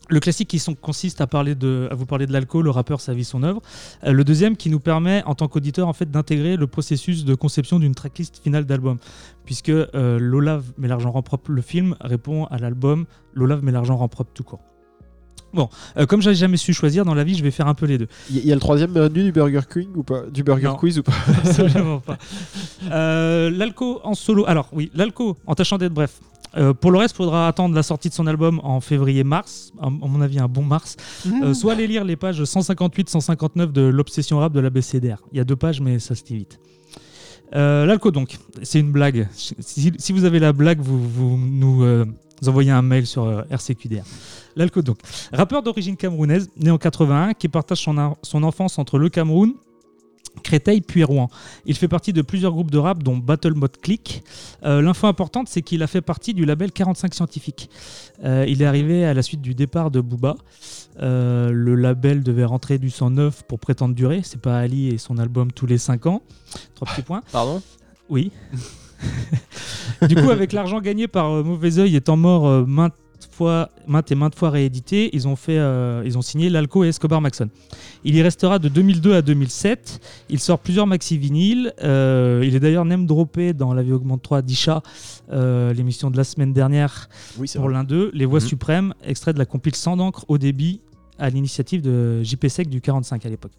Le 0.10 0.20
classique 0.22 0.48
qui 0.48 0.60
sont- 0.60 0.74
consiste 0.76 1.20
à, 1.22 1.28
parler 1.28 1.54
de, 1.56 1.88
à 1.92 1.96
vous 1.96 2.06
parler 2.06 2.26
de 2.28 2.32
l'alcool, 2.34 2.64
le 2.66 2.72
rappeur, 2.72 3.02
sa 3.02 3.14
vie, 3.14 3.26
son 3.26 3.44
œuvre. 3.44 3.62
Euh, 4.06 4.14
le 4.14 4.24
deuxième 4.24 4.56
qui 4.56 4.70
nous 4.70 4.80
permet, 4.80 5.22
en 5.26 5.36
tant 5.36 5.48
qu'auditeur, 5.48 5.88
en 5.88 5.94
fait, 5.94 6.10
d'intégrer 6.10 6.56
le 6.56 6.66
processus 6.68 7.26
de 7.26 7.36
conception 7.36 7.78
d'une 7.80 7.94
tracklist 7.94 8.40
finale 8.42 8.66
d'album. 8.66 8.98
Puisque 9.46 9.70
euh, 9.70 10.18
L'Olave 10.20 10.64
mais 10.78 10.88
l'argent 10.88 11.12
rend 11.12 11.22
propre, 11.24 11.52
le 11.52 11.62
film, 11.62 11.96
répond 12.02 12.46
à 12.46 12.58
l'album 12.58 13.06
L'Olave 13.34 13.60
mais 13.64 13.72
l'argent 13.72 13.98
rend 13.98 14.08
propre 14.08 14.32
tout 14.34 14.44
court. 14.44 14.62
Bon, 15.54 15.70
euh, 15.98 16.06
comme 16.06 16.22
j'avais 16.22 16.36
jamais 16.36 16.58
su 16.58 16.74
choisir 16.74 17.06
dans 17.06 17.14
la 17.14 17.24
vie, 17.24 17.36
je 17.36 17.42
vais 17.44 17.52
faire 17.52 17.68
un 17.68 17.74
peu 17.74 17.86
les 17.86 17.98
deux. 17.98 18.08
Il 18.30 18.46
y, 18.46 18.52
a 18.52 18.56
le 18.56 18.60
troisième 18.62 18.92
menu 18.92 19.24
du 19.24 19.32
Burger 19.32 19.62
King 19.72 19.88
ou 19.96 20.04
pas? 20.04 20.24
Du 20.32 20.44
Burger 20.44 20.68
Non. 20.68 20.76
Quiz 20.76 21.00
ou 21.00 21.04
pas? 21.04 21.14
Absolument 21.46 22.00
pas. 22.02 22.18
Euh, 22.92 23.50
L'Alco 23.50 24.02
en 24.04 24.14
solo. 24.14 24.46
Alors, 24.48 24.68
oui, 24.74 24.92
l'Alco, 24.94 25.38
en 25.48 25.56
tâchant 25.56 25.78
d'être 25.78 25.94
bref. 25.94 26.20
Euh, 26.56 26.74
pour 26.74 26.92
le 26.92 26.98
reste, 26.98 27.16
il 27.16 27.18
faudra 27.18 27.48
attendre 27.48 27.76
la 27.76 27.84
sortie 27.84 28.10
de 28.10 28.14
son 28.14 28.28
album 28.28 28.60
en 28.64 28.80
février-mars, 28.80 29.72
à 29.82 29.88
à 29.88 29.90
mon 29.90 30.22
avis 30.22 30.40
un 30.40 30.48
bon 30.48 30.64
mars. 30.64 30.96
Euh, 31.44 31.54
soit 31.54 31.74
aller 31.74 31.88
lire 31.88 32.04
les 32.04 32.16
pages 32.16 32.42
158-159 32.42 33.72
de 33.72 33.82
l'Obsession 33.82 34.40
Rap 34.40 34.54
de 34.54 34.60
la 34.60 34.70
BCDR. 34.70 35.18
Il 35.32 35.38
y 35.38 35.42
a 35.42 35.44
deux 35.44 35.56
pages, 35.56 35.82
mais 35.82 36.00
ça 36.00 36.16
se 36.16 36.24
dit 36.24 36.36
vite. 36.36 36.60
Euh, 37.56 37.86
L'Alco, 37.86 38.12
donc, 38.12 38.38
c'est 38.62 38.80
une 38.80 38.92
blague. 38.92 39.28
Si, 39.32 39.94
si 39.98 40.12
vous 40.12 40.26
avez 40.26 40.40
la 40.40 40.54
blague, 40.54 40.80
vous, 40.80 41.00
vous 41.00 41.38
nous 41.38 41.86
envoyez 42.46 42.72
un 42.72 42.82
mail 42.82 43.08
sur 43.08 43.46
RCQDR. 43.50 44.04
L'Alco, 44.56 44.82
donc, 44.82 45.00
rappeur 45.32 45.64
d'origine 45.64 45.96
camerounaise, 45.96 46.50
né 46.58 46.72
en 46.72 46.78
81, 46.78 47.34
qui 47.34 47.48
partage 47.48 47.80
son 47.82 48.44
enfance 48.44 48.80
entre 48.80 48.98
le 48.98 49.10
Cameroun, 49.10 49.54
Créteil 50.44 50.82
puis 50.82 51.04
Rouen. 51.04 51.30
Il 51.66 51.76
fait 51.76 51.88
partie 51.88 52.14
de 52.14 52.22
plusieurs 52.22 52.52
groupes 52.52 52.72
de 52.72 52.78
rap, 52.78 53.04
dont 53.04 53.18
Battle 53.18 53.54
Mode 53.54 53.78
Click. 53.82 54.24
Euh, 54.64 54.82
L'info 54.82 55.08
importante, 55.08 55.48
c'est 55.48 55.62
qu'il 55.62 55.84
a 55.84 55.88
fait 55.88 56.02
partie 56.02 56.34
du 56.34 56.46
label 56.46 56.72
45 56.72 57.14
Scientifique. 57.14 57.70
Euh, 58.24 58.46
il 58.48 58.62
est 58.62 58.66
arrivé 58.66 59.06
à 59.06 59.14
la 59.14 59.22
suite 59.22 59.42
du 59.42 59.56
départ 59.56 59.92
de 59.92 60.02
Booba. 60.02 60.36
Euh, 61.02 61.52
le 61.52 61.76
label 61.76 62.24
devait 62.24 62.46
rentrer 62.46 62.78
du 62.78 62.90
109 62.90 63.44
pour 63.48 63.60
prétendre 63.60 63.96
durer. 63.96 64.22
C'est 64.24 64.42
pas 64.42 64.58
Ali 64.58 64.90
et 64.90 64.98
son 64.98 65.18
album 65.18 65.52
tous 65.52 65.66
les 65.66 65.78
5 65.78 66.06
ans. 66.06 66.22
Trois 66.76 66.88
petits 66.92 67.04
points. 67.04 67.24
Pardon? 67.32 67.62
Oui. 68.10 68.32
du 70.08 70.16
coup, 70.16 70.30
avec 70.30 70.54
l'argent 70.54 70.82
gagné 70.82 71.08
par 71.08 71.44
Mauvais 71.44 71.80
Oeil 71.80 71.96
étant 71.96 72.18
mort 72.18 72.68
maintes, 72.68 72.96
fois, 73.38 73.70
maintes 73.86 74.12
et 74.12 74.16
maintes 74.16 74.36
fois 74.36 74.50
réédité, 74.50 75.12
ils 75.14 75.28
ont, 75.28 75.36
fait, 75.36 75.60
euh, 75.60 76.02
ils 76.06 76.18
ont 76.18 76.22
signé 76.24 76.50
l'Alco 76.50 76.84
et 76.84 76.88
Escobar 76.88 77.22
Maxon. 77.22 77.50
Il 78.04 78.16
y 78.16 78.22
restera 78.24 78.58
de 78.58 78.68
2002 78.68 79.14
à 79.14 79.22
2007. 79.22 80.00
Il 80.30 80.40
sort 80.40 80.58
plusieurs 80.60 80.88
maxi 80.88 81.18
vinyles. 81.20 81.72
Euh, 81.84 82.44
il 82.44 82.56
est 82.56 82.60
d'ailleurs 82.60 82.86
name 82.86 83.06
droppé 83.06 83.54
dans 83.54 83.74
La 83.74 83.84
vie 83.84 83.92
augmente 83.94 84.24
3 84.24 84.42
d'Isha, 84.42 84.82
euh, 85.32 85.72
l'émission 85.74 86.10
de 86.10 86.18
la 86.18 86.24
semaine 86.24 86.52
dernière 86.52 87.10
Oui, 87.38 87.48
pour 87.56 87.70
l'un 87.70 87.84
d'eux. 87.84 88.10
Les 88.14 88.26
Voix 88.26 88.40
Mhm. 88.40 88.48
suprêmes, 88.48 88.94
extrait 89.04 89.34
de 89.34 89.40
la 89.40 89.46
compile 89.46 89.76
sans 89.76 89.96
d'encre 89.98 90.26
au 90.28 90.38
débit 90.40 90.82
à 91.20 91.30
l'initiative 91.30 91.82
de 91.82 92.24
JP 92.24 92.48
Sec 92.50 92.70
du 92.70 92.82
45 92.82 93.24
à 93.26 93.30
l'époque. 93.30 93.52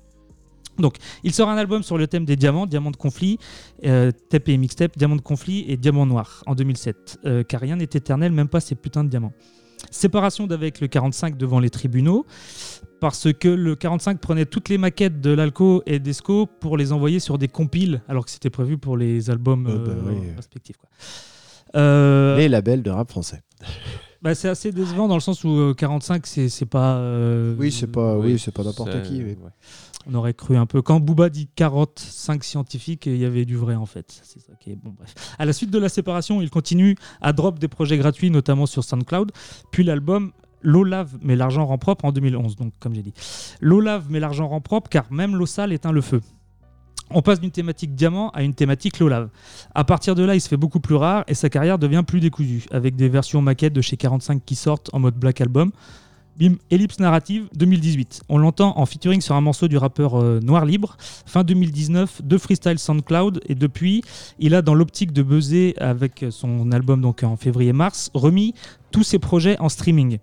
Donc, 0.79 0.95
il 1.25 1.33
sort 1.35 1.49
un 1.49 1.57
album 1.57 1.83
sur 1.83 1.99
le 1.99 2.07
thème 2.07 2.25
des 2.25 2.37
diamants, 2.37 2.67
diamants 2.67 2.93
de 2.93 2.97
conflit, 2.97 3.39
euh, 3.85 4.13
tape 4.29 4.49
et 4.49 4.57
mixtape, 4.57 4.97
diamants 4.97 5.17
de 5.17 5.21
conflit 5.21 5.65
et 5.67 5.77
diamants 5.77 6.07
noirs 6.07 6.43
en 6.47 6.55
2007. 6.55 7.19
Euh, 7.25 7.43
car 7.43 7.61
rien 7.61 7.75
n'est 7.77 7.85
éternel, 7.85 8.31
même 8.33 8.49
pas 8.49 8.61
ces 8.61 8.75
putains 8.77 9.03
de 9.05 9.09
diamants. 9.09 9.33
Séparation 9.91 10.47
d'avec 10.47 10.81
le 10.81 10.89
45 10.89 11.37
devant 11.37 11.61
les 11.61 11.71
tribunaux, 11.71 12.27
parce 13.01 13.33
que 13.33 13.49
le 13.49 13.77
45 13.77 14.21
prenait 14.21 14.45
toutes 14.47 14.69
les 14.69 14.79
maquettes 14.79 15.21
de 15.21 15.31
l'Alco 15.31 15.83
et 15.87 15.99
d'Esco 15.99 16.47
pour 16.47 16.77
les 16.77 16.93
envoyer 16.93 17.21
sur 17.21 17.39
des 17.39 17.49
compiles, 17.49 18.03
alors 18.09 18.25
que 18.25 18.31
c'était 18.31 18.51
prévu 18.51 18.77
pour 18.79 18.97
les 18.97 19.31
albums 19.31 19.67
Euh, 19.67 19.79
bah 19.87 19.93
euh, 19.93 20.03
oui. 20.13 20.31
respectifs. 20.37 20.77
quoi. 20.77 20.89
Euh, 21.77 22.37
Les 22.37 22.49
labels 22.49 22.83
de 22.83 22.91
rap 22.91 23.11
français. 23.11 23.43
Bah, 24.23 24.35
c'est 24.35 24.49
assez 24.49 24.73
décevant 24.73 25.09
dans 25.09 25.15
le 25.15 25.21
sens 25.21 25.45
où 25.45 25.49
euh, 25.51 25.75
45, 25.75 26.27
c'est 26.27 26.49
c'est 26.49 26.67
pas. 26.67 26.97
euh, 26.97 27.55
Oui, 27.59 27.71
c'est 27.73 27.87
pas, 27.87 28.17
oui, 28.19 28.33
oui, 28.35 28.39
c'est 28.39 28.53
pas 28.53 28.65
n'importe 28.65 29.03
qui. 29.03 29.19
mais- 29.21 29.37
ouais. 29.37 29.51
On 30.11 30.15
aurait 30.15 30.33
cru 30.33 30.57
un 30.57 30.65
peu. 30.65 30.81
Quand 30.81 31.01
Booba 31.01 31.29
dit 31.29 31.49
carotte, 31.55 31.99
5 31.99 32.43
scientifiques, 32.43 33.05
il 33.07 33.19
y 33.19 33.27
avait 33.27 33.45
du 33.45 33.57
vrai 33.57 33.75
en 33.75 33.85
fait. 33.85 34.21
C'est 34.23 34.41
ça 34.41 34.55
qui 34.59 34.71
est 34.71 34.77
bon. 34.77 34.95
Bref. 34.97 35.15
À 35.39 35.45
la 35.45 35.53
suite 35.53 35.71
de 35.71 35.79
la 35.79 35.91
séparation, 35.91 36.41
il 36.41 36.49
continue 36.49 36.97
à 37.21 37.35
drop 37.35 37.59
des 37.59 37.69
projets 37.69 37.99
gratuits, 37.99 38.31
notamment 38.31 38.65
sur 38.65 38.85
SoundCloud. 38.85 39.33
Puis 39.71 39.85
l'album 39.85 40.33
L'eau 40.61 40.83
lave, 40.83 41.17
mais 41.23 41.37
l'argent 41.37 41.65
rend 41.67 41.79
propre 41.79 42.05
en 42.05 42.11
2011. 42.11 42.57
Donc, 42.57 42.73
comme 42.81 42.93
j'ai 42.93 43.03
dit, 43.03 43.13
l'eau 43.61 43.79
lave, 43.81 44.07
mais 44.11 44.19
l'argent 44.19 44.49
rend 44.49 44.61
propre, 44.61 44.89
car 44.91 45.05
même 45.13 45.37
l'eau 45.37 45.47
sale 45.47 45.73
éteint 45.73 45.93
le 45.93 46.01
feu. 46.01 46.21
On 47.11 47.23
passe 47.23 47.41
d'une 47.41 47.51
thématique 47.51 47.95
diamant 47.95 48.31
à 48.31 48.43
une 48.43 48.55
thématique 48.55 48.99
l'eau 48.99 49.09
lave. 49.09 49.29
À 49.75 49.85
partir 49.85 50.15
de 50.15 50.23
là, 50.23 50.35
il 50.35 50.41
se 50.41 50.49
fait 50.49 50.57
beaucoup 50.57 50.81
plus 50.81 50.95
rare 50.95 51.25
et 51.27 51.35
sa 51.35 51.49
carrière 51.49 51.79
devient 51.79 52.05
plus 52.07 52.21
décousue, 52.21 52.65
avec 52.71 52.97
des 52.97 53.09
versions 53.09 53.41
maquettes 53.41 53.73
de 53.73 53.81
chez 53.81 53.97
45 53.97 54.45
qui 54.45 54.55
sortent 54.55 54.91
en 54.93 54.99
mode 54.99 55.15
Black 55.15 55.41
Album. 55.41 55.73
Bim, 56.39 56.55
Ellipse 56.71 57.01
narrative 57.01 57.49
2018. 57.57 58.23
On 58.29 58.39
l'entend 58.39 58.79
en 58.79 58.87
featuring 58.87 59.21
sur 59.21 59.35
un 59.35 59.41
morceau 59.41 59.67
du 59.67 59.77
rappeur 59.77 60.15
euh, 60.15 60.39
Noir 60.41 60.67
Libre. 60.67 60.97
Fin 61.27 61.43
2019, 61.43 62.23
deux 62.23 62.39
freestyle 62.39 62.79
SoundCloud. 62.79 63.41
Et 63.49 63.57
depuis, 63.57 64.05
il 64.39 64.55
a 64.55 64.63
dans 64.63 64.75
l'optique 64.75 65.13
de 65.13 65.23
buzzer 65.25 65.75
avec 65.79 66.27
son 66.31 66.71
album 66.71 67.01
donc 67.01 67.25
en 67.25 67.37
février-mars, 67.37 68.13
remis 68.15 68.55
tous 68.93 69.03
ses 69.03 69.19
projets 69.19 69.59
en 69.59 69.69
streaming. 69.69 70.19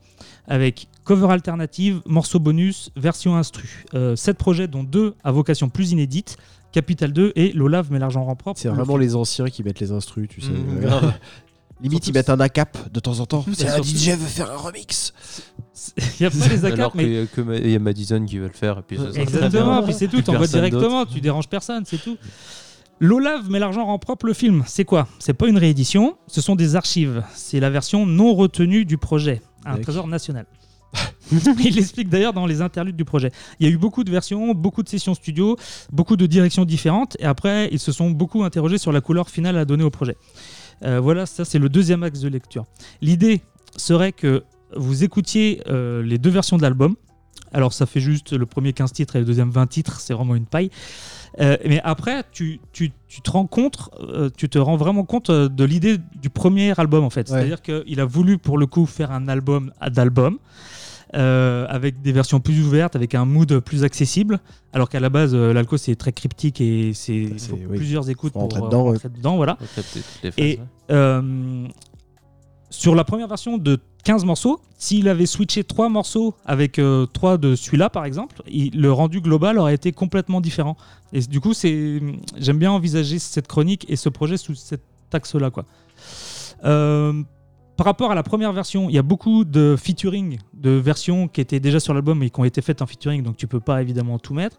Avec 0.48 0.88
cover 1.04 1.32
alternative, 1.32 2.02
morceau 2.06 2.40
bonus, 2.40 2.92
version 2.96 3.36
instru. 3.36 3.84
Euh, 3.94 4.16
sept 4.16 4.38
projets 4.38 4.70
dont 4.70 4.84
deux 4.84 5.16
à 5.26 5.34
vocation 5.34 5.68
plus 5.68 5.92
inédite. 5.92 6.38
Capital 6.76 7.14
2 7.14 7.32
et 7.38 7.54
L'Olave 7.54 7.88
mais 7.90 8.00
l'argent 8.00 8.26
rend 8.26 8.36
propre. 8.36 8.60
C'est 8.60 8.68
vraiment 8.68 8.84
film. 8.96 9.00
les 9.00 9.16
anciens 9.16 9.46
qui 9.46 9.64
mettent 9.64 9.80
les 9.80 9.94
instrus, 9.94 10.28
tu 10.28 10.42
sais. 10.42 10.52
Grave. 10.82 11.14
Limite, 11.82 12.04
Surtout- 12.04 12.10
ils 12.10 12.14
mettent 12.20 12.30
un 12.30 12.40
ACAP 12.42 12.92
de 12.92 13.00
temps 13.00 13.20
en 13.22 13.26
temps. 13.26 13.46
C'est 13.54 13.70
un 13.70 13.82
DJ 13.82 14.10
veut 14.10 14.18
faire 14.26 14.52
un 14.52 14.58
remix. 14.58 15.14
Il 15.98 16.04
n'y 16.20 16.26
a 16.26 16.30
pas 16.30 16.48
les 16.50 16.66
Alors 16.66 16.80
ACAP, 16.80 16.96
mais 16.96 17.04
qu'il 17.04 17.14
y 17.14 17.18
a 17.20 17.26
que 17.28 17.42
Ma- 17.42 17.56
il 17.56 17.70
y 17.72 17.76
a 17.76 17.80
Madison 17.80 18.26
qui 18.26 18.40
veut 18.40 18.48
le 18.48 18.54
faire. 18.54 18.80
Et 18.80 18.82
puis 18.82 18.98
ça, 18.98 19.22
Exactement, 19.22 19.84
puis 19.84 19.94
c'est 19.94 20.10
tout, 20.10 20.22
t'envoies 20.22 20.48
directement, 20.48 21.06
tu 21.06 21.22
déranges 21.22 21.48
personne, 21.48 21.84
c'est 21.86 21.98
tout. 21.98 22.18
L'Olave, 23.00 23.50
mais 23.50 23.60
l'argent 23.60 23.86
rend 23.86 24.00
propre 24.00 24.26
le 24.26 24.34
film. 24.34 24.64
C'est 24.68 24.86
quoi? 24.86 25.08
C'est 25.20 25.34
pas 25.34 25.48
une 25.48 25.58
réédition, 25.58 26.18
ce 26.28 26.42
sont 26.42 26.56
des 26.56 26.76
archives. 26.76 27.24
C'est 27.34 27.60
la 27.62 27.70
version 27.70 28.06
non 28.06 28.34
retenue 28.36 28.84
du 28.84 28.98
projet, 28.98 29.42
un 29.66 29.78
trésor 29.78 30.08
national. 30.08 30.46
il 31.60 31.76
l'explique 31.76 32.10
d'ailleurs 32.10 32.34
dans 32.34 32.46
les 32.46 32.62
interludes 32.62 32.96
du 32.96 33.06
projet. 33.06 33.32
Il 33.60 33.68
y 33.68 33.70
a 33.70 33.74
eu 33.74 33.78
beaucoup 33.78 34.04
de 34.04 34.12
versions, 34.12 34.54
beaucoup 34.54 34.84
de 34.84 34.90
sessions 34.90 35.14
studio, 35.14 35.58
beaucoup 35.92 36.16
de 36.18 36.26
directions 36.26 36.66
différentes, 36.66 37.18
et 37.20 37.26
après, 37.26 37.70
ils 37.72 37.80
se 37.80 37.92
sont 37.92 38.12
beaucoup 38.12 38.44
interrogés 38.44 38.78
sur 38.78 38.92
la 38.92 39.02
couleur 39.02 39.30
finale 39.30 39.58
à 39.58 39.66
donner 39.66 39.84
au 39.84 39.90
projet. 39.90 40.18
Euh, 40.84 41.00
voilà, 41.00 41.26
ça 41.26 41.46
c'est 41.46 41.60
le 41.60 41.70
deuxième 41.70 42.04
axe 42.04 42.20
de 42.20 42.28
lecture. 42.28 42.66
L'idée 43.02 43.42
serait 43.78 44.12
que 44.12 44.44
vous 44.76 45.04
écoutiez 45.04 45.62
euh, 45.68 46.04
les 46.04 46.18
deux 46.18 46.30
versions 46.30 46.58
de 46.58 46.62
l'album. 46.62 46.96
Alors 47.54 47.72
ça 47.72 47.86
fait 47.86 48.02
juste 48.02 48.34
le 48.34 48.46
premier 48.46 48.74
15 48.74 48.92
titres 48.92 49.16
et 49.16 49.20
le 49.20 49.26
deuxième 49.26 49.50
20 49.52 49.68
titres, 49.68 50.02
c'est 50.02 50.14
vraiment 50.14 50.36
une 50.36 50.46
paille. 50.46 50.70
Euh, 51.40 51.56
mais 51.66 51.80
après, 51.84 52.24
tu, 52.34 52.60
tu- 52.74 52.92
tu 53.08 53.22
te 53.22 53.32
rends 53.32 53.46
compte, 53.48 53.90
euh, 54.02 54.30
tu 54.36 54.50
te 54.50 54.58
rends 54.58 54.76
vraiment 54.76 55.04
compte 55.06 55.32
de 55.32 55.64
l'idée 55.64 55.98
du 56.22 56.30
premier 56.30 56.78
album 56.78 57.04
en 57.06 57.10
fait. 57.10 57.30
Ouais. 57.30 57.38
C'est-à-dire 57.38 57.62
qu'il 57.62 58.00
a 58.02 58.06
voulu 58.06 58.38
pour 58.38 58.58
le 58.58 58.66
coup 58.66 58.86
faire 58.86 59.12
un 59.12 59.28
album 59.30 59.72
à- 59.80 59.90
d'album. 59.90 60.38
Euh, 61.14 61.66
avec 61.70 62.02
des 62.02 62.12
versions 62.12 62.40
plus 62.40 62.66
ouvertes, 62.66 62.96
avec 62.96 63.14
un 63.16 63.26
mood 63.26 63.60
plus 63.60 63.84
accessible, 63.84 64.40
alors 64.74 64.90
qu'à 64.90 65.00
la 65.00 65.10
base, 65.10 65.34
euh, 65.36 65.54
l'alco 65.54 65.78
c'est 65.78 65.96
très 65.96 66.12
cryptique 66.12 66.60
et 66.62 66.92
c'est 66.94 67.14
il 67.16 67.40
faut 67.40 67.56
oui. 67.70 67.78
plusieurs 67.78 68.10
écoutes 68.10 68.34
pour 68.34 68.42
rentrer 68.42 68.62
euh, 68.62 68.64
ouais. 68.70 68.92
rentrer 68.92 69.10
dedans, 69.10 69.36
voilà. 69.38 69.58
Et 70.38 70.58
ouais. 70.58 70.60
euh, 70.92 71.68
sur 72.70 72.96
la 72.96 73.04
première 73.04 73.28
version 73.28 73.58
de 73.58 73.80
15 74.04 74.26
morceaux, 74.26 74.60
s'il 74.78 75.08
avait 75.08 75.26
switché 75.26 75.64
3 75.64 75.90
morceaux 75.90 76.36
avec 76.46 76.80
3 77.14 77.38
de 77.38 77.56
celui-là 77.56 77.90
par 77.90 78.06
exemple, 78.06 78.42
il- 78.48 78.80
le 78.80 78.92
rendu 78.92 79.22
global 79.22 79.58
aurait 79.58 79.74
été 79.76 79.92
complètement 79.92 80.42
différent. 80.42 80.76
Et 81.14 81.22
du 81.22 81.40
coup, 81.40 81.54
c'est 81.54 82.02
j'aime 82.38 82.58
bien 82.58 82.72
envisager 82.72 83.20
cette 83.20 83.48
chronique 83.48 83.86
et 83.90 83.96
ce 83.96 84.10
projet 84.10 84.38
sous 84.38 84.54
cet 84.56 84.82
axe-là. 85.14 85.50
quoi. 85.50 85.66
Euh, 86.66 87.14
par 87.78 87.86
rapport 87.86 88.12
à 88.12 88.16
la 88.16 88.24
première 88.24 88.54
version, 88.54 88.90
il 88.90 88.96
y 88.96 88.98
a 88.98 89.04
beaucoup 89.04 89.44
de 89.44 89.76
featuring, 89.78 90.40
de 90.54 90.72
versions 90.72 91.28
qui 91.28 91.42
étaient 91.42 91.60
déjà 91.60 91.80
sur 91.80 91.94
l'album 91.94 92.24
et 92.24 92.30
qui 92.30 92.40
ont 92.40 92.46
été 92.46 92.62
faites 92.62 92.82
en 92.82 92.86
featuring, 92.86 93.22
donc 93.22 93.38
tu 93.38 93.48
peux 93.48 93.60
pas 93.60 93.82
évidemment 93.82 94.18
tout 94.18 94.34
mettre. 94.34 94.58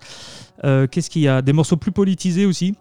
Euh, 0.65 0.87
Qu'est-ce 0.87 1.09
qu'il 1.09 1.23
y 1.23 1.29
a? 1.29 1.43
Des 1.43 1.53
morceaux 1.53 1.77
plus 1.77 1.93
politisés 1.93 2.47
aussi. 2.47 2.75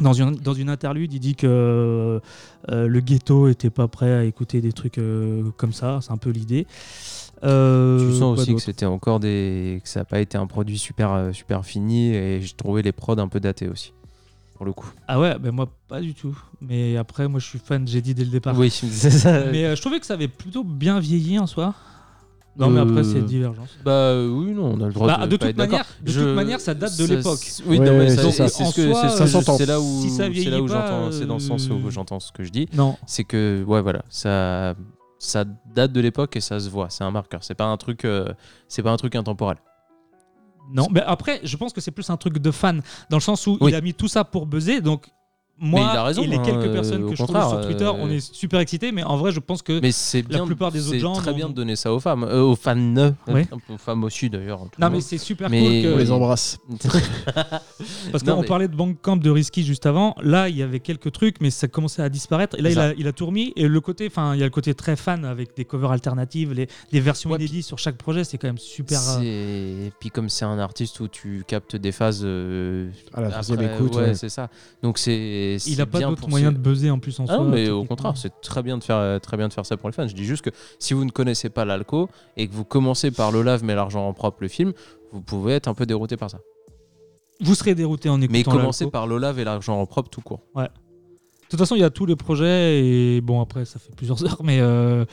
Dans 0.00 0.14
une, 0.14 0.36
dans 0.36 0.54
une 0.54 0.70
interlude, 0.70 1.12
il 1.12 1.20
dit 1.20 1.34
que 1.34 1.46
euh, 1.46 2.88
le 2.88 3.00
ghetto 3.00 3.48
était 3.48 3.70
pas 3.70 3.88
prêt 3.88 4.12
à 4.12 4.24
écouter 4.24 4.60
des 4.60 4.72
trucs 4.72 4.98
euh, 4.98 5.50
comme 5.56 5.72
ça, 5.72 5.98
c'est 6.00 6.12
un 6.12 6.16
peu 6.16 6.30
l'idée. 6.30 6.66
Tu 7.42 7.48
sens 8.18 8.38
aussi 8.38 8.54
que 8.54 8.60
c'était 8.60 8.86
encore 8.86 9.20
des. 9.20 9.80
que 9.82 9.88
ça 9.88 10.00
n'a 10.00 10.04
pas 10.04 10.20
été 10.20 10.38
un 10.38 10.46
produit 10.46 10.78
super, 10.78 11.30
super 11.32 11.64
fini 11.64 12.14
et 12.14 12.40
j'ai 12.40 12.54
trouvé 12.54 12.82
les 12.82 12.92
prods 12.92 13.18
un 13.18 13.28
peu 13.28 13.40
datés 13.40 13.68
aussi. 13.68 13.92
Pour 14.62 14.66
le 14.68 14.74
coup. 14.74 14.92
Ah 15.08 15.18
ouais, 15.18 15.36
ben 15.40 15.50
moi 15.50 15.66
pas 15.88 16.00
du 16.00 16.14
tout. 16.14 16.38
Mais 16.60 16.96
après, 16.96 17.26
moi 17.26 17.40
je 17.40 17.46
suis 17.46 17.58
fan, 17.58 17.84
j'ai 17.88 18.00
dit 18.00 18.14
dès 18.14 18.22
le 18.22 18.30
départ. 18.30 18.56
Oui, 18.56 18.70
c'est 18.70 19.10
ça. 19.10 19.46
Mais 19.50 19.64
euh, 19.64 19.74
je 19.74 19.80
trouvais 19.80 19.98
que 19.98 20.06
ça 20.06 20.14
avait 20.14 20.28
plutôt 20.28 20.62
bien 20.62 21.00
vieilli 21.00 21.36
en 21.40 21.48
soi. 21.48 21.74
Non, 22.56 22.70
mais 22.70 22.78
après, 22.78 23.02
c'est 23.02 23.16
Euh, 23.18 23.22
divergence. 23.22 23.70
Bah 23.84 23.90
euh, 23.90 24.28
oui, 24.30 24.52
non, 24.52 24.66
on 24.76 24.80
a 24.80 24.86
le 24.86 24.92
droit 24.92 25.08
Bah, 25.08 25.26
de, 25.26 25.30
de 25.32 25.36
pas 25.36 25.46
toute 25.46 25.50
être 25.50 25.56
manière- 25.56 25.86
de 26.00 26.12
Je- 26.12 26.20
toute 26.20 26.34
manière, 26.36 26.60
ça 26.60 26.74
date 26.74 26.96
de 26.96 27.06
l'époque. 27.06 27.40
Oui, 27.66 27.78
Ouais, 27.80 27.86
non, 27.90 27.98
mais 27.98 28.08
c'est 28.10 28.30
ça, 28.30 28.46
c'est 28.46 28.64
ce 28.66 28.76
que 28.76 29.64
là 29.66 29.80
où 29.80 30.00
Si 30.00 30.10
ça 30.10 30.16
c'est 30.24 30.28
vieillit 30.30 30.50
là 30.50 30.60
où 30.62 30.68
j'entends 30.68 31.10
c'est 31.10 31.26
dans 31.26 31.40
ce 31.40 31.48
sens 31.48 31.68
où 31.68 31.90
j'entends 31.90 32.20
ce 32.20 32.30
que 32.30 32.44
je 32.44 32.50
dis. 32.50 32.68
Non. 32.72 32.96
C'est 33.04 33.24
que 33.24 33.64
ouais 33.66 33.82
voilà, 33.82 34.04
ça 34.10 34.76
ça 35.18 35.44
date 35.74 35.92
de 35.92 36.00
l'époque 36.00 36.36
et 36.36 36.40
ça 36.40 36.60
se 36.60 36.70
voit, 36.70 36.86
c'est 36.88 37.02
un 37.02 37.10
marqueur, 37.10 37.42
c'est 37.42 37.56
pas 37.56 37.64
un 37.64 37.76
truc 37.78 38.04
euh, 38.04 38.32
c'est 38.68 38.82
pas 38.84 38.92
un 38.92 38.96
truc 38.96 39.16
intemporel. 39.16 39.56
Non, 40.72 40.88
mais 40.90 41.02
après, 41.02 41.40
je 41.44 41.56
pense 41.56 41.72
que 41.72 41.80
c'est 41.80 41.90
plus 41.90 42.08
un 42.10 42.16
truc 42.16 42.38
de 42.38 42.50
fan, 42.50 42.82
dans 43.10 43.16
le 43.18 43.22
sens 43.22 43.46
où 43.46 43.58
Oui. 43.60 43.70
il 43.72 43.74
a 43.74 43.80
mis 43.80 43.94
tout 43.94 44.08
ça 44.08 44.24
pour 44.24 44.46
buzzer. 44.46 44.80
Donc, 44.80 45.06
moi 45.64 45.80
Mais 45.80 45.86
il 45.92 45.96
a 45.96 46.02
raison, 46.02 46.22
et 46.22 46.26
les 46.26 46.36
hein, 46.36 46.42
quelques 46.44 46.64
euh, 46.66 46.72
personnes 46.72 47.08
que 47.08 47.14
je 47.16 47.22
trouve 47.22 47.48
sur 47.48 47.60
Twitter, 47.64 47.84
euh, 47.84 47.92
on 47.98 48.10
est 48.10 48.20
super 48.34 48.58
excités. 48.60 48.90
Mais 48.92 49.04
en 49.04 49.16
vrai, 49.16 49.30
je 49.32 49.38
pense 49.40 49.62
que. 49.62 49.80
Mais 49.80 49.92
c'est 49.92 50.22
La 50.22 50.28
bien 50.28 50.44
plupart 50.46 50.72
des 50.72 50.80
autres 50.80 50.90
c'est 50.90 50.98
gens 50.98 51.12
très 51.14 51.30
n'ont- 51.30 51.36
bien 51.36 51.48
de 51.48 51.54
donner 51.54 51.76
ça 51.76 51.92
aux 51.94 52.00
femmes, 52.00 52.24
euh, 52.24 52.42
aux 52.42 52.56
fans, 52.56 52.76
Ouais. 53.28 53.46
aux 53.70 53.78
femmes 53.78 54.02
aussi 54.04 54.28
d'ailleurs. 54.28 54.66
non, 54.78 54.90
mais 54.90 55.00
c'est 55.00 55.18
super 55.18 55.48
Mais- 55.48 55.60
cool 55.60 55.70
que. 55.90 55.94
On 55.94 55.98
les 55.98 56.10
embrasse. 56.10 56.58
Parce 58.12 58.24
qu'on 58.24 58.40
mais- 58.40 58.46
parlait 58.46 58.68
de 58.68 58.74
Bandcamp 58.76 59.16
de 59.16 59.30
Risky 59.30 59.62
juste 59.64 59.86
avant. 59.86 60.14
Là, 60.22 60.48
il 60.48 60.56
y 60.56 60.62
avait 60.62 60.80
quelques 60.80 61.12
trucs, 61.12 61.40
mais 61.40 61.50
ça 61.50 61.68
commençait 61.68 62.02
à 62.02 62.08
disparaître. 62.08 62.58
Et 62.58 62.62
là, 62.62 62.70
C'est 62.70 62.74
il 62.76 62.80
a, 62.80 62.92
il 62.98 63.06
a 63.06 63.12
tout 63.12 63.26
remis. 63.26 63.52
Et 63.56 63.68
le 63.68 63.80
côté, 63.80 64.06
enfin, 64.08 64.34
il 64.34 64.40
y 64.40 64.42
a 64.42 64.46
le 64.46 64.50
côté 64.50 64.74
très 64.74 64.96
fan 64.96 65.24
avec 65.24 65.56
des 65.56 65.64
covers 65.64 65.92
alternatives, 65.92 66.52
les, 66.52 66.66
des 66.90 67.00
versions 67.00 67.30
Ouais, 67.30 67.38
inédites 67.38 67.64
sur 67.66 67.78
chaque 67.78 67.96
projet. 67.96 68.24
C'est 68.24 68.38
quand 68.38 68.48
même 68.48 68.58
super. 68.58 68.98
C'est- 68.98 69.22
Et 69.24 69.92
puis 70.00 70.10
comme 70.10 70.28
c'est 70.28 70.44
un 70.44 70.58
artiste 70.58 71.00
où 71.00 71.08
tu 71.08 71.44
captes 71.46 71.76
des 71.76 71.92
phases 71.92 72.22
euh, 72.24 72.90
À 73.14 73.20
la 73.20 73.30
troisième 73.30 73.60
après, 73.60 73.74
écoute. 73.74 73.94
ouais, 73.96 74.02
ouais. 74.08 74.14
c'est 74.14 74.28
ça. 74.28 74.48
Donc 74.82 74.98
c'est 74.98 75.51
Il 75.54 75.60
c'est 75.60 75.80
a 75.80 75.86
pas 75.86 76.00
d'autre 76.00 76.28
moyen 76.28 76.52
de 76.52 76.58
buzzer 76.58 76.90
en 76.90 76.98
plus 76.98 77.18
en 77.20 77.24
Ah 77.24 77.34
soi. 77.36 77.44
non, 77.44 77.50
mais 77.50 77.70
au 77.70 77.84
contraire, 77.84 78.16
c'est 78.16 78.40
très 78.40 78.62
bien 78.62 78.78
de 78.78 78.84
faire 78.84 79.20
très 79.20 79.36
bien 79.36 79.48
de 79.48 79.52
faire 79.52 79.66
ça 79.66 79.76
pour 79.76 79.88
les 79.88 79.92
fans. 79.94 80.06
Je 80.08 80.14
dis 80.14 80.24
juste 80.24 80.42
que 80.42 80.50
si 80.78 80.94
vous 80.94 81.04
ne 81.04 81.10
connaissez 81.10 81.50
pas 81.50 81.64
l'alco 81.64 82.08
et 82.36 82.48
que 82.48 82.52
vous 82.54 82.64
commencez 82.64 83.10
par 83.10 83.32
le 83.32 83.42
lave 83.42 83.64
mais 83.64 83.74
l'argent 83.74 84.06
en 84.06 84.12
propre 84.12 84.38
le 84.42 84.48
film, 84.48 84.72
vous 85.12 85.20
pouvez 85.20 85.54
être 85.54 85.68
un 85.68 85.74
peu 85.74 85.86
dérouté 85.86 86.16
par 86.16 86.30
ça. 86.30 86.38
Vous 87.40 87.54
serez 87.54 87.74
dérouté 87.74 88.08
en 88.08 88.20
écoutant 88.20 88.32
Mais 88.38 88.44
commencez 88.44 88.86
par 88.88 89.06
le 89.06 89.18
lave 89.18 89.38
et 89.38 89.44
l'argent 89.44 89.80
en 89.80 89.86
propre 89.86 90.08
tout 90.10 90.20
court. 90.20 90.40
De 90.56 90.68
toute 91.48 91.58
façon, 91.58 91.74
il 91.74 91.80
y 91.80 91.84
a 91.84 91.90
tous 91.90 92.06
les 92.06 92.16
projets 92.16 92.82
et 92.82 93.20
bon 93.20 93.40
après 93.42 93.64
ça 93.64 93.78
fait 93.78 93.94
plusieurs 93.94 94.24
heures, 94.24 94.40
mais 94.42 94.60
euh, 94.60 95.04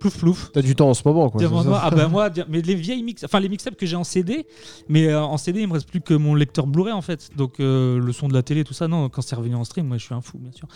plouf 0.00 0.18
plouf. 0.18 0.50
T'as 0.52 0.62
du 0.62 0.74
temps 0.74 0.88
en 0.90 0.94
ce 0.94 1.02
moment, 1.06 1.30
quoi. 1.30 1.40
Ah 1.80 1.90
bah 1.90 2.08
moi, 2.08 2.30
mais 2.48 2.60
les 2.62 2.74
vieilles 2.74 3.04
mix, 3.04 3.22
enfin 3.22 3.38
les 3.38 3.48
mixtapes 3.48 3.76
que 3.76 3.86
j'ai 3.86 3.94
en 3.96 4.02
CD, 4.02 4.46
mais 4.88 5.06
euh, 5.06 5.20
en 5.22 5.36
CD 5.36 5.60
il 5.60 5.68
me 5.68 5.74
reste 5.74 5.88
plus 5.88 6.00
que 6.00 6.14
mon 6.14 6.34
lecteur 6.34 6.66
Blu-ray 6.66 6.92
en 6.92 7.02
fait. 7.02 7.30
Donc 7.36 7.60
euh, 7.60 8.00
le 8.00 8.12
son 8.12 8.26
de 8.26 8.34
la 8.34 8.42
télé, 8.42 8.64
tout 8.64 8.74
ça, 8.74 8.88
non. 8.88 9.08
Quand 9.08 9.22
c'est 9.22 9.36
revenu 9.36 9.54
en 9.54 9.62
stream, 9.64 9.86
moi 9.86 9.98
je 9.98 10.04
suis 10.06 10.14
un 10.14 10.22
fou 10.22 10.38
bien 10.38 10.50
sûr. 10.52 10.66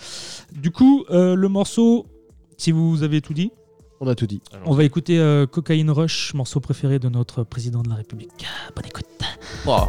Du 0.52 0.70
coup, 0.70 1.04
euh, 1.10 1.34
le 1.34 1.48
morceau, 1.48 2.06
si 2.58 2.70
vous 2.70 3.02
avez 3.02 3.20
tout 3.20 3.34
dit, 3.34 3.50
On 4.00 4.06
a 4.06 4.14
tout 4.14 4.26
dit. 4.26 4.40
on 4.66 4.74
va 4.74 4.84
écouter 4.84 5.18
euh, 5.18 5.46
Cocaine 5.46 5.90
Rush, 5.90 6.34
morceau 6.34 6.60
préféré 6.60 6.98
de 6.98 7.08
notre 7.08 7.42
président 7.44 7.82
de 7.82 7.88
la 7.88 7.96
République. 7.96 8.46
Bonne 8.76 8.86
écoute. 8.86 9.06
Oh. 9.66 9.88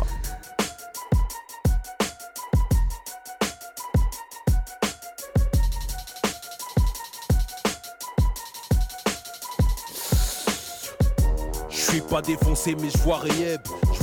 Suis 11.96 12.02
pas 12.10 12.22
défoncé 12.22 12.76
mais 12.82 12.90
je 12.90 12.98
vois 13.04 13.20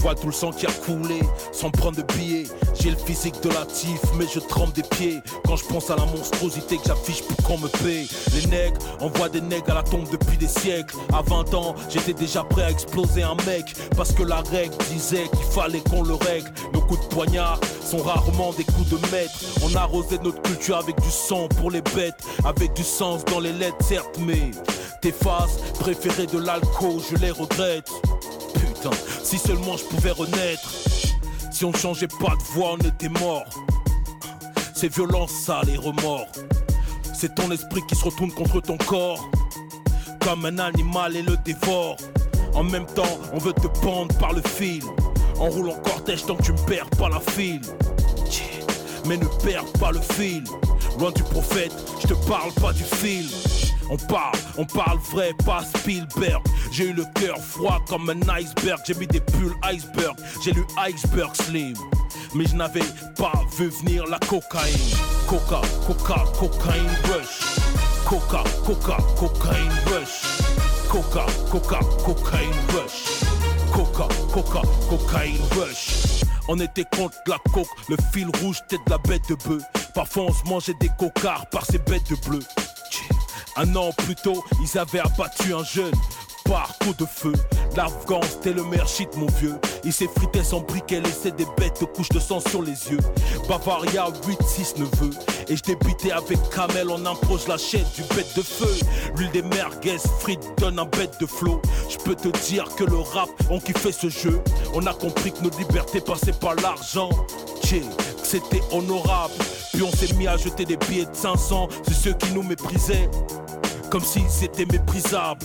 vois 0.03 0.15
tout 0.17 0.27
le 0.27 0.33
sang 0.33 0.51
qui 0.51 0.67
a 0.67 0.73
coulé 0.85 1.21
sans 1.53 1.71
prendre 1.71 1.97
de 1.97 2.03
billets 2.15 2.49
J'ai 2.75 2.91
le 2.91 2.97
physique 2.97 3.41
de 3.43 3.51
la 3.51 3.65
tif 3.67 4.01
mais 4.19 4.27
je 4.33 4.41
trempe 4.41 4.73
des 4.75 4.83
pieds. 4.83 5.21
Quand 5.47 5.55
je 5.55 5.65
pense 5.65 5.91
à 5.91 5.97
la 5.97 6.05
monstruosité 6.07 6.77
que 6.79 6.85
j'affiche 6.89 7.23
pour 7.23 7.37
qu'on 7.47 7.59
me 7.59 7.69
paye 7.69 8.09
Les 8.35 8.47
nègres 8.49 8.79
envoient 9.01 9.29
des 9.29 9.41
nègres 9.41 9.71
à 9.71 9.75
la 9.75 9.83
tombe 9.85 10.09
depuis 10.11 10.37
des 10.37 10.49
siècles. 10.49 10.97
À 11.13 11.23
20 11.23 11.55
ans 11.55 11.75
j'étais 11.89 12.15
déjà 12.15 12.43
prêt 12.43 12.65
à 12.65 12.71
exploser 12.71 13.23
un 13.23 13.37
mec. 13.47 13.75
Parce 13.97 14.13
que 14.13 14.25
la 14.25 14.41
règle 14.41 14.75
disait 14.91 15.29
qu'il 15.29 15.53
fallait 15.53 15.83
qu'on 15.89 16.03
le 16.03 16.15
règle. 16.15 16.51
Nos 16.75 16.81
coups 16.81 17.01
de 17.01 17.15
poignard 17.15 17.61
sont 17.85 18.03
rarement 18.03 18.53
des 18.53 18.65
coups 18.65 18.89
de 18.89 18.99
maître. 19.13 19.39
On 19.63 19.77
a 19.77 19.83
arrosé 19.83 20.19
notre 20.25 20.43
culture 20.43 20.79
avec 20.79 21.01
du 21.01 21.11
sang 21.11 21.47
pour 21.61 21.71
les 21.71 21.83
bêtes. 21.95 22.19
Avec 22.45 22.75
du 22.75 22.83
sens 22.83 23.25
dans 23.27 23.39
les 23.39 23.53
lettres 23.53 23.85
certes 23.85 24.19
mais 24.19 24.51
tes 25.01 25.13
phases 25.13 25.59
préférées 25.81 26.27
de 26.27 26.39
l'alcool, 26.39 27.01
je 27.11 27.17
les 27.17 27.33
regrette. 27.33 27.91
Si 29.23 29.39
seulement 29.39 29.77
je 29.77 29.85
pouvais 29.85 30.11
renaître. 30.11 30.71
Si 31.51 31.65
on 31.65 31.73
changeait 31.73 32.09
pas 32.09 32.35
de 32.37 32.43
voix, 32.55 32.73
on 32.73 32.79
était 32.79 33.09
mort. 33.09 33.45
C'est 34.75 34.93
violent 34.93 35.27
ça, 35.29 35.61
les 35.67 35.77
remords. 35.77 36.27
C'est 37.15 37.35
ton 37.35 37.51
esprit 37.51 37.83
qui 37.87 37.95
se 37.95 38.05
retourne 38.05 38.33
contre 38.33 38.61
ton 38.61 38.77
corps. 38.79 39.31
Comme 40.21 40.45
un 40.47 40.59
animal 40.59 41.17
et 41.17 41.23
le 41.23 41.37
dévore. 41.39 41.97
En 42.55 42.65
même 42.65 42.87
temps, 42.87 43.19
on 43.33 43.39
veut 43.39 43.53
te 43.53 43.69
pendre 43.81 44.17
par 44.19 44.33
le 44.33 44.43
fil. 44.43 44.83
On 45.39 45.49
roule 45.49 45.71
en 45.71 45.77
cortège 45.77 46.27
tant 46.27 46.37
que 46.37 46.43
tu 46.43 46.53
me 46.53 46.67
perds 46.67 46.91
pas 46.91 47.09
la 47.09 47.21
file. 47.21 47.63
Mais 49.07 49.17
ne 49.17 49.27
perds 49.45 49.65
pas 49.79 49.93
le 49.93 50.01
fil. 50.01 50.45
Loin 50.99 51.11
du 51.13 51.23
prophète, 51.23 51.73
je 52.01 52.09
te 52.09 52.15
parle 52.29 52.53
pas 52.53 52.73
du 52.73 52.83
film. 52.83 53.29
On 53.93 53.97
parle, 53.99 54.39
on 54.57 54.65
parle 54.65 54.99
vrai, 55.11 55.35
pas 55.45 55.61
Spielberg. 55.63 56.43
J'ai 56.71 56.85
eu 56.85 56.93
le 56.95 57.05
cœur 57.15 57.37
froid 57.37 57.79
comme 57.87 58.09
un 58.09 58.29
iceberg. 58.31 58.81
J'ai 58.87 58.95
mis 58.95 59.07
des 59.07 59.21
pulls 59.21 59.55
iceberg. 59.63 60.17
J'ai 60.43 60.53
lu 60.53 60.65
Iceberg 60.79 61.35
Slim. 61.35 61.75
Mais 62.35 62.47
je 62.47 62.57
n'avais 62.57 62.81
pas 63.19 63.35
vu 63.59 63.69
venir 63.69 64.07
la 64.07 64.19
cocaïne. 64.21 64.97
Coca, 65.27 65.61
coca, 65.87 66.25
cocaïne 66.41 66.89
rush. 67.05 67.59
Coca, 68.07 68.43
coca, 68.65 68.97
cocaïne 69.19 69.71
rush. 69.85 70.41
Coca, 70.89 71.27
coca, 71.51 71.79
cocaïne 72.03 72.51
rush. 72.73 73.21
Coca, 73.75 74.09
coca, 74.33 74.63
cocaïne 74.89 75.43
rush. 75.55 76.25
On 76.49 76.59
était 76.61 76.87
contre 76.97 77.19
la 77.27 77.37
coke, 77.53 77.69
le 77.91 77.97
fil 78.11 78.29
rouge, 78.41 78.57
tête 78.69 78.81
de 78.87 78.91
la 78.91 78.99
bête 78.99 79.29
de 79.29 79.35
bœuf. 79.35 79.63
Parfois 79.95 80.25
on 80.29 80.33
se 80.33 80.45
mangeait 80.49 80.77
des 80.81 80.91
cocards 80.99 81.47
par 81.51 81.67
ces 81.67 81.79
bêtes 81.79 82.09
de 82.09 82.17
bleu. 82.27 82.41
Un 83.57 83.77
an 83.77 83.91
plus 83.93 84.15
tôt, 84.15 84.43
ils 84.63 84.79
avaient 84.79 85.01
abattu 85.01 85.55
un 85.55 85.65
jeune. 85.65 85.93
part, 86.45 86.77
coup 86.79 86.95
de 86.95 87.07
feu. 87.07 87.33
L'Afghan, 87.77 88.21
c'était 88.23 88.53
le 88.53 88.65
meilleur 88.65 88.89
shit, 88.89 89.09
mon 89.17 89.27
vieux. 89.27 89.55
Il 89.85 89.93
s'est 89.93 90.09
frité 90.17 90.43
sans 90.43 90.61
briquet, 90.61 91.01
laissé 91.01 91.31
des 91.31 91.47
bêtes 91.57 91.81
de 91.81 91.85
couches 91.85 92.09
de 92.09 92.19
sang 92.19 92.41
sur 92.41 92.63
les 92.63 92.91
yeux. 92.91 92.99
Bavaria, 93.49 94.09
8-6 94.27 94.79
neveux. 94.79 95.11
Et 95.49 95.57
je 95.57 95.63
débutais 95.63 96.13
avec 96.13 96.39
Kamel 96.51 96.91
en 96.91 97.05
impro, 97.05 97.39
je 97.39 97.49
lâchais 97.49 97.85
du 97.95 98.03
bête 98.15 98.35
de 98.37 98.43
feu. 98.43 98.75
L'huile 99.17 99.31
des 99.31 99.43
merguez, 99.43 99.99
frites 100.21 100.53
donne 100.59 100.79
un 100.79 100.87
bête 100.87 101.21
de 101.21 101.27
flot. 101.27 101.61
Je 101.89 101.99
peux 101.99 102.15
te 102.15 102.29
dire 102.47 102.65
que 102.75 102.85
le 102.85 102.99
rap, 102.99 103.29
on 103.51 103.61
kiffait 103.61 103.93
ce 103.93 104.09
jeu. 104.09 104.43
On 104.75 104.87
a 104.87 104.95
compris 104.95 105.33
que 105.33 105.43
nos 105.43 105.51
libertés 105.59 106.01
passaient 106.01 106.33
par 106.33 106.55
l'argent. 106.57 107.11
C'était 108.33 108.63
honorable. 108.71 109.35
Puis 109.75 109.83
on 109.83 109.91
s'est 109.91 110.15
mis 110.15 110.27
à 110.27 110.39
jeter 110.39 110.65
des 110.65 110.79
billets 110.79 111.05
de 111.05 111.15
500 111.15 111.69
sur 111.87 111.95
ceux 111.95 112.13
qui 112.15 112.33
nous 112.33 112.43
méprisaient. 112.43 113.11
Comme 113.91 114.03
s'ils 114.03 114.45
étaient 114.45 114.65
méprisables. 114.65 115.45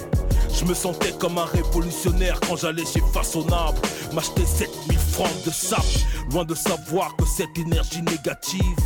Je 0.53 0.63
me 0.63 0.73
sentais 0.73 1.11
comme 1.19 1.37
un 1.37 1.45
révolutionnaire 1.45 2.39
quand 2.47 2.55
j'allais 2.55 2.85
chez 2.85 3.01
Façonnable. 3.11 3.77
M'acheter 4.13 4.45
7000 4.45 4.97
francs 4.97 5.43
de 5.45 5.51
sap. 5.51 5.83
Loin 6.31 6.45
de 6.45 6.55
savoir 6.55 7.13
que 7.17 7.25
cette 7.25 7.57
énergie 7.57 8.01
négative 8.03 8.77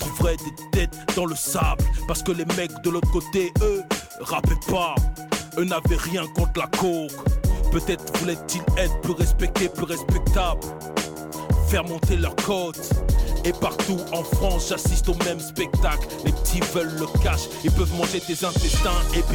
trouverait 0.00 0.36
des 0.38 0.70
têtes 0.72 0.98
dans 1.14 1.26
le 1.26 1.36
sable. 1.36 1.84
Parce 2.08 2.24
que 2.24 2.32
les 2.32 2.44
mecs 2.56 2.72
de 2.82 2.90
l'autre 2.90 3.10
côté, 3.12 3.52
eux, 3.62 3.84
rappaient 4.20 4.58
pas. 4.68 4.96
Eux 5.58 5.64
n'avaient 5.64 5.96
rien 5.96 6.26
contre 6.34 6.58
la 6.58 6.66
coke. 6.66 7.12
Peut-être 7.70 8.18
voulaient-ils 8.18 8.62
être 8.78 9.00
plus 9.02 9.12
respectés, 9.12 9.68
plus 9.68 9.84
respectables. 9.84 10.60
Faire 11.68 11.84
monter 11.84 12.16
leur 12.16 12.34
côte. 12.36 12.90
Et 13.44 13.52
partout 13.52 13.98
en 14.12 14.24
France, 14.24 14.68
j'assiste 14.70 15.08
au 15.08 15.14
même 15.24 15.40
spectacle. 15.40 16.06
Les 16.24 16.32
petits 16.32 16.60
veulent 16.74 16.96
le 16.98 17.06
cash, 17.22 17.42
ils 17.64 17.70
peuvent 17.70 17.94
manger 17.96 18.20
tes 18.20 18.44
intestins 18.44 18.90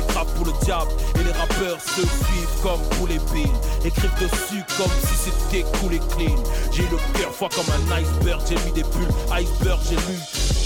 grave 0.09 0.27
pour 0.35 0.45
le 0.45 0.53
diable. 0.63 0.91
Et 1.19 1.23
les 1.23 1.31
rappeurs 1.31 1.79
se 1.81 2.01
suivent 2.01 2.61
comme 2.61 2.81
pour 2.97 3.07
les 3.07 3.19
billes. 3.33 3.51
Écrivent 3.85 4.13
dessus 4.19 4.63
comme 4.77 4.91
si 5.01 5.15
c'était 5.15 5.65
cool 5.79 5.93
et 5.93 5.99
clean. 6.15 6.35
J'ai 6.71 6.83
le 6.83 6.97
cœur 7.17 7.31
froid 7.31 7.49
comme 7.49 7.65
un 7.69 7.97
iceberg, 7.97 8.41
j'ai 8.47 8.55
mis 8.65 8.71
des 8.71 8.83
bulles. 8.83 9.13
Iceberg, 9.31 9.79
j'ai 9.89 9.95
lu 9.95 10.17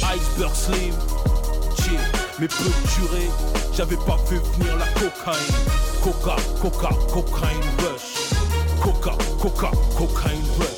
Iceberg 0.03 0.53
Slim. 0.53 0.93
Chill, 1.81 1.99
mais 2.39 2.47
peu 2.47 2.71
juré, 2.95 3.29
j'avais 3.73 3.97
pas 3.97 4.17
vu 4.29 4.39
venir 4.57 4.75
la 4.77 4.87
cocaïne. 4.99 5.55
Coca, 6.03 6.35
coca, 6.61 6.89
cocaine 7.11 7.65
rush. 7.79 8.33
Coca, 8.81 9.17
coca, 9.41 9.71
cocaine 9.97 10.43
rush. 10.59 10.74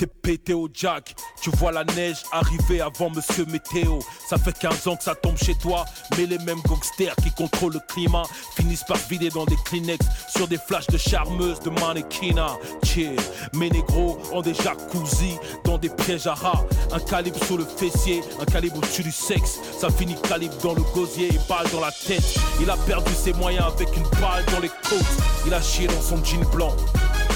T'es 0.00 0.06
pété 0.06 0.54
au 0.54 0.66
jack, 0.72 1.14
tu 1.40 1.50
vois 1.50 1.72
la 1.72 1.84
neige 1.84 2.18
arriver 2.32 2.80
avant 2.80 3.10
Monsieur 3.10 3.46
Météo. 3.46 3.98
Ça 4.28 4.36
fait 4.36 4.56
15 4.56 4.88
ans 4.88 4.96
que 4.96 5.04
ça 5.04 5.14
tombe 5.14 5.36
chez 5.38 5.54
toi, 5.54 5.84
mais 6.16 6.26
les 6.26 6.38
mêmes 6.38 6.60
gangsters 6.62 7.16
qui 7.16 7.30
contrôlent 7.30 7.72
le 7.72 7.80
climat 7.88 8.24
finissent 8.56 8.84
par 8.84 8.98
vider 9.08 9.30
dans 9.30 9.44
des 9.46 9.56
Kleenex 9.64 10.04
sur 10.28 10.46
des 10.46 10.58
flashs 10.58 10.86
de 10.88 10.98
charmeuses 10.98 11.60
de 11.60 11.70
mannequina. 11.70 12.56
Chill, 12.84 13.16
mes 13.54 13.70
négros 13.70 14.18
ont 14.32 14.42
des 14.42 14.54
jacuzzi 14.54 15.36
dans 15.64 15.78
des 15.78 15.88
pièges 15.88 16.26
à 16.26 16.34
rats. 16.34 16.64
Un 16.92 17.00
calibre 17.00 17.42
sous 17.44 17.56
le 17.56 17.64
fessier, 17.64 18.22
un 18.40 18.44
calibre 18.44 18.78
au-dessus 18.78 19.02
du 19.02 19.12
sexe. 19.12 19.60
Ça 19.78 19.88
finit 19.90 20.20
calibre 20.22 20.56
dans 20.62 20.74
le 20.74 20.82
gosier 20.94 21.28
et 21.28 21.40
balle 21.48 21.68
dans 21.72 21.80
la 21.80 21.92
tête. 21.92 22.34
Il 22.60 22.68
a 22.68 22.76
perdu 22.76 23.12
ses 23.14 23.32
moyens 23.32 23.66
avec 23.66 23.88
une 23.96 24.20
balle 24.20 24.44
dans 24.52 24.60
les 24.60 24.68
côtes. 24.68 25.04
Il 25.46 25.54
a 25.54 25.62
chié 25.62 25.86
dans 25.86 26.02
son 26.02 26.22
jean 26.24 26.44
blanc. 26.50 26.74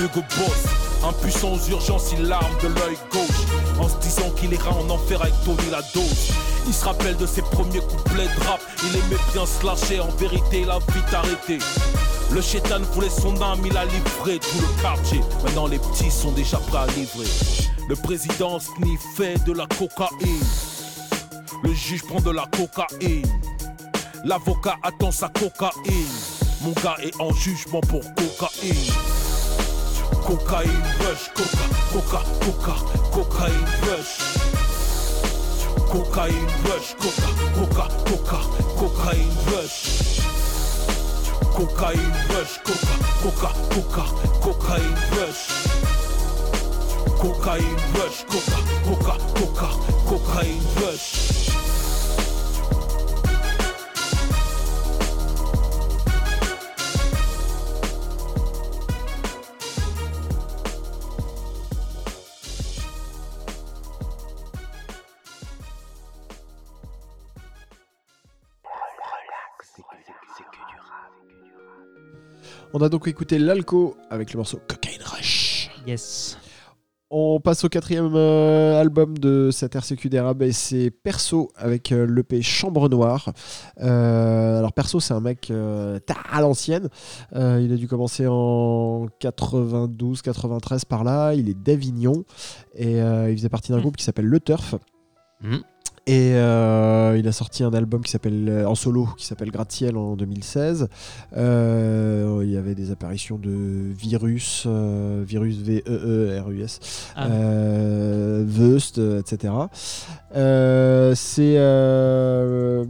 Hugo 0.01 0.21
Boss, 0.37 0.64
impuissant 1.05 1.53
aux 1.53 1.71
urgences, 1.71 2.12
il 2.12 2.25
larme 2.25 2.53
de 2.62 2.69
l'œil 2.69 2.97
gauche. 3.12 3.54
En 3.78 3.88
se 3.88 3.96
disant 3.96 4.30
qu'il 4.30 4.52
ira 4.52 4.70
en 4.70 4.88
enfer 4.88 5.20
avec 5.20 5.34
Tony 5.44 5.70
la 5.70 5.82
dose. 5.94 6.30
Il 6.66 6.72
se 6.72 6.84
rappelle 6.84 7.16
de 7.16 7.26
ses 7.26 7.42
premiers 7.42 7.80
couplets 7.80 8.24
de 8.26 8.44
rap. 8.46 8.60
Il 8.84 8.96
aimait 8.96 9.22
bien 9.32 9.44
se 9.44 9.64
lâcher, 9.66 10.00
en 10.00 10.08
vérité, 10.16 10.62
il 10.62 10.70
a 10.70 10.78
vite. 10.78 11.62
Le 12.30 12.40
chétan 12.40 12.80
voulait 12.92 13.10
son 13.10 13.40
âme, 13.42 13.60
il 13.64 13.76
a 13.76 13.84
livré 13.84 14.38
tout 14.38 14.60
le 14.60 14.82
quartier. 14.82 15.20
Maintenant, 15.44 15.66
les 15.66 15.78
petits 15.78 16.10
sont 16.10 16.32
déjà 16.32 16.56
prêts 16.58 16.78
à 16.78 16.87
livrer. 16.87 17.28
Le 17.88 17.96
président 17.96 18.58
sniffait 18.58 19.37
de 19.46 19.52
la 19.52 19.66
cocaïne. 19.66 20.44
Le 21.62 21.72
juge 21.74 22.02
prend 22.04 22.20
de 22.20 22.30
la 22.30 22.46
cocaïne. 22.46 23.26
L'avocat 24.24 24.76
attend 24.82 25.10
sa 25.10 25.28
cocaïne. 25.28 26.06
Mon 26.62 26.72
gars 26.82 26.96
est 27.02 27.14
en 27.20 27.32
jugement 27.34 27.80
pour 27.82 28.00
cocaïne. 28.14 29.23
Cocaïne 30.24 30.88
rush, 31.00 31.28
coca, 31.34 31.64
coca, 31.92 32.20
coca, 32.40 32.74
cocaïne 33.12 33.72
rush. 33.84 34.14
Cocaïne 35.92 36.52
rush, 36.64 36.96
coca, 36.96 37.28
coca, 37.54 37.87
coca, 38.08 38.40
cocaïne 38.78 39.37
rush. 39.52 40.20
Cocaïne 41.54 42.16
rush, 42.30 42.54
coca, 42.64 42.94
coca, 43.22 43.50
coca, 43.74 44.04
cocaïne 44.40 45.02
rush. 45.12 45.44
Cocaïne 47.20 47.82
rush, 47.94 48.24
coca, 48.24 48.58
coca, 48.87 49.14
coca, 49.37 49.68
cocaïne 50.08 50.64
rush. 50.80 51.24
On 72.73 72.81
a 72.81 72.88
donc 72.88 73.09
écouté 73.09 73.38
l'Alco 73.38 73.97
avec 74.11 74.33
le 74.33 74.38
morceau 74.38 74.61
Cocaine 74.67 75.03
Rush. 75.05 75.71
Yes. 75.87 76.38
On 77.17 77.38
passe 77.38 77.62
au 77.62 77.69
quatrième 77.69 78.11
euh, 78.17 78.81
album 78.81 79.17
de 79.19 79.51
cette 79.53 79.77
RCQ 79.77 80.09
d'Erab 80.09 80.43
et 80.43 80.51
c'est 80.51 80.90
Perso 80.90 81.53
avec 81.55 81.93
euh, 81.93 82.07
l'EP 82.07 82.43
Chambre 82.43 82.88
Noire. 82.88 83.33
Euh, 83.81 84.59
alors 84.59 84.73
Perso 84.73 84.99
c'est 84.99 85.14
un 85.14 85.21
mec 85.21 85.53
à 85.53 86.40
l'ancienne. 86.40 86.88
Il 87.33 87.73
a 87.73 87.77
dû 87.77 87.87
commencer 87.87 88.27
en 88.27 89.07
92-93 89.21 90.87
par 90.87 91.05
là. 91.05 91.35
Il 91.35 91.49
est 91.49 91.55
d'Avignon 91.55 92.25
et 92.75 92.97
il 92.97 93.37
faisait 93.37 93.49
partie 93.49 93.71
d'un 93.71 93.81
groupe 93.81 93.97
qui 93.97 94.05
s'appelle 94.05 94.27
Le 94.27 94.40
Turf. 94.40 94.75
Mhm. 95.40 95.62
Et 96.07 96.35
euh, 96.35 97.17
il 97.19 97.27
a 97.27 97.33
sorti 97.33 97.64
un 97.64 97.73
album 97.73 98.03
qui 98.03 98.11
s'appelle 98.11 98.47
euh, 98.51 98.69
en 98.69 98.75
solo 98.75 99.09
qui 99.17 99.25
s'appelle 99.25 99.51
Gratte-ciel 99.51 99.97
en 99.97 100.17
2016. 100.17 100.88
Euh, 101.35 102.40
il 102.45 102.51
y 102.51 102.59
avait 102.59 102.75
des 102.75 102.90
apparitions 102.90 103.38
de 103.38 103.51
Virus, 103.51 104.64
euh, 104.67 105.25
Virus 105.27 105.57
V 105.57 105.83
E 105.88 105.90
E 105.90 106.40
R 106.43 106.51
U 106.51 106.62
S, 106.62 106.81
Ah. 107.17 107.29
euh, 107.29 108.45
euh, 108.99 109.21
etc. 109.21 109.55
Euh, 110.37 111.14
c'est 111.14 111.55
euh, 111.57 112.85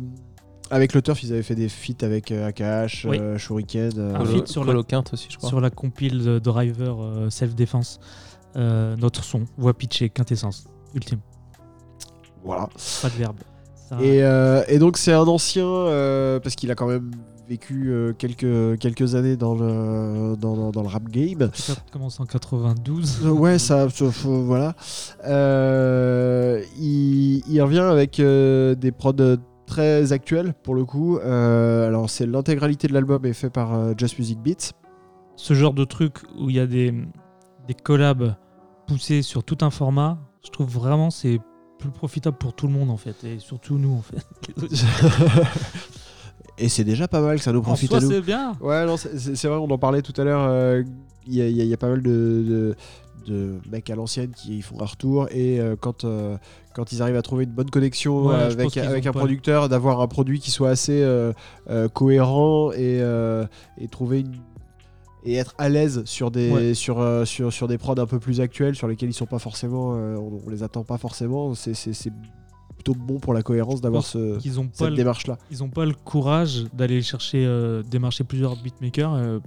avec 0.71 0.93
le 0.93 1.01
Turf, 1.01 1.23
ils 1.23 1.33
avaient 1.33 1.43
fait 1.45 1.55
des 1.55 1.69
feats 1.69 2.05
avec 2.05 2.33
AKH, 2.33 3.07
Oui. 3.09 3.19
euh, 3.21 3.39
Shuriken. 3.39 3.93
Un 4.17 4.25
feat 4.25 4.49
sur 4.49 4.65
la- 4.65 4.75
aussi, 5.13 5.29
je 5.31 5.37
crois. 5.37 5.49
Sur 5.49 5.61
la 5.61 5.71
compile 5.71 6.25
de 6.25 6.41
Driver 6.41 7.01
euh, 7.01 7.31
Self 7.31 7.55
Defense, 7.55 8.01
euh, 8.57 8.97
notre 8.97 9.23
son, 9.23 9.45
voix 9.57 9.73
pitchée, 9.75 10.09
quintessence, 10.09 10.65
ultime, 10.95 11.21
voilà. 12.45 12.69
pas 13.03 13.09
de 13.09 13.15
verbe. 13.15 13.37
Ça- 13.89 13.97
Et, 14.01 14.23
euh, 14.23 14.63
et 14.69 14.79
donc 14.79 14.97
c'est 14.97 15.13
un 15.13 15.27
ancien 15.27 15.67
euh, 15.67 16.41
parce 16.41 16.55
qu'il 16.55 16.71
a 16.71 16.75
quand 16.75 16.87
même 16.87 17.11
vécu 17.47 17.91
euh, 17.91 18.15
quelques, 18.15 18.79
quelques 18.79 19.15
années 19.15 19.37
dans 19.37 19.55
le, 19.55 20.35
dans, 20.37 20.57
dans- 20.57 20.71
dans 20.71 20.83
le 20.83 20.89
rap 20.89 21.05
game. 21.11 21.51
Ça 21.53 21.75
commence 21.93 22.19
en 22.19 22.25
92. 22.25 23.27
Euh, 23.27 23.31
ouais, 23.31 23.59
ça, 23.59 23.87
voilà. 24.25 24.75
Euh, 25.27 26.63
il, 26.79 27.43
il 27.49 27.63
revient 27.63 27.81
avec 27.81 28.21
euh, 28.21 28.75
des 28.75 28.93
prods 28.93 29.13
très 29.67 30.13
actuels 30.13 30.55
pour 30.63 30.75
le 30.75 30.85
coup. 30.85 31.19
Alors 31.19 32.09
c'est 32.11 32.27
l'intégralité 32.27 32.89
de 32.89 32.95
l'album 32.95 33.25
est 33.27 33.33
fait 33.33 33.51
par 33.51 33.97
Just 33.99 34.19
Music 34.19 34.39
Beats. 34.41 34.73
Ce 35.37 35.53
genre 35.55 35.75
de 35.75 35.85
truc 35.85 36.19
où 36.39 36.49
il 36.51 36.57
y 36.57 36.61
a 36.61 36.67
des, 36.67 36.95
des 37.67 37.75
collabs 37.75 38.35
poussés 38.87 39.23
sur 39.23 39.43
tout 39.45 39.59
un 39.63 39.71
format, 39.71 40.19
je 40.45 40.51
trouve 40.51 40.69
vraiment 40.71 41.11
c'est 41.11 41.41
plus 41.91 41.99
profitable 41.99 42.37
pour 42.37 42.53
tout 42.55 42.67
le 42.67 42.73
monde 42.73 42.91
en 42.91 42.97
fait, 42.97 43.23
et 43.25 43.39
surtout 43.39 43.79
nous 43.79 43.93
en 43.95 44.03
fait. 44.03 44.25
et 46.59 46.69
c'est 46.69 46.85
déjà 46.85 47.09
pas 47.09 47.21
mal 47.21 47.37
que 47.39 47.43
ça 47.43 47.53
nous 47.53 47.59
en 47.61 47.63
profite 47.63 47.91
soi 47.91 47.99
à 47.99 48.01
nous. 48.01 48.11
c'est 48.11 48.21
bien. 48.21 48.53
Ouais, 48.61 48.87
non, 48.87 48.97
c'est- 48.97 49.47
vrai, 49.49 49.57
on 49.57 49.71
en 49.71 49.79
parlait 49.79 50.03
tout 50.03 50.19
à 50.21 50.25
l'heure. 50.25 50.47
euh, 50.49 50.83
Il 51.27 51.35
y, 51.35 51.41
a- 51.41 51.49
il 51.49 51.57
y 51.57 51.61
a- 51.63 51.65
il 51.65 51.71
y 51.71 51.73
a 51.75 51.79
pas 51.79 51.89
mal 51.89 52.03
de, 52.03 52.11
de- 52.47 52.77
de 53.27 53.59
mecs 53.71 53.89
à 53.89 53.95
l'ancienne 53.95 54.33
qui 54.37 54.61
font 54.61 54.79
un 54.83 54.85
retour 54.85 55.27
et 55.31 55.59
euh, 55.59 55.75
quand, 55.81 56.05
euh, 56.05 56.37
quand 56.75 56.93
ils 56.93 57.01
arrivent 57.01 57.17
à 57.17 57.23
trouver 57.23 57.45
une 57.45 57.51
bonne 57.51 57.71
connexion 57.71 58.27
Ouais, 58.27 58.35
avec, 58.35 58.77
avec 58.77 59.07
un 59.07 59.13
pas- 59.13 59.21
producteur, 59.21 59.71
d'avoir 59.71 60.03
un 60.03 60.07
produit 60.07 60.39
qui 60.39 60.51
soit 60.51 60.69
assez 60.69 61.01
euh, 61.03 61.33
euh, 61.71 61.89
cohérent 61.89 62.73
et, 62.73 63.01
euh, 63.01 63.47
et 63.79 63.89
trouver 63.89 64.21
une 64.21 64.35
et 65.25 65.35
être 65.37 65.55
à 65.59 65.69
l'aise 65.69 66.03
sur 66.05 66.31
des 66.31 66.51
Ouais. 66.51 66.75
sur, 66.75 67.01
euh, 67.01 67.25
sur 67.25 67.53
sur 67.53 67.67
des 67.69 67.79
prods 67.79 67.95
un 67.99 68.07
peu 68.07 68.19
plus 68.19 68.41
actuels 68.41 68.75
sur 68.77 68.89
lesquels 68.89 69.09
ils 69.09 69.15
sont 69.15 69.27
pas 69.27 69.39
forcément 69.39 69.95
euh, 69.97 70.17
on, 70.17 70.41
on 70.47 70.51
les 70.51 70.63
attend 70.63 70.85
pas 70.85 70.99
forcément 70.99 71.55
c'est 71.55 71.73
plutôt 72.77 72.95
bon 72.95 73.19
pour 73.21 73.33
la 73.35 73.43
cohérence 73.43 73.81
d'avoir 73.81 74.05
ce, 74.05 74.37
ont 74.59 74.69
cette 74.73 74.91
le 74.91 74.97
démarche-là. 74.97 75.39
ils 75.51 75.63
ont 75.63 75.71
pas 75.71 75.87
le 75.87 75.95
courage 75.95 76.65
d'aller 76.75 77.01
chercher 77.03 77.45
euh, 77.47 77.83
démarcher 77.83 78.25
plusieurs 78.25 78.57
beatmakers 78.57 79.15
euh, 79.15 79.39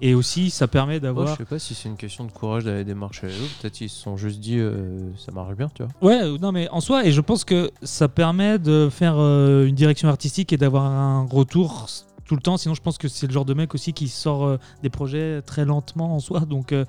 et 0.00 0.14
aussi 0.14 0.50
ça 0.50 0.68
permet 0.68 0.92
Moi, 0.92 0.96
je 1.00 1.02
d'avoir 1.02 1.36
sais 1.36 1.44
pas 1.44 1.58
si 1.58 1.74
c'est 1.74 1.88
une 1.88 1.96
question 1.96 2.24
de 2.24 2.30
courage 2.30 2.62
d'aller 2.64 2.84
démarcher 2.84 3.26
les 3.26 3.32
autres. 3.40 3.52
Peut-être 3.60 3.80
ils 3.80 3.88
se 3.88 4.00
sont 4.00 4.16
juste 4.16 4.38
dit 4.38 4.58
euh, 4.58 5.00
ça 5.16 5.32
marche 5.32 5.56
bien, 5.56 5.66
tu 5.74 5.82
vois. 5.82 6.08
ouais 6.08 6.38
non 6.38 6.52
mais 6.52 6.68
en 6.68 6.80
soi 6.80 7.04
et 7.04 7.10
je 7.10 7.20
pense 7.20 7.44
que 7.44 7.72
ça 7.82 8.06
permet 8.06 8.60
de 8.60 8.88
faire 8.92 9.16
euh, 9.18 9.66
une 9.66 9.74
direction 9.74 10.08
artistique 10.08 10.52
et 10.52 10.56
d'avoir 10.56 10.84
un 10.84 11.26
retour 11.28 11.88
tout 12.28 12.36
le 12.36 12.42
temps 12.42 12.58
sinon 12.58 12.74
je 12.74 12.82
pense 12.82 12.98
que 12.98 13.08
c'est 13.08 13.26
le 13.26 13.32
genre 13.32 13.46
de 13.46 13.54
mec 13.54 13.74
aussi 13.74 13.92
qui 13.92 14.06
sort 14.06 14.44
euh, 14.44 14.58
des 14.82 14.90
projets 14.90 15.42
très 15.42 15.64
lentement 15.64 16.14
en 16.14 16.20
soi 16.20 16.40
donc 16.40 16.72
euh, 16.72 16.84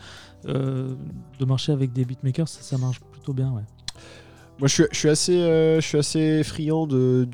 euh, 0.45 0.93
de 1.39 1.45
marcher 1.45 1.71
avec 1.71 1.93
des 1.93 2.05
beatmakers 2.05 2.49
ça, 2.49 2.61
ça 2.61 2.77
marche 2.77 2.99
plutôt 2.99 3.33
bien 3.33 3.51
Moi, 4.59 4.67
je 4.67 4.83
suis, 4.91 5.09
assez, 5.09 5.37
je 5.37 5.79
suis 5.81 5.97
assez 5.97 6.43
friand 6.43 6.85
de, 6.85 7.25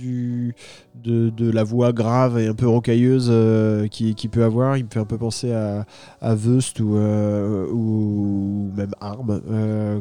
de, 0.93 1.29
de 1.31 1.51
la 1.51 1.63
voix 1.63 1.91
grave 1.91 2.37
et 2.37 2.47
un 2.47 2.53
peu 2.53 2.67
rocailleuse 2.67 3.29
euh, 3.31 3.87
qui, 3.87 4.13
peut 4.27 4.43
avoir. 4.43 4.77
Il 4.77 4.85
me 4.85 4.89
fait 4.91 4.99
un 4.99 5.05
peu 5.05 5.17
penser 5.17 5.51
à, 5.51 5.87
à 6.21 6.35
ou, 6.35 8.71
même 8.75 8.91
Arm, 9.01 9.41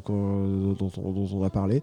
dont, 0.07 0.92
on- 0.98 1.44
a 1.44 1.50
parlé. 1.50 1.80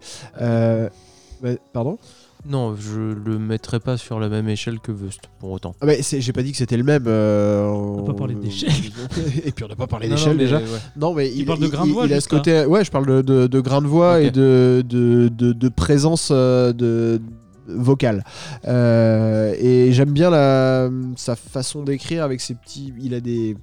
Pardon? 1.72 1.98
Non, 2.44 2.74
je 2.74 2.98
le 3.00 3.38
mettrais 3.38 3.78
pas 3.78 3.96
sur 3.96 4.18
la 4.18 4.28
même 4.28 4.48
échelle 4.48 4.80
que 4.80 4.90
Vust, 4.90 5.20
pour 5.38 5.50
autant. 5.52 5.76
ah 5.80 5.86
mais 5.86 6.02
c'est- 6.02 6.20
J'ai 6.20 6.32
pas 6.32 6.42
dit 6.42 6.50
que 6.50 6.56
c'était 6.58 6.76
le 6.76 6.82
même. 6.82 7.04
euh, 7.06 7.64
On 7.68 7.98
n'a 7.98 8.02
pas 8.02 8.14
parlé 8.14 8.34
d'échelle. 8.34 8.70
et 9.44 9.52
puis 9.52 9.64
on 9.64 9.68
n'a 9.68 9.76
pas 9.76 9.86
parlé 9.86 10.08
Non, 10.08 10.14
non, 10.14 10.16
d'échelle 10.18 10.36
mais 10.36 10.42
déjà. 10.44 10.58
ouais. 10.58 10.64
Non, 10.96 11.14
mais 11.14 11.30
il, 11.32 11.44
parles 11.46 11.60
de 11.60 11.66
il- 11.66 11.70
grain 11.70 11.86
de 11.86 11.92
voix, 11.92 12.06
il 12.06 12.12
a 12.12 12.16
juste, 12.16 12.30
ce 12.30 12.34
côté. 12.36 12.64
Ouais, 12.66 12.84
je 12.84 12.90
parle 12.90 13.06
de, 13.06 13.22
de, 13.22 13.46
de 13.46 13.60
grain 13.60 13.80
de 13.80 13.86
voix 13.86 14.16
Ok. 14.18 14.24
et 14.24 14.30
de, 14.32 14.84
de, 14.88 15.28
de, 15.28 15.52
de 15.52 15.68
présence 15.68 16.30
euh, 16.32 16.72
de 16.72 17.20
vocale. 17.68 18.24
Euh, 18.66 19.54
et 19.58 19.92
j'aime 19.92 20.10
bien 20.12 20.28
la, 20.30 20.90
sa 21.16 21.36
façon 21.36 21.84
d'écrire 21.84 22.24
avec 22.24 22.40
ses 22.40 22.54
petits. 22.54 22.92
Il 23.00 23.14
a 23.14 23.20
des 23.20 23.56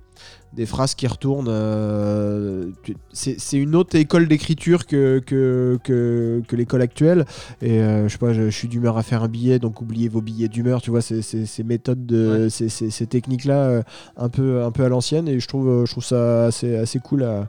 des 0.54 0.66
phrases 0.66 0.96
qui 0.96 1.06
retournent. 1.08 1.48
euh, 1.50 2.72
c'est 3.14 3.38
une 3.58 3.76
autre 3.76 3.96
école 3.96 4.28
d'écriture 4.28 4.86
que, 4.88 5.20
que, 5.20 5.78
que, 5.84 6.42
que 6.48 6.56
l'école 6.56 6.82
actuelle. 6.82 7.26
Et 7.62 7.82
euh, 7.82 8.08
je 8.08 8.12
sais 8.14 8.18
pas, 8.18 8.34
je, 8.34 8.44
je 8.50 8.50
suis 8.58 8.68
d'humeur 8.68 8.98
à 8.98 9.04
faire 9.04 9.22
un 9.24 9.28
billet, 9.28 9.60
donc 9.60 9.82
oubliez 9.82 10.10
vos 10.10 10.22
billets 10.22 10.48
d'humeur. 10.48 10.82
Tu 10.82 10.90
vois, 10.90 11.02
c'est- 11.02 11.22
ces 11.22 11.64
méthodes, 11.64 12.06
de, 12.06 12.48
ces, 12.50 12.68
ces- 12.70 12.90
ces 12.90 13.06
techniques-là, 13.08 13.60
euh, 13.64 13.84
un, 14.18 14.30
peu, 14.30 14.64
un 14.64 14.72
peu 14.72 14.84
à 14.84 14.90
l'ancienne. 14.90 15.28
Et 15.28 15.40
je 15.40 15.48
trouve, 15.48 15.86
je 15.86 15.92
trouve 15.92 16.04
ça 16.04 16.46
assez, 16.46 16.76
assez 16.76 17.00
cool 17.00 17.24
à, 17.24 17.48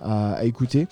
à, 0.00 0.32
à 0.34 0.44
écouter. 0.44 0.86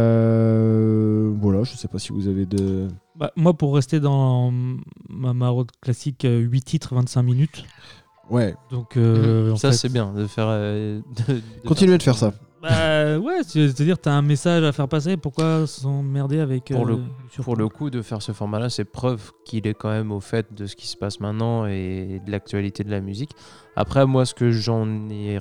Euh, 0.00 1.32
voilà, 1.40 1.62
je 1.64 1.74
sais 1.76 1.88
pas 1.88 1.98
si 1.98 2.12
vous 2.12 2.28
avez 2.28 2.46
de. 2.46 2.88
Bah, 3.16 3.32
moi 3.36 3.54
pour 3.54 3.74
rester 3.74 4.00
dans 4.00 4.52
ma 5.08 5.32
maraude 5.34 5.70
classique 5.82 6.24
euh, 6.24 6.38
8 6.40 6.62
titres 6.62 6.94
25 6.94 7.22
minutes 7.22 7.64
Ouais, 8.30 8.54
donc 8.70 8.96
euh, 8.96 9.52
en 9.52 9.56
ça 9.56 9.70
fait- 9.72 9.76
c'est 9.76 9.88
bien 9.92 10.12
de 10.12 10.26
faire. 10.26 10.46
euh, 10.48 11.00
de- 11.28 11.34
de 11.34 11.40
continuez 11.68 11.98
de 11.98 12.02
faire 12.02 12.16
ça. 12.16 12.32
Bah 12.62 13.18
ouais, 13.18 13.38
c'est- 13.42 13.68
c'est-à-dire 13.68 13.98
t'as 13.98 14.12
un 14.12 14.20
message 14.22 14.62
à 14.64 14.72
faire 14.72 14.86
passer, 14.86 15.16
pourquoi 15.16 15.66
s'emmerder 15.66 16.40
avec 16.40 16.66
Pour 16.66 16.84
le- 16.84 16.94
euh, 16.94 16.98
sur- 17.30 17.42
Pour 17.42 17.56
le 17.56 17.68
coup, 17.68 17.88
de 17.90 18.02
faire 18.02 18.20
ce 18.20 18.32
format-là, 18.32 18.68
c'est 18.68 18.84
preuve 18.84 19.32
qu'il 19.46 19.66
est 19.66 19.72
quand 19.74 19.88
même 19.88 20.12
au 20.12 20.20
fait 20.20 20.52
de 20.54 20.66
ce 20.66 20.76
qui 20.76 20.86
se 20.86 20.96
passe 20.96 21.20
maintenant 21.20 21.64
et 21.66 22.20
de 22.24 22.30
l'actualité 22.30 22.84
de 22.84 22.90
la 22.90 23.00
musique. 23.00 23.30
Après, 23.76 24.04
moi, 24.06 24.26
ce 24.26 24.34
que 24.34 24.50
j'en 24.50 24.86
ai 25.08 25.38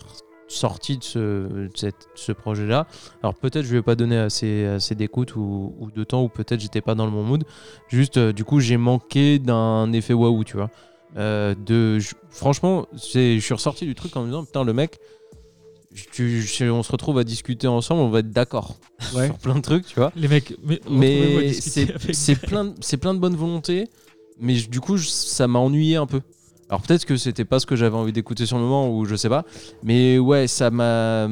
sorti 0.47 0.97
de 0.97 1.03
ce, 1.03 1.19
de 1.19 1.69
cette- 1.75 2.07
ce 2.15 2.31
projet-là, 2.31 2.87
alors 3.21 3.35
peut-être 3.35 3.65
je 3.65 3.71
lui 3.71 3.79
ai 3.79 3.83
pas 3.83 3.95
donné 3.95 4.17
assez, 4.17 4.65
assez 4.65 4.95
d'écoute 4.95 5.35
ou, 5.35 5.75
ou 5.77 5.91
de 5.91 6.03
temps, 6.03 6.23
ou 6.23 6.29
peut-être 6.29 6.59
j'étais 6.61 6.81
pas 6.81 6.95
dans 6.95 7.05
le 7.05 7.11
bon 7.11 7.23
mood. 7.23 7.43
Juste, 7.89 8.17
euh, 8.17 8.31
du 8.33 8.43
coup, 8.45 8.59
j'ai 8.59 8.77
manqué 8.77 9.37
d'un 9.39 9.91
effet 9.91 10.13
waouh, 10.13 10.43
tu 10.45 10.55
vois. 10.57 10.69
Euh, 11.17 11.55
de, 11.55 11.99
je- 11.99 12.13
franchement, 12.29 12.85
c'est- 12.97 13.35
je 13.35 13.39
suis 13.43 13.53
ressorti 13.53 13.85
du 13.85 13.95
truc 13.95 14.15
en 14.15 14.21
me 14.21 14.27
disant, 14.27 14.45
putain, 14.45 14.63
le 14.63 14.73
mec, 14.73 14.99
tu- 16.11 16.41
je- 16.41 16.65
on 16.69 16.83
se 16.83 16.91
retrouve 16.91 17.17
à 17.17 17.23
discuter 17.23 17.67
ensemble, 17.67 18.01
on 18.01 18.09
va 18.09 18.19
être 18.19 18.31
d'accord 18.31 18.75
Ouais. 19.15 19.25
sur 19.27 19.37
plein 19.39 19.55
de 19.55 19.61
trucs, 19.61 19.87
tu 19.87 19.95
vois 19.95 20.11
Les 20.15 20.27
mecs, 20.27 20.53
mais, 20.63 20.79
mais 20.89 21.53
c'est 21.53 22.35
plein, 22.35 22.73
plein 23.01 23.13
de 23.13 23.19
bonne 23.19 23.35
volonté, 23.35 23.87
mais 24.39 24.55
je- 24.55 24.69
du 24.69 24.79
coup, 24.79 24.97
je- 24.97 25.07
ça 25.07 25.47
m'a 25.47 25.59
ennuyé 25.59 25.95
un 25.95 26.05
peu. 26.05 26.21
Alors 26.69 26.83
peut-être 26.83 27.05
que 27.05 27.17
c'était 27.17 27.45
pas 27.45 27.59
ce 27.59 27.65
que 27.65 27.75
j'avais 27.75 27.95
envie 27.95 28.11
d'écouter 28.13 28.45
sur 28.45 28.57
le 28.57 28.63
moment, 28.63 28.95
ou 28.95 29.03
je 29.05 29.15
sais 29.15 29.29
pas, 29.29 29.43
mais 29.81 30.19
ouais, 30.19 30.45
ça 30.47 30.69
m'a. 30.69 31.27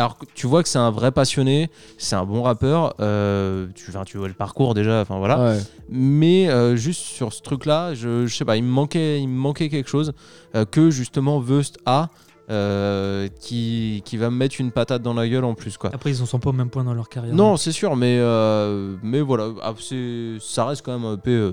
Alors 0.00 0.16
tu 0.34 0.46
vois 0.46 0.62
que 0.62 0.68
c'est 0.70 0.78
un 0.78 0.90
vrai 0.90 1.12
passionné, 1.12 1.68
c'est 1.98 2.16
un 2.16 2.24
bon 2.24 2.40
rappeur, 2.40 2.94
euh, 3.00 3.66
tu, 3.74 3.90
vois 4.16 4.28
le 4.28 4.32
parcours 4.32 4.72
déjà, 4.72 5.02
enfin 5.02 5.18
voilà. 5.18 5.38
Ouais. 5.38 5.58
Mais 5.90 6.48
euh, 6.48 6.74
juste 6.74 7.02
sur 7.02 7.34
ce 7.34 7.42
truc-là, 7.42 7.92
je, 7.92 8.26
je 8.26 8.34
sais 8.34 8.46
pas, 8.46 8.56
il 8.56 8.64
me 8.64 8.70
manquait, 8.70 9.20
il 9.20 9.28
me 9.28 9.36
manquait 9.38 9.68
quelque 9.68 9.90
chose 9.90 10.14
euh, 10.54 10.64
que 10.64 10.88
justement 10.88 11.38
Vust 11.38 11.76
a, 11.84 12.08
euh, 12.48 13.28
qui, 13.40 14.00
qui 14.06 14.16
va 14.16 14.30
me 14.30 14.36
mettre 14.36 14.58
une 14.58 14.70
patate 14.70 15.02
dans 15.02 15.12
la 15.12 15.28
gueule 15.28 15.44
en 15.44 15.52
plus, 15.52 15.76
quoi. 15.76 15.90
Après, 15.92 16.08
ils 16.08 16.22
en 16.22 16.26
sont 16.26 16.38
pas 16.38 16.48
au 16.48 16.54
même 16.54 16.70
point 16.70 16.82
dans 16.82 16.94
leur 16.94 17.10
carrière. 17.10 17.34
Non, 17.34 17.58
c'est 17.58 17.70
sûr, 17.70 17.94
mais, 17.94 18.16
euh, 18.20 18.96
mais 19.02 19.20
voilà, 19.20 19.50
ah, 19.62 19.74
c'est- 19.78 20.38
ça 20.40 20.64
reste 20.64 20.82
quand 20.82 20.98
même 20.98 21.04
un 21.04 21.18
peu 21.18 21.52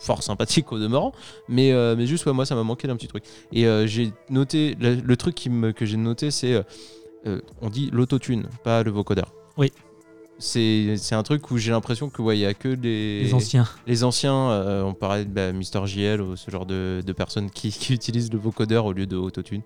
fort 0.00 0.22
sympathique 0.22 0.70
au 0.70 0.78
demeurant. 0.78 1.12
Mais, 1.48 1.72
euh, 1.72 1.94
mais 1.96 2.06
juste, 2.06 2.26
ouais, 2.26 2.32
moi, 2.34 2.44
ça 2.46 2.54
m'a 2.54 2.62
manqué 2.62 2.86
d'un 2.88 2.96
petit 2.96 3.08
truc. 3.08 3.24
Et 3.52 3.66
euh, 3.66 3.86
j'ai 3.86 4.12
noté, 4.28 4.76
le, 4.78 4.96
le 4.96 5.16
truc 5.16 5.34
qui 5.34 5.50
me, 5.50 5.72
que 5.72 5.86
j'ai 5.86 5.96
noté, 5.96 6.30
c'est 6.30 6.62
euh, 7.26 7.40
on 7.60 7.68
dit 7.70 7.90
l'autotune, 7.92 8.46
pas 8.64 8.82
le 8.82 8.90
vocodeur. 8.90 9.32
Oui. 9.56 9.72
C'est 10.40 10.94
c'est 10.98 11.16
un 11.16 11.24
truc 11.24 11.50
où 11.50 11.58
j'ai 11.58 11.72
l'impression 11.72 12.08
que 12.10 12.22
ouais, 12.22 12.36
il 12.38 12.40
y 12.42 12.46
a 12.46 12.54
que 12.54 12.68
les, 12.68 13.24
Les 13.24 13.34
anciens. 13.34 13.66
les 13.88 14.04
anciens, 14.04 14.50
euh, 14.50 14.82
on 14.84 14.94
parlait 14.94 15.24
de 15.24 15.30
bah, 15.30 15.50
Mister 15.52 15.80
JL 15.84 16.20
ou 16.20 16.36
ce 16.36 16.48
genre 16.50 16.64
de, 16.64 17.02
de 17.04 17.12
personnes 17.12 17.50
qui, 17.50 17.70
qui 17.72 17.92
utilisent 17.92 18.32
le 18.32 18.38
vocodeur 18.38 18.84
au 18.86 18.92
lieu 18.92 19.06
de 19.06 19.16
autotune. 19.16 19.62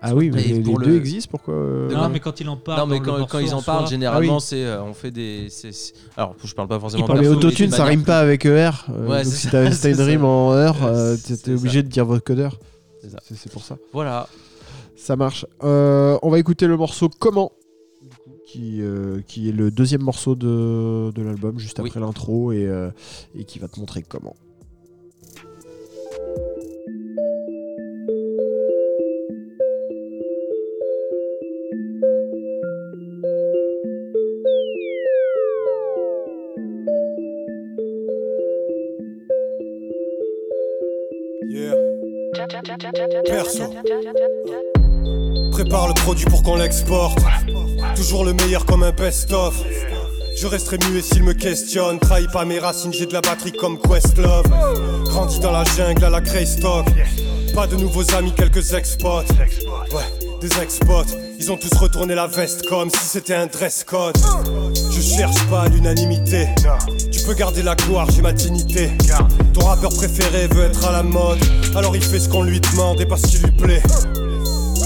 Ah 0.00 0.14
oui, 0.14 0.30
mais 0.32 0.40
les, 0.44 0.60
pour 0.60 0.78
les 0.78 0.86
le- 0.86 0.92
deux 0.92 0.98
existent, 0.98 1.28
pourquoi 1.32 1.54
euh, 1.54 1.90
Non, 1.90 2.08
mais 2.08 2.20
quand 2.20 2.38
il 2.40 2.48
en 2.48 2.56
parle. 2.56 2.78
non, 2.78 2.86
mais 2.86 3.00
quand, 3.00 3.40
ils 3.40 3.52
en 3.52 3.58
en 3.58 3.62
parlent, 3.62 3.80
soi, 3.80 3.90
généralement, 3.90 4.34
Ah 4.34 4.36
oui. 4.36 4.40
c'est 4.46 4.64
euh, 4.64 4.80
on 4.84 4.94
fait 4.94 5.10
des. 5.10 5.48
Alors, 6.16 6.36
je 6.44 6.54
parle 6.54 6.68
pas 6.68 6.78
forcément. 6.78 7.02
Il 7.02 7.06
parle 7.08 7.20
Mais 7.20 7.26
autotune, 7.26 7.72
ça 7.72 7.82
rime 7.84 8.04
pas 8.04 8.20
avec 8.20 8.46
ER. 8.46 8.70
euh, 8.90 9.08
Ouais, 9.08 9.24
donc 9.24 9.32
si 9.32 9.48
t'as 9.48 9.64
une 9.90 10.00
rime 10.00 10.24
en 10.24 10.54
ER, 10.56 10.70
t'es 11.42 11.50
obligé 11.52 11.82
de 11.82 11.88
dire 11.88 12.04
vocodeur. 12.06 12.56
C'est 13.02 13.10
ça. 13.10 13.18
C'est 13.34 13.50
pour 13.50 13.64
ça. 13.64 13.76
Voilà. 13.92 14.28
Ça 14.96 15.16
marche. 15.16 15.46
Euh, 15.62 16.18
on 16.22 16.30
va 16.30 16.38
écouter 16.38 16.66
le 16.66 16.76
morceau 16.76 17.08
Comment 17.08 17.52
qui, 18.46 18.80
euh, 18.80 19.20
qui 19.26 19.48
est 19.50 19.52
le 19.52 19.70
deuxième 19.70 20.02
morceau 20.02 20.34
de, 20.34 21.10
de 21.12 21.22
l'album, 21.22 21.58
juste 21.58 21.78
Oui. 21.80 21.88
après 21.88 22.00
l'intro, 22.00 22.50
et, 22.52 22.66
euh, 22.66 22.90
et 23.34 23.44
qui 23.44 23.58
va 23.58 23.68
te 23.68 23.78
montrer 23.78 24.02
comment. 24.02 24.34
Prépare 45.58 45.88
le 45.88 45.94
produit 45.94 46.24
pour 46.26 46.44
qu'on 46.44 46.54
l'exporte. 46.54 47.18
Toujours 47.96 48.24
le 48.24 48.32
meilleur 48.32 48.64
comme 48.64 48.84
un 48.84 48.92
best-of. 48.92 49.56
Je 50.36 50.46
resterai 50.46 50.78
muet 50.88 51.02
s'il 51.02 51.24
me 51.24 51.32
questionne. 51.32 51.98
Trahi 51.98 52.28
pas 52.32 52.44
mes 52.44 52.60
racines, 52.60 52.92
j'ai 52.92 53.06
de 53.06 53.12
la 53.12 53.20
batterie 53.20 53.50
comme 53.50 53.76
Questlove. 53.76 54.44
Grandi 55.06 55.40
dans 55.40 55.50
la 55.50 55.64
jungle 55.64 56.04
à 56.04 56.10
la 56.10 56.20
Greystock. 56.20 56.86
Pas 57.56 57.66
de 57.66 57.74
nouveaux 57.74 58.08
amis, 58.14 58.32
quelques 58.36 58.72
ex-potes. 58.72 59.30
Ouais, 59.92 60.38
des 60.40 60.62
ex-potes. 60.62 61.18
Ils 61.40 61.50
ont 61.50 61.56
tous 61.56 61.76
retourné 61.76 62.14
la 62.14 62.28
veste 62.28 62.64
comme 62.68 62.88
si 62.88 63.04
c'était 63.04 63.34
un 63.34 63.46
dress 63.46 63.82
code. 63.82 64.16
Je 64.92 65.00
cherche 65.00 65.44
pas 65.50 65.66
l'unanimité. 65.66 66.46
Tu 67.10 67.20
peux 67.22 67.34
garder 67.34 67.64
la 67.64 67.74
gloire, 67.74 68.08
j'ai 68.12 68.22
ma 68.22 68.32
dignité. 68.32 68.90
Ton 69.54 69.66
rappeur 69.66 69.90
préféré 69.90 70.46
veut 70.46 70.66
être 70.66 70.86
à 70.86 70.92
la 70.92 71.02
mode. 71.02 71.40
Alors 71.74 71.96
il 71.96 72.02
fait 72.02 72.20
ce 72.20 72.28
qu'on 72.28 72.44
lui 72.44 72.60
demande 72.60 73.00
et 73.00 73.06
pas 73.06 73.16
ce 73.16 73.26
qui 73.26 73.38
lui 73.38 73.50
plaît. 73.50 73.82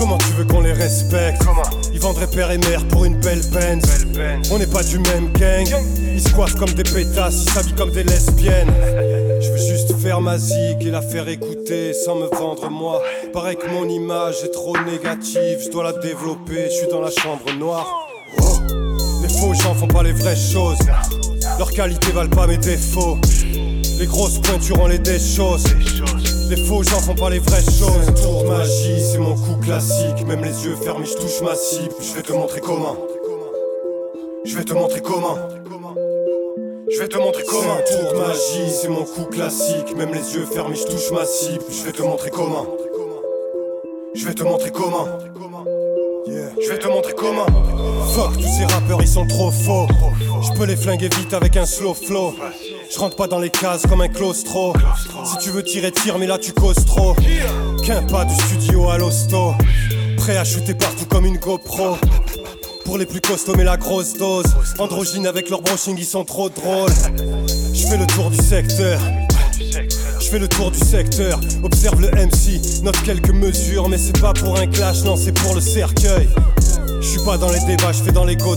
Comment 0.02 0.18
tu 0.18 0.32
veux 0.32 0.44
qu'on 0.44 0.62
les 0.62 0.72
respecte 0.72 1.44
Ils 1.92 2.00
vendraient 2.00 2.26
père 2.26 2.50
et 2.50 2.58
mère 2.58 2.84
pour 2.88 3.04
une 3.04 3.14
belle 3.20 3.40
Benz. 3.52 3.84
On 4.50 4.58
n'est 4.58 4.66
pas 4.66 4.82
du 4.82 4.98
même 4.98 5.30
gang. 5.30 5.64
Ils 6.12 6.20
se 6.20 6.28
coiffent 6.30 6.56
comme 6.56 6.72
des 6.72 6.82
pétasses, 6.82 7.44
ils 7.44 7.50
s'habillent 7.52 7.74
comme 7.74 7.92
des 7.92 8.02
lesbiennes. 8.02 8.74
Je 9.40 9.48
veux 9.48 9.58
juste 9.58 9.96
faire 9.98 10.20
ma 10.20 10.38
zig 10.38 10.78
et 10.80 10.90
la 10.90 11.02
faire 11.02 11.28
écouter 11.28 11.92
sans 11.92 12.16
me 12.16 12.26
vendre 12.36 12.68
moi. 12.68 13.00
Pareil 13.32 13.56
que 13.56 13.68
mon 13.68 13.88
image 13.88 14.42
est 14.42 14.50
trop 14.50 14.76
négative, 14.84 15.60
je 15.64 15.70
dois 15.70 15.84
la 15.84 15.92
développer, 15.92 16.64
je 16.64 16.78
suis 16.78 16.88
dans 16.88 17.00
la 17.00 17.10
chambre 17.12 17.52
noire. 17.56 17.86
Oh, 18.40 18.58
les 19.22 19.28
faux 19.28 19.54
gens 19.54 19.72
font 19.76 19.86
pas 19.86 20.02
les 20.02 20.14
vraies 20.14 20.34
choses. 20.34 20.78
Leurs 21.58 21.70
qualités 21.70 22.10
valent 22.10 22.28
pas 22.28 22.48
mes 22.48 22.58
défauts. 22.58 23.18
Les 24.00 24.06
grosses 24.06 24.40
pointures 24.40 24.80
ont 24.80 24.88
les 24.88 24.98
choses. 25.20 25.62
Les 26.52 26.66
faux 26.66 26.82
gens 26.82 27.00
font 27.00 27.14
pas 27.14 27.30
les 27.30 27.38
vraies 27.38 27.62
choses. 27.62 28.12
Tour 28.22 28.42
de 28.42 28.48
magie, 28.48 29.00
c'est 29.00 29.16
mon 29.16 29.34
coup 29.34 29.56
classique. 29.62 30.26
Même 30.26 30.44
les 30.44 30.66
yeux 30.66 30.76
fermés, 30.76 31.06
je 31.06 31.14
touche 31.14 31.40
ma 31.40 31.54
cible. 31.54 31.94
Je 31.98 32.14
vais 32.14 32.20
te 32.20 32.34
montrer 32.34 32.60
comment. 32.60 32.94
Je 34.44 34.58
vais 34.58 34.62
te 34.62 34.74
montrer 34.74 35.00
comment. 35.00 35.38
Je 36.90 36.98
vais 36.98 37.08
te 37.08 37.16
montrer 37.16 37.44
comment. 37.48 37.78
Tour 37.88 38.12
de 38.12 38.18
magie, 38.18 38.70
c'est 38.70 38.88
mon 38.88 39.04
coup 39.04 39.24
classique. 39.30 39.96
Même 39.96 40.12
les 40.12 40.34
yeux 40.34 40.44
fermés, 40.44 40.76
je 40.76 40.84
touche 40.84 41.10
ma 41.12 41.24
cible. 41.24 41.64
Je 41.70 41.86
vais 41.86 41.92
te 41.92 42.02
montrer 42.02 42.28
comment. 42.28 42.66
Je 44.14 44.26
vais 44.26 44.34
te 44.34 44.42
montrer 44.42 44.70
comment. 44.72 45.08
Je 46.26 46.68
vais 46.68 46.78
te 46.78 46.86
montrer 46.86 47.14
comment. 47.14 47.46
Fuck, 48.14 48.34
tous 48.34 48.58
ces 48.58 48.66
rappeurs, 48.66 49.00
ils 49.00 49.08
sont 49.08 49.26
trop 49.26 49.50
faux. 49.50 49.86
Je 50.42 50.58
peux 50.58 50.66
les 50.66 50.76
flinguer 50.76 51.08
vite 51.08 51.32
avec 51.32 51.56
un 51.56 51.64
slow 51.64 51.94
flow. 51.94 52.34
Je 52.92 52.98
rentre 52.98 53.16
pas 53.16 53.26
dans 53.26 53.38
les 53.38 53.48
cases 53.48 53.82
comme 53.88 54.02
un 54.02 54.08
claustro. 54.08 54.74
Si 55.24 55.38
tu 55.38 55.50
veux 55.50 55.62
tirer, 55.62 55.90
tire, 55.92 56.18
mais 56.18 56.26
là 56.26 56.36
tu 56.38 56.52
causes 56.52 56.84
trop. 56.84 57.16
Qu'un 57.84 58.02
pas 58.02 58.26
du 58.26 58.34
studio 58.34 58.90
à 58.90 58.98
l'hosto. 58.98 59.54
Prêt 60.18 60.36
à 60.36 60.44
shooter 60.44 60.74
partout 60.74 61.06
comme 61.06 61.24
une 61.24 61.38
GoPro. 61.38 61.96
Pour 62.84 62.98
les 62.98 63.06
plus 63.06 63.20
costauds, 63.20 63.54
mais 63.56 63.64
la 63.64 63.78
grosse 63.78 64.14
dose. 64.14 64.44
Androgyne 64.78 65.26
avec 65.26 65.48
leur 65.48 65.62
brushing, 65.62 65.96
ils 65.96 66.04
sont 66.04 66.24
trop 66.24 66.50
drôles. 66.50 66.92
Je 67.72 67.86
fais 67.86 67.96
le 67.96 68.06
tour 68.06 68.30
du 68.30 68.36
secteur. 68.36 69.00
Je 70.20 70.28
fais 70.28 70.38
le 70.38 70.48
tour 70.48 70.70
du 70.70 70.78
secteur, 70.78 71.38
observe 71.62 72.00
le 72.00 72.08
MC, 72.10 72.82
note 72.82 73.00
quelques 73.04 73.30
mesures, 73.30 73.88
mais 73.88 73.98
c'est 73.98 74.18
pas 74.20 74.32
pour 74.32 74.58
un 74.58 74.66
clash, 74.66 75.02
non, 75.04 75.16
c'est 75.16 75.32
pour 75.32 75.54
le 75.54 75.60
cercueil. 75.60 76.28
Je 77.00 77.06
suis 77.06 77.24
pas 77.24 77.38
dans 77.38 77.50
les 77.50 77.60
débats, 77.60 77.92
je 77.92 78.02
fais 78.02 78.12
dans 78.12 78.24
les 78.24 78.36
go. 78.36 78.56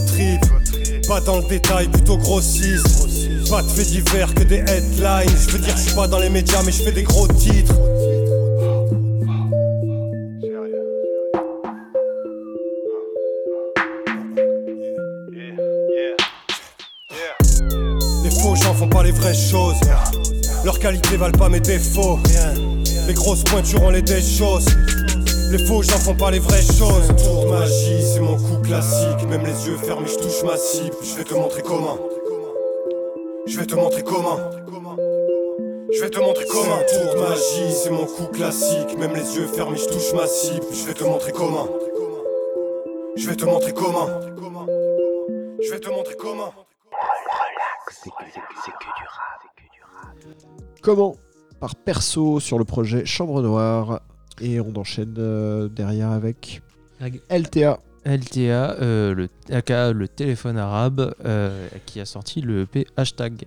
Pas 1.08 1.22
dans 1.22 1.38
le 1.38 1.44
détail, 1.48 1.88
plutôt 1.88 2.18
grossiste. 2.18 3.15
Pas 3.50 3.62
de 3.62 3.70
faits 3.70 3.88
divers 3.88 4.34
que 4.34 4.44
des 4.44 4.58
headlines. 4.58 5.30
Je 5.30 5.52
veux 5.52 5.60
dire, 5.60 5.78
je 5.78 5.84
suis 5.84 5.96
pas 5.96 6.08
dans 6.08 6.20
les 6.20 6.30
médias, 6.30 6.62
mais 6.66 6.72
je 6.72 6.82
fais 6.82 6.92
des 6.92 7.04
gros 7.04 7.28
titres. 7.28 7.76
Les 18.24 18.32
faux 18.32 18.56
gens 18.56 18.74
font 18.74 18.90
pas 18.90 19.04
les 19.04 19.12
vraies 19.12 19.34
choses. 19.34 19.76
Leurs 20.64 20.80
qualités 20.80 21.16
valent 21.16 21.38
pas 21.38 21.50
mes 21.50 21.60
défauts. 21.60 22.20
Les 23.08 23.14
grosses 23.14 23.44
pointures 23.44 23.84
ont 23.84 23.92
les 23.92 24.02
des 24.02 24.22
choses. 24.22 24.66
Les 25.52 25.60
faux 25.68 25.84
gens 25.84 26.00
font 26.00 26.16
pas 26.16 26.32
les 26.32 26.40
vraies 26.40 26.64
choses. 26.64 27.08
Tour 27.24 27.52
magie, 27.52 28.04
c'est 28.14 28.20
mon 28.20 28.38
coup 28.38 28.58
classique. 28.64 29.28
Même 29.30 29.46
les 29.46 29.68
yeux 29.68 29.78
fermés, 29.78 30.08
je 30.08 30.16
touche 30.16 30.44
ma 30.44 30.58
cible. 30.58 30.96
Je 31.04 31.18
vais 31.18 31.24
te 31.24 31.36
montrer 31.36 31.62
comment. 31.62 32.00
Je 33.48 33.60
vais 33.60 33.66
te 33.66 33.76
montrer 33.76 34.04
comment. 34.04 34.38
Je 35.94 36.02
vais 36.02 36.10
te 36.10 36.20
montrer 36.20 36.46
comment. 36.46 36.80
Tour 36.88 37.14
de 37.14 37.20
magie, 37.20 37.72
c'est 37.72 37.92
mon 37.92 38.06
coup 38.06 38.26
classique. 38.34 38.98
Même 38.98 39.14
les 39.14 39.36
yeux 39.36 39.48
fermés, 39.48 39.78
je 39.78 39.86
touche 39.86 40.14
ma 40.14 40.26
cible. 40.26 40.66
Je 40.72 40.86
vais 40.86 40.94
te 40.94 41.04
montrer 41.04 41.32
comment. 41.32 41.68
Je 43.16 43.30
vais 43.30 43.36
te 43.36 43.46
montrer 43.46 43.74
comment. 43.74 44.08
Je 45.64 45.72
vais 45.72 45.80
te 45.80 45.90
montrer 45.90 46.16
comment. 46.16 46.54
Comment 50.82 51.16
Par 51.60 51.76
perso 51.76 52.40
sur 52.40 52.58
le 52.58 52.66
projet 52.66 53.06
Chambre 53.06 53.42
Noire. 53.42 54.02
Et 54.42 54.60
on 54.60 54.76
enchaîne 54.76 55.16
euh, 55.18 55.70
derrière 55.70 56.12
avec. 56.12 56.62
LTA. 57.30 57.80
LTA, 58.06 58.78
euh, 58.82 59.14
le, 59.16 59.30
aka 59.52 59.92
le 59.94 60.08
téléphone 60.08 60.58
arabe, 60.58 61.14
euh, 61.26 61.68
qui 61.86 62.00
a 62.00 62.06
sorti 62.06 62.42
le 62.42 62.62
EP 62.62 62.86
hashtag. 62.98 63.46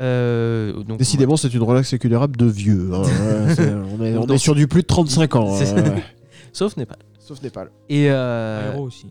Euh, 0.00 0.72
donc, 0.82 0.98
Décidément, 0.98 1.36
c'est 1.36 1.52
une 1.54 1.62
relax 1.62 1.88
séculaire 1.88 2.28
de 2.28 2.44
vieux. 2.46 2.90
hein. 2.92 3.02
On, 3.98 4.04
est, 4.04 4.16
on 4.16 4.26
est 4.26 4.38
sur 4.38 4.54
du 4.54 4.66
plus 4.68 4.82
de 4.82 4.86
35 4.86 5.36
ans. 5.36 5.56
Hein. 5.58 5.94
Sauf 6.52 6.76
Népal. 6.76 6.98
Sauf 7.18 7.40
Népal. 7.42 7.70
Et, 7.88 8.10
euh, 8.10 8.72
Aéro 8.72 8.84
aussi. 8.84 9.06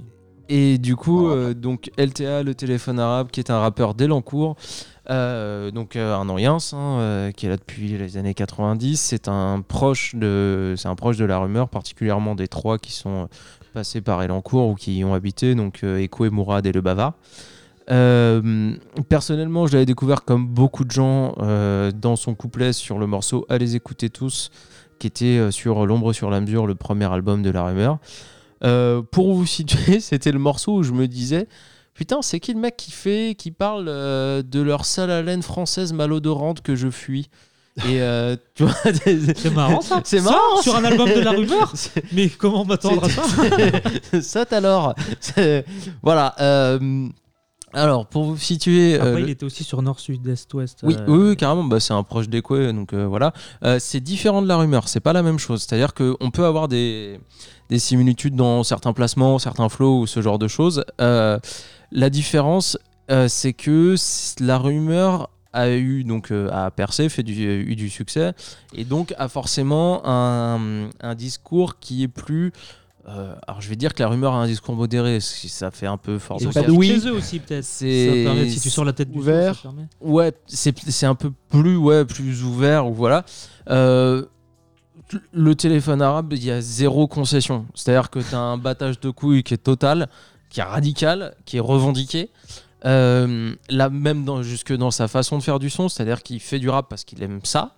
Et 0.48 0.78
du 0.78 0.96
coup, 0.96 1.28
euh, 1.30 1.54
donc 1.54 1.90
LTA, 1.98 2.44
le 2.44 2.54
téléphone 2.54 3.00
arabe, 3.00 3.30
qui 3.32 3.40
est 3.40 3.50
un 3.50 3.60
rappeur 3.60 3.96
d'Elancourt, 3.96 4.56
euh, 5.10 5.70
donc 5.72 5.96
euh, 5.96 6.16
un 6.16 6.28
Oriens, 6.30 6.58
hein, 6.74 6.98
euh, 7.00 7.32
qui 7.32 7.46
est 7.46 7.50
là 7.50 7.58
depuis 7.58 7.98
les 7.98 8.18
années 8.18 8.34
90. 8.34 9.00
C'est 9.00 9.28
un 9.28 9.62
proche 9.62 10.16
de, 10.16 10.74
c'est 10.78 10.88
un 10.88 10.96
proche 10.96 11.18
de 11.18 11.26
la 11.26 11.38
rumeur, 11.38 11.70
particulièrement 11.70 12.36
des 12.36 12.48
trois 12.48 12.78
qui 12.78 12.92
sont 12.92 13.28
passés 13.74 14.02
par 14.02 14.24
Elancourt 14.24 14.70
ou 14.70 14.76
qui 14.76 14.98
y 14.98 15.04
ont 15.04 15.14
habité, 15.14 15.54
donc 15.54 15.84
Eko 15.84 16.26
et 16.26 16.30
Mourad 16.30 16.66
et 16.66 16.72
le 16.72 16.82
Bavard. 16.82 17.14
Personnellement, 19.10 19.68
je 19.68 19.74
l'avais 19.74 19.86
découvert 19.86 20.24
comme 20.24 20.48
beaucoup 20.48 20.86
de 20.86 20.92
gens 20.92 21.36
dans 21.94 22.16
son 22.16 22.34
couplet 22.34 22.74
sur 22.74 22.98
le 22.98 23.06
morceau 23.06 23.46
Allez 23.50 23.76
écouter 23.76 24.10
tous, 24.10 24.50
qui 24.98 25.08
était 25.08 25.52
sur 25.52 25.86
L'ombre 25.86 26.14
sur 26.14 26.30
la 26.30 26.40
mesure, 26.40 26.68
le 26.68 26.76
premier 26.76 27.12
album 27.12 27.44
de 27.44 27.50
la 27.52 27.64
rumeur. 27.64 28.00
Euh, 28.64 29.02
pour 29.02 29.34
vous 29.34 29.46
situer, 29.46 30.00
c'était 30.00 30.32
le 30.32 30.40
morceau 30.40 30.76
où 30.78 30.84
je 30.84 30.92
me 30.94 31.08
disais 31.08 31.48
Putain, 31.94 32.22
c'est 32.22 32.40
qui 32.40 32.54
le 32.54 32.60
mec 32.60 32.76
qui 32.78 32.92
fait, 32.92 33.36
qui 33.38 33.52
parle 33.52 33.86
euh, 33.88 34.42
de 34.44 34.60
leur 34.62 34.86
sale 34.86 35.12
haleine 35.12 35.42
française 35.44 35.94
malodorante 35.94 36.62
que 36.62 36.76
je 36.76 36.90
fuis? 36.90 37.30
Et 37.90 38.02
euh, 38.02 38.36
tu 38.56 38.64
vois, 38.64 38.74
C'est 38.94 39.54
marrant 39.54 39.82
ça. 39.82 40.02
C'est 40.06 40.20
Ça, 40.20 40.32
marrant, 40.32 40.62
sur 40.62 40.76
un 40.76 40.84
album 40.86 41.08
de 41.10 41.20
la 41.20 41.32
rumeur? 41.32 41.74
Mais 42.14 42.30
comment 42.30 42.64
m'attendre 42.66 43.04
à 43.06 43.10
ça? 43.10 44.22
Ça 44.22 44.46
alors. 44.52 44.94
Voilà. 46.02 46.36
euh, 46.40 47.08
alors, 47.74 48.08
pour 48.08 48.24
vous 48.24 48.38
situer. 48.38 48.96
euh, 48.96 49.00
Après, 49.00 49.14
le- 49.22 49.28
il 49.28 49.30
était 49.30 49.44
aussi 49.44 49.66
sur 49.66 49.82
Nord, 49.82 50.00
Sud, 50.00 50.26
Est, 50.28 50.54
Ouest. 50.54 50.80
Oui, 50.84 50.96
euh, 50.98 51.06
oui, 51.10 51.30
oui, 51.30 51.36
carrément. 51.36 51.66
Bah, 51.66 51.82
c'est 51.82 51.94
un 51.94 52.04
proche 52.04 52.30
d'Ekwe, 52.30 52.72
donc 52.72 52.94
euh, 52.94 53.06
voilà. 53.06 53.34
Euh, 53.66 53.78
c'est 53.80 54.00
différent 54.00 54.42
de 54.42 54.48
la 54.48 54.56
rumeur. 54.56 54.88
C'est 54.88 55.02
pas 55.02 55.12
la 55.12 55.24
même 55.24 55.40
chose. 55.40 55.64
C'est-à-dire 55.64 55.94
qu'on 55.94 56.32
peut 56.32 56.46
avoir 56.46 56.70
des, 56.70 57.20
des 57.70 57.80
similitudes 57.80 58.36
dans 58.36 58.64
certains 58.64 58.94
placements, 58.94 59.40
certains 59.40 59.70
flows 59.70 60.02
ou 60.02 60.08
ce 60.08 60.22
genre 60.22 60.40
de 60.40 60.48
choses. 60.48 60.84
Euh, 61.02 61.40
la 61.92 62.10
différence, 62.10 62.78
euh, 63.12 63.28
c'est 63.28 63.54
que 63.54 63.96
la 64.40 64.58
rumeur 64.58 65.30
a 65.54 65.70
eu 65.70 66.04
donc 66.04 66.32
euh, 66.32 66.50
a 66.52 66.70
percé, 66.70 67.08
fait 67.10 67.24
du, 67.24 67.34
eu 67.34 67.76
du 67.76 67.90
succès, 67.90 68.34
et 68.76 68.84
donc 68.84 69.14
a 69.18 69.28
forcément 69.30 70.02
un, 70.06 70.90
un 71.00 71.16
discours 71.16 71.80
qui 71.80 72.04
est 72.04 72.08
plus 72.10 72.52
euh, 73.08 73.36
alors 73.48 73.62
je 73.62 73.70
vais 73.70 73.76
dire 73.76 73.94
que 73.94 74.02
la 74.02 74.10
rumeur 74.10 74.34
a 74.34 74.38
un 74.38 74.48
discours 74.48 74.76
modéré, 74.76 75.20
si 75.20 75.48
ça 75.48 75.70
fait 75.70 75.86
un 75.86 75.98
peu 75.98 76.18
fort. 76.18 76.38
Ils 76.42 76.50
pas 76.50 76.64
de 76.64 76.72
oui. 76.72 76.88
chez 76.88 77.08
eux 77.08 77.14
aussi 77.14 77.38
peut-être. 77.40 77.64
C'est- 77.64 78.50
si 78.50 78.60
tu 78.60 78.70
sors 78.72 78.84
la 78.84 78.94
tête 78.94 79.12
du 79.12 79.20
Ouvert. 79.20 79.54
son, 79.56 79.62
ça 79.62 79.62
permet. 79.70 79.88
Ouais, 80.02 80.34
c'est 80.48 80.76
c'est 80.90 81.06
un 81.06 81.14
peu 81.14 81.32
plus, 81.50 81.78
ouais, 81.78 82.04
plus 82.04 82.44
ouvert, 82.44 82.88
ou 82.88 82.94
voilà. 82.96 83.24
Euh, 83.70 84.26
le 85.34 85.56
téléphone 85.56 86.02
arabe, 86.02 86.34
il 86.34 86.44
y 86.44 86.52
a 86.52 86.62
zéro 86.62 87.08
concession. 87.08 87.66
C'est-à-dire 87.76 88.10
que 88.10 88.20
tu 88.20 88.34
as 88.36 88.40
un 88.40 88.58
battage 88.58 89.00
de 89.00 89.10
couilles 89.10 89.44
qui 89.44 89.54
est 89.54 89.58
total, 89.58 90.10
qui 90.50 90.60
est 90.60 90.64
radical, 90.64 91.36
qui 91.46 91.58
est 91.58 91.62
revendiqué. 91.62 92.30
Euh, 92.86 93.54
là, 93.70 93.90
même 93.90 94.42
jusque 94.42 94.74
dans 94.74 94.92
sa 94.92 95.08
façon 95.08 95.38
de 95.38 95.44
faire 95.44 95.60
du 95.60 95.70
son, 95.70 95.90
c'est-à-dire 95.90 96.22
qu'il 96.22 96.40
fait 96.40 96.60
du 96.60 96.70
rap 96.70 96.88
parce 96.90 97.04
qu'il 97.04 97.22
aime 97.24 97.40
ça, 97.44 97.76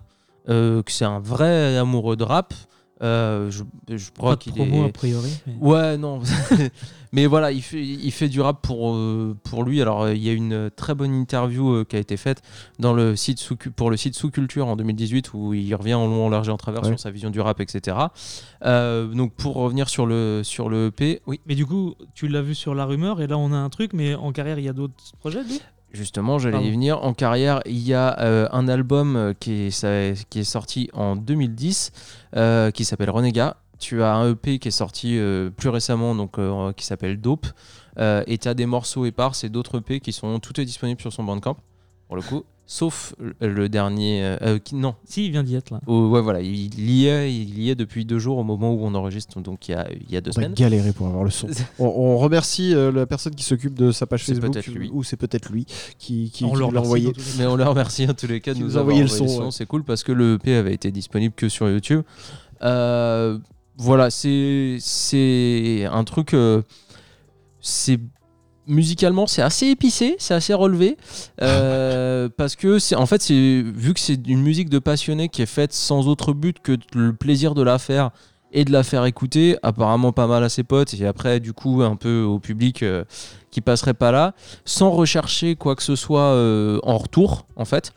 euh, 0.48 0.82
que 0.82 0.92
c'est 0.92 1.04
un 1.04 1.20
vrai 1.20 1.76
amoureux 1.76 2.16
de 2.16 2.24
rap. 2.24 2.54
Euh, 3.00 3.50
je, 3.50 3.62
je 3.88 4.10
crois 4.10 4.36
qu'il 4.36 4.58
est. 4.60 4.84
a 4.84 4.88
priori. 4.88 5.30
mais- 5.46 5.54
Ouais, 5.60 5.96
non. 5.96 6.20
Mais 7.12 7.24
voilà, 7.26 7.52
il 7.52 7.62
fait, 7.62 7.82
il 7.82 8.10
fait 8.10 8.28
du 8.28 8.40
rap 8.42 8.60
pour, 8.60 8.92
euh, 8.94 9.34
pour 9.44 9.64
lui. 9.64 9.80
Alors, 9.80 10.02
euh, 10.02 10.14
il 10.14 10.22
y 10.22 10.28
a 10.28 10.32
une 10.34 10.68
très 10.74 10.94
bonne 10.94 11.14
interview 11.14 11.70
euh, 11.76 11.84
qui 11.84 11.96
a 11.96 11.98
été 12.00 12.18
faite 12.18 12.42
dans 12.80 12.92
le 12.92 13.16
site 13.16 13.38
sous, 13.38 13.56
pour 13.56 13.90
le 13.90 13.96
site 13.96 14.14
Sous 14.14 14.30
Culture 14.30 14.66
en 14.66 14.76
2018 14.76 15.32
où 15.32 15.54
il 15.54 15.74
revient 15.74 15.94
en 15.94 16.06
long, 16.06 16.26
en 16.26 16.28
large 16.28 16.48
et 16.48 16.52
en 16.52 16.58
travers 16.58 16.82
Ouais. 16.82 16.88
sur 16.88 17.00
sa 17.00 17.10
vision 17.10 17.30
du 17.30 17.40
rap, 17.40 17.60
etc. 17.60 17.96
Euh, 18.64 19.06
donc, 19.06 19.32
pour 19.34 19.54
revenir 19.54 19.88
sur 19.88 20.04
le, 20.04 20.42
sur 20.44 20.68
le 20.68 20.88
EP, 20.88 21.22
oui, 21.26 21.40
Mais 21.46 21.54
du 21.54 21.64
coup, 21.64 21.94
tu 22.14 22.28
l'as 22.28 22.42
vu 22.42 22.54
sur 22.54 22.74
la 22.74 22.84
rumeur 22.84 23.22
et 23.22 23.26
là 23.26 23.38
on 23.38 23.52
a 23.52 23.56
un 23.56 23.70
truc, 23.70 23.92
mais 23.94 24.14
en 24.14 24.32
carrière 24.32 24.58
il 24.58 24.64
y 24.66 24.68
a 24.68 24.72
d'autres 24.74 24.94
projets 25.18 25.42
lui 25.44 25.60
Justement, 25.92 26.38
j'allais 26.38 26.58
y 26.66 26.70
venir. 26.70 27.02
En 27.02 27.14
carrière, 27.14 27.60
il 27.64 27.78
y 27.78 27.94
a 27.94 28.18
euh, 28.20 28.46
un 28.52 28.68
album 28.68 29.16
euh, 29.16 29.32
qui 29.38 29.52
est, 29.66 29.70
ça- 29.70 30.12
qui 30.28 30.40
est 30.40 30.44
sorti 30.44 30.90
en 30.92 31.16
2010 31.16 31.92
euh, 32.36 32.70
qui 32.70 32.84
s'appelle 32.84 33.10
Renégat. 33.10 33.56
Tu 33.78 34.02
as 34.02 34.12
un 34.14 34.32
EP 34.32 34.58
qui 34.58 34.68
est 34.68 34.72
sorti 34.72 35.16
euh, 35.18 35.50
plus 35.50 35.68
récemment 35.70 36.14
donc, 36.14 36.36
qui 36.76 36.84
s'appelle 36.84 37.20
Dope. 37.20 37.46
Et 37.98 38.38
tu 38.38 38.46
as 38.48 38.54
des 38.54 38.66
morceaux 38.66 39.06
épars, 39.06 39.34
c'est 39.34 39.48
d'autres 39.48 39.78
EP 39.78 39.98
qui 40.00 40.12
sont 40.12 40.38
tout 40.40 40.60
est 40.60 40.64
disponible 40.64 41.00
sur 41.00 41.12
son 41.12 41.24
Bandcamp 41.24 41.56
pour 42.06 42.16
le 42.16 42.22
coup. 42.22 42.44
Sauf 42.70 43.14
le, 43.40 43.68
dernier. 43.70 44.22
euh, 44.22 44.36
euh, 44.42 44.58
qui- 44.58 44.74
non, 44.74 44.94
Si, 45.06 45.24
il 45.24 45.30
vient 45.30 45.42
d'y 45.42 45.54
être 45.56 45.70
là. 45.70 45.80
Oh, 45.86 46.08
ouais, 46.08 46.20
voilà, 46.20 46.42
il 46.42 46.78
y, 46.90 47.06
est, 47.06 47.32
il 47.34 47.58
y 47.58 47.70
est 47.70 47.74
depuis 47.74 48.04
deux 48.04 48.18
jours 48.18 48.36
au 48.36 48.44
moment 48.44 48.74
où 48.74 48.80
on 48.82 48.94
enregistre, 48.94 49.40
donc 49.40 49.68
il 49.68 49.72
y 49.72 49.74
a, 49.74 49.88
il 49.90 50.12
y 50.12 50.18
a 50.18 50.20
deux 50.20 50.28
On 50.32 50.32
a 50.32 50.34
semaines. 50.34 50.52
galéré 50.52 50.92
pour 50.92 51.06
avoir 51.06 51.24
le 51.24 51.30
son. 51.30 51.46
on, 51.78 51.86
on 51.86 52.18
remercie 52.18 52.74
euh, 52.74 52.92
la 52.92 53.06
personne 53.06 53.34
qui 53.34 53.42
s'occupe 53.42 53.72
de 53.72 53.90
sa 53.90 54.06
page 54.06 54.22
Facebook, 54.26 54.52
peut-être 54.52 54.66
lui. 54.68 54.90
ou 54.92 55.02
c'est 55.02 55.16
peut-être 55.16 55.48
lui 55.50 55.64
qui, 55.98 56.30
qui, 56.30 56.44
On 56.44 56.50
qui 56.52 56.56
le 56.58 56.70
l'a 56.70 56.80
envoyé. 56.82 57.10
Mais 57.38 57.46
on 57.46 57.56
le 57.56 57.64
remercie 57.64 58.04
en 58.06 58.12
tous 58.12 58.26
les 58.26 58.42
cas 58.42 58.52
de 58.52 58.58
nous 58.58 58.66
nous 58.66 58.76
a 58.76 58.80
avoir 58.80 58.94
envoyé 58.96 59.00
le 59.02 59.08
son, 59.08 59.44
ouais. 59.44 59.50
C'est 59.50 59.64
cool 59.64 59.82
parce 59.82 60.02
que 60.04 60.12
le 60.12 60.34
EP 60.34 60.54
avait 60.54 60.74
été 60.74 60.90
disponible 60.92 61.34
que 61.34 61.48
sur 61.48 61.70
YouTube. 61.70 62.02
Euh, 62.60 63.38
voilà, 63.78 64.10
c'est 64.10 64.76
c'est 64.80 65.86
un 65.90 66.04
truc. 66.04 66.34
euh, 66.34 66.60
c'est 67.60 67.98
musicalement 68.68 69.26
c'est 69.26 69.42
assez 69.42 69.66
épicé, 69.66 70.16
c'est 70.18 70.34
assez 70.34 70.54
relevé 70.54 70.96
euh, 71.42 72.28
parce 72.36 72.56
que 72.56 72.78
c'est 72.78 72.94
en 72.94 73.06
fait 73.06 73.22
c'est 73.22 73.62
vu 73.64 73.94
que 73.94 74.00
c'est 74.00 74.26
une 74.26 74.42
musique 74.42 74.68
de 74.68 74.78
passionné 74.78 75.28
qui 75.28 75.42
est 75.42 75.46
faite 75.46 75.72
sans 75.72 76.06
autre 76.08 76.32
but 76.32 76.58
que 76.60 76.76
le 76.94 77.12
plaisir 77.12 77.54
de 77.54 77.62
la 77.62 77.78
faire 77.78 78.10
et 78.52 78.64
de 78.64 78.72
la 78.72 78.82
faire 78.82 79.04
écouter, 79.04 79.56
apparemment 79.62 80.12
pas 80.12 80.26
mal 80.26 80.42
à 80.42 80.48
ses 80.48 80.64
potes, 80.64 80.94
et 80.94 81.06
après, 81.06 81.40
du 81.40 81.52
coup, 81.52 81.82
un 81.82 81.96
peu 81.96 82.22
au 82.22 82.38
public 82.38 82.82
euh, 82.82 83.04
qui 83.50 83.60
passerait 83.60 83.94
pas 83.94 84.10
là, 84.10 84.34
sans 84.64 84.90
rechercher 84.90 85.56
quoi 85.56 85.76
que 85.76 85.82
ce 85.82 85.96
soit 85.96 86.32
euh, 86.32 86.78
en 86.82 86.96
retour, 86.96 87.46
en 87.56 87.64
fait. 87.64 87.92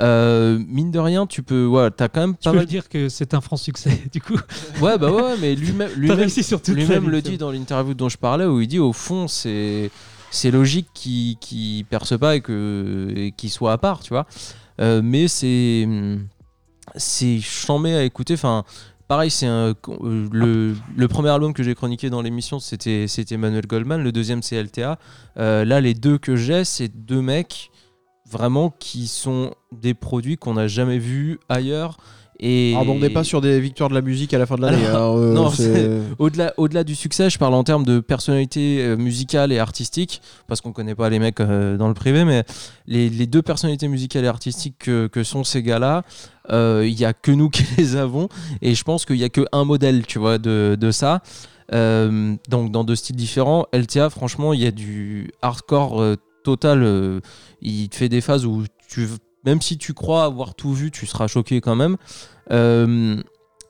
Euh, 0.00 0.58
mine 0.68 0.90
de 0.90 0.98
rien, 0.98 1.26
tu 1.26 1.42
peux. 1.42 1.66
Ouais, 1.66 1.90
t'as 1.90 2.08
quand 2.08 2.20
même 2.20 2.34
Tu 2.36 2.44
pas 2.44 2.50
peux 2.52 2.58
mal. 2.58 2.66
dire 2.66 2.88
que 2.88 3.08
c'est 3.08 3.34
un 3.34 3.40
franc 3.40 3.56
succès, 3.56 4.00
du 4.12 4.20
coup. 4.20 4.38
Ouais, 4.80 4.96
bah 4.98 5.10
ouais, 5.10 5.34
mais 5.40 5.54
lui-même 5.56 5.90
lui-même 5.96 6.28
lui-même 6.68 7.10
le 7.10 7.20
dit 7.22 7.36
dans 7.38 7.50
l'interview 7.50 7.94
dont 7.94 8.08
je 8.08 8.16
parlais, 8.18 8.44
où 8.44 8.60
il 8.60 8.68
dit 8.68 8.78
au 8.78 8.92
fond, 8.92 9.26
c'est 9.28 9.90
c'est 10.30 10.50
logique 10.50 10.88
qu'il 10.94 11.36
qu'il 11.38 11.84
perce 11.84 12.16
pas 12.18 12.36
et 12.36 12.40
que 12.40 13.12
et 13.16 13.32
qu'il 13.32 13.50
soit 13.50 13.72
à 13.72 13.78
part, 13.78 14.00
tu 14.00 14.10
vois. 14.10 14.26
Euh, 14.80 15.00
mais 15.02 15.26
c'est 15.26 15.88
c'est 16.94 17.40
chambé 17.40 17.94
à 17.94 18.04
écouter. 18.04 18.34
Enfin, 18.34 18.62
pareil, 19.08 19.32
c'est 19.32 19.48
euh, 19.48 19.74
le, 20.30 20.76
le 20.96 21.08
premier 21.08 21.30
album 21.30 21.52
que 21.52 21.64
j'ai 21.64 21.74
chroniqué 21.74 22.08
dans 22.08 22.22
l'émission, 22.22 22.60
c'était 22.60 23.06
c'était 23.08 23.36
Manuel 23.36 23.66
Goldman. 23.66 24.00
Le 24.02 24.12
deuxième, 24.12 24.42
c'est 24.42 24.62
LTA. 24.62 24.98
Là, 25.36 25.80
les 25.80 25.94
deux 25.94 26.18
que 26.18 26.36
j'ai, 26.36 26.64
c'est 26.64 26.88
deux 26.88 27.20
mecs 27.20 27.70
vraiment 28.30 28.72
qui 28.78 29.06
sont 29.06 29.52
des 29.72 29.94
produits 29.94 30.36
qu'on 30.36 30.54
n'a 30.54 30.68
jamais 30.68 30.98
vus 30.98 31.38
ailleurs. 31.48 31.98
Et 32.40 32.74
Ah 32.78 32.84
bon, 32.84 32.92
on 32.94 32.98
n'est 33.00 33.10
pas 33.10 33.24
sur 33.24 33.40
des 33.40 33.58
victoires 33.58 33.88
de 33.88 33.94
la 33.94 34.00
musique 34.00 34.32
à 34.32 34.38
la 34.38 34.46
fin 34.46 34.54
de 34.54 34.62
l'année. 34.62 34.86
Hein, 34.86 35.12
euh, 35.16 35.32
non, 35.34 35.50
au-delà, 36.20 36.54
au-delà 36.56 36.84
du 36.84 36.94
succès, 36.94 37.30
je 37.30 37.38
parle 37.38 37.54
en 37.54 37.64
termes 37.64 37.84
de 37.84 37.98
personnalité 37.98 38.80
euh, 38.80 38.96
musicale 38.96 39.50
et 39.50 39.58
artistique, 39.58 40.22
parce 40.46 40.60
qu'on 40.60 40.72
connaît 40.72 40.94
pas 40.94 41.10
les 41.10 41.18
mecs 41.18 41.40
euh, 41.40 41.76
dans 41.76 41.88
le 41.88 41.94
privé, 41.94 42.24
mais 42.24 42.44
les, 42.86 43.10
les 43.10 43.26
deux 43.26 43.42
personnalités 43.42 43.88
musicales 43.88 44.24
et 44.24 44.28
artistiques 44.28 44.76
que, 44.78 45.08
que 45.08 45.24
sont 45.24 45.42
ces 45.42 45.64
gars-là, 45.64 46.04
euh, 46.50 46.84
il 46.86 46.98
y 46.98 47.04
a 47.04 47.12
que 47.12 47.32
nous 47.32 47.50
qui 47.50 47.64
les 47.76 47.96
avons, 47.96 48.28
et 48.62 48.76
je 48.76 48.84
pense 48.84 49.04
qu'il 49.04 49.16
y 49.16 49.24
a 49.24 49.30
que 49.30 49.44
un 49.50 49.64
modèle, 49.64 50.06
tu 50.06 50.20
vois, 50.20 50.38
de, 50.38 50.76
de 50.78 50.90
ça. 50.92 51.22
Euh, 51.74 52.34
donc 52.48 52.70
dans 52.72 52.84
deux 52.84 52.96
styles 52.96 53.16
différents, 53.16 53.66
LTA, 53.72 54.10
franchement, 54.10 54.52
il 54.52 54.60
y 54.60 54.66
a 54.66 54.70
du 54.70 55.32
hardcore 55.42 56.00
euh, 56.00 56.16
total. 56.50 56.82
euh, 56.82 57.20
il 57.60 57.88
te 57.88 57.96
fait 57.96 58.08
des 58.08 58.20
phases 58.20 58.46
où 58.46 58.64
tu, 58.88 59.06
même 59.44 59.60
si 59.60 59.76
tu 59.78 59.92
crois 59.94 60.24
avoir 60.24 60.54
tout 60.54 60.72
vu, 60.72 60.90
tu 60.90 61.06
seras 61.06 61.26
choqué 61.26 61.60
quand 61.60 61.76
même. 61.76 61.96
Euh, 62.50 63.16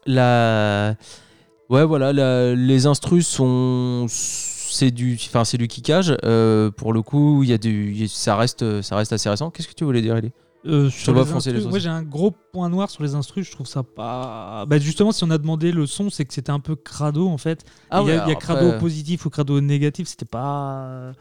la 0.07 0.95
Ouais, 1.71 1.85
voilà, 1.85 2.13
la- 2.15 2.55
les 2.55 2.87
instrus 2.87 3.27
sont. 3.27 4.07
C'est 4.09 4.91
du, 4.91 5.19
enfin, 5.21 5.45
c'est 5.45 5.59
du 5.59 5.67
kickage. 5.69 6.17
euh, 6.25 6.71
pour 6.71 6.93
le 6.93 7.03
coup, 7.03 7.43
il 7.43 7.49
y 7.51 7.53
a 7.53 7.59
du, 7.59 7.93
y 7.93 8.09
ça 8.09 8.37
reste, 8.37 8.81
ça 8.83 8.97
reste 8.97 9.13
assez 9.13 9.29
récent. 9.29 9.51
Qu'est-ce 9.51 9.69
que 9.69 9.75
tu 9.75 9.85
voulais 9.85 10.01
dire, 10.03 10.17
Ellie? 10.17 10.33
Euh, 10.67 10.91
sur 10.91 11.13
les 11.15 11.21
les 11.25 11.33
instrus, 11.33 11.55
moi 11.55 11.63
sourcils. 11.63 11.81
j'ai 11.81 11.89
un 11.89 12.03
gros 12.03 12.33
point 12.53 12.69
noir 12.69 12.91
sur 12.91 13.03
les 13.03 13.15
instrus, 13.15 13.47
je 13.47 13.53
trouve 13.53 13.67
ça 13.67 13.83
pas. 13.83 14.65
Bah, 14.67 14.79
justement, 14.79 15.13
si 15.13 15.23
on 15.25 15.31
a 15.31 15.39
demandé 15.39 15.73
le 15.73 15.87
son, 15.87 16.11
c'est 16.11 16.25
que 16.25 16.35
c'était 16.35 16.51
un 16.51 16.59
peu 16.61 16.75
crado 16.75 17.29
en 17.29 17.39
fait. 17.39 17.65
Ah 17.91 18.01
il 18.03 18.09
y 18.09 18.13
a, 18.13 18.17
ouais, 18.17 18.23
il 18.27 18.29
y 18.31 18.33
a 18.33 18.35
crado 18.35 18.67
après- 18.69 18.79
positif 18.79 19.25
ou 19.27 19.31
crado 19.31 19.61
négatif, 19.61 20.09
c'était 20.09 20.25
pas. 20.27 21.13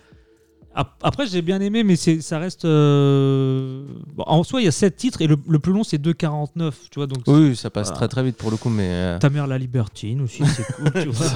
Ap- 0.80 0.94
Après, 1.02 1.26
j'ai 1.26 1.42
bien 1.42 1.60
aimé, 1.60 1.84
mais 1.84 1.96
ça 1.96 2.38
reste. 2.38 2.64
euh, 2.66 3.84
bon, 4.16 4.24
en 4.28 4.44
soi, 4.44 4.62
il 4.62 4.66
y 4.66 4.68
a 4.68 4.72
7 4.72 4.96
titres 4.96 5.22
et 5.24 5.28
le, 5.28 5.36
le 5.48 5.58
plus 5.58 5.74
long 5.74 5.84
c'est 5.84 5.98
2,49. 6.00 6.72
Tu 6.92 7.00
vois, 7.00 7.08
donc 7.08 7.20
Oui, 7.26 7.56
ça 7.56 7.70
passe 7.72 7.88
Voilà. 7.88 7.98
très 7.98 8.08
très 8.08 8.24
vite 8.24 8.38
pour 8.38 8.52
le 8.52 8.58
coup, 8.58 8.70
mais. 8.70 8.88
euh, 8.88 9.18
ta 9.18 9.30
mère 9.32 9.48
la 9.48 9.58
libertine 9.58 10.22
aussi, 10.22 10.44
c'est 10.46 10.64
cool. 10.74 10.92
tu 11.02 11.10
vois. 11.10 11.28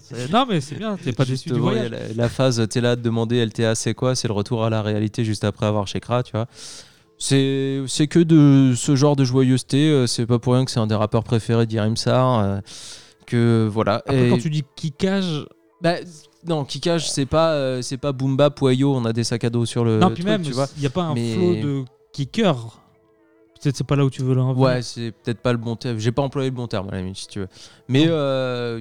C'est- 0.00 0.30
non, 0.32 0.46
mais 0.48 0.60
c'est 0.60 0.76
bien, 0.76 0.96
t'es 0.96 1.12
pas 1.12 1.24
déçu 1.24 1.50
du 1.50 1.58
la, 1.60 1.88
la 2.14 2.28
phase, 2.28 2.64
t'es 2.70 2.80
là 2.80 2.94
de 2.94 3.02
demander 3.02 3.44
LTA 3.44 3.74
c'est 3.74 3.94
quoi 3.94 4.14
C'est 4.14 4.28
le 4.28 4.34
retour 4.34 4.64
à 4.64 4.70
la 4.70 4.80
réalité 4.82 5.24
juste 5.24 5.42
après 5.44 5.66
avoir 5.66 5.88
chez 5.88 5.98
Kra, 5.98 6.22
tu 6.22 6.32
vois. 6.32 6.46
C'est 7.18 7.84
que 8.08 8.18
de 8.18 8.74
ce 8.76 8.96
genre 8.96 9.16
de 9.16 9.24
joyeuseté. 9.24 9.88
euh, 9.90 10.06
C'est 10.06 10.26
pas 10.26 10.38
pour 10.38 10.54
rien 10.54 10.64
que 10.64 10.70
c'est 10.70 10.80
un 10.80 10.86
des 10.86 10.94
rappeurs 10.94 11.24
préférés 11.24 11.66
d'Irimsar. 11.66 12.38
euh, 12.40 12.60
que 13.26 13.68
voilà. 13.70 13.96
Après, 14.06 14.26
Et- 14.26 14.30
quand 14.30 14.38
tu 14.38 14.50
dis 14.50 14.62
kickage, 14.76 15.46
Bah, 15.80 15.94
non, 16.46 16.64
kickage, 16.64 17.10
c'est 17.10 17.26
pas, 17.26 17.52
euh, 17.52 17.82
c'est 17.82 17.96
pas 17.98 18.12
boom 18.12 18.36
bap 18.36 18.60
ou 18.62 18.66
ayo, 18.68 18.94
on 18.94 19.04
a 19.04 19.12
des 19.12 19.24
sacs 19.24 19.44
à 19.44 19.50
dos 19.50 19.64
sur 19.66 19.84
le. 19.84 19.98
non, 19.98 20.08
puis 20.08 20.16
truc, 20.16 20.26
même, 20.26 20.42
tu 20.42 20.52
vois. 20.52 20.66
il 20.76 20.80
n'y 20.80 20.86
a 20.86 20.90
pas 20.90 21.02
un 21.02 21.14
Mais- 21.14 21.34
flow 21.34 21.54
de 21.54 21.84
kicker. 22.12 22.56
Peut-être 23.60 23.76
c'est 23.76 23.86
pas 23.86 23.94
là 23.94 24.04
où 24.04 24.10
tu 24.10 24.22
veux 24.22 24.34
le 24.34 24.42
Ouais, 24.42 24.82
c'est 24.82 25.12
peut-être 25.12 25.38
pas 25.40 25.52
le 25.52 25.58
bon 25.58 25.76
terme. 25.76 25.96
J'ai 25.98 26.10
pas 26.10 26.22
employé 26.22 26.50
le 26.50 26.56
bon 26.56 26.66
terme 26.66 26.88
à 26.88 26.92
la 26.92 26.98
limite, 26.98 27.16
si 27.16 27.28
tu 27.28 27.38
veux. 27.38 27.48
Mais 27.86 28.06
euh, 28.08 28.80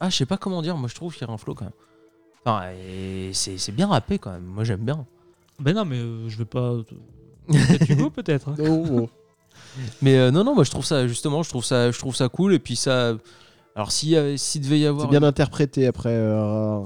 ah, 0.00 0.08
je 0.08 0.16
sais 0.16 0.24
pas 0.24 0.38
comment 0.38 0.62
dire. 0.62 0.76
Moi, 0.78 0.88
je 0.88 0.94
trouve 0.94 1.12
qu'il 1.14 1.26
y 1.26 1.30
a 1.30 1.32
un 1.32 1.36
flow 1.36 1.54
quand 1.54 1.66
même. 1.66 1.74
Enfin, 2.46 2.70
et 2.88 3.30
c'est 3.34 3.58
c'est 3.58 3.72
bien 3.72 3.86
rappé 3.88 4.18
quand 4.18 4.30
même. 4.32 4.44
Moi, 4.44 4.64
j'aime 4.64 4.80
bien. 4.80 5.04
Ben 5.60 5.74
non, 5.74 5.84
mais 5.84 5.98
euh, 5.98 6.26
je 6.30 6.38
vais 6.38 6.46
pas. 6.46 6.72
Peut-être 7.48 7.90
Hugo, 7.90 8.08
peut-être. 8.08 8.48
hein. 8.48 8.54
Oh, 8.66 8.86
oh. 9.02 9.08
Mais 10.00 10.16
euh, 10.16 10.30
non, 10.30 10.42
non, 10.42 10.54
moi, 10.54 10.64
je 10.64 10.70
trouve 10.70 10.84
ça 10.86 11.06
justement, 11.06 11.42
je 11.42 11.50
trouve 11.50 11.64
ça, 11.64 11.90
je 11.90 11.98
trouve 11.98 12.16
ça 12.16 12.28
cool. 12.30 12.54
Et 12.54 12.58
puis 12.58 12.76
ça. 12.76 13.12
Alors, 13.74 13.90
s'il 13.92 14.38
s'il 14.38 14.60
devait 14.62 14.78
y 14.80 14.86
avoir. 14.86 15.06
C'est 15.06 15.10
bien 15.18 15.22
interprété 15.26 15.86
après. 15.86 16.10
euh, 16.12 16.78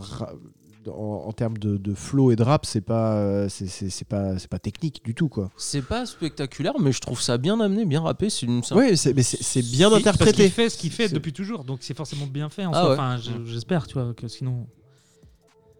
en, 0.86 1.24
en 1.26 1.32
termes 1.32 1.58
de, 1.58 1.76
de 1.76 1.92
flow 1.94 2.30
et 2.30 2.36
de 2.36 2.42
rap, 2.42 2.64
c'est 2.64 2.80
pas, 2.80 3.16
euh, 3.16 3.48
c'est- 3.50 4.04
pas, 4.08 4.38
c'est 4.38 4.48
pas 4.48 4.58
technique 4.58 5.04
du 5.04 5.14
tout 5.14 5.28
quoi. 5.28 5.50
C'est 5.58 5.82
pas 5.82 6.06
spectaculaire, 6.06 6.72
mais 6.80 6.92
je 6.92 7.00
trouve 7.00 7.20
ça 7.20 7.36
bien 7.36 7.60
amené, 7.60 7.84
bien 7.84 8.00
rappé. 8.00 8.30
C'est 8.30 8.46
une. 8.46 8.62
Oui, 8.70 8.96
c'est- 8.96 9.12
mais 9.12 9.22
c'est 9.22 9.42
c'est 9.42 9.60
bien 9.60 9.88
Si, 9.88 10.02
Parce 10.02 10.16
interprété. 10.16 10.48
fait 10.48 10.70
ce 10.70 10.78
qu'il 10.78 10.90
fait 10.90 11.08
depuis 11.10 11.32
toujours, 11.34 11.64
donc 11.64 11.80
c'est 11.82 11.94
forcément 11.96 12.26
bien 12.26 12.48
fait 12.48 12.64
en 12.64 12.72
Ah 12.72 12.86
ouais. 12.86 12.92
Enfin, 12.94 13.18
je- 13.18 13.44
j'espère, 13.50 13.86
tu 13.86 13.94
vois, 13.94 14.14
que 14.14 14.28
sinon. 14.28 14.66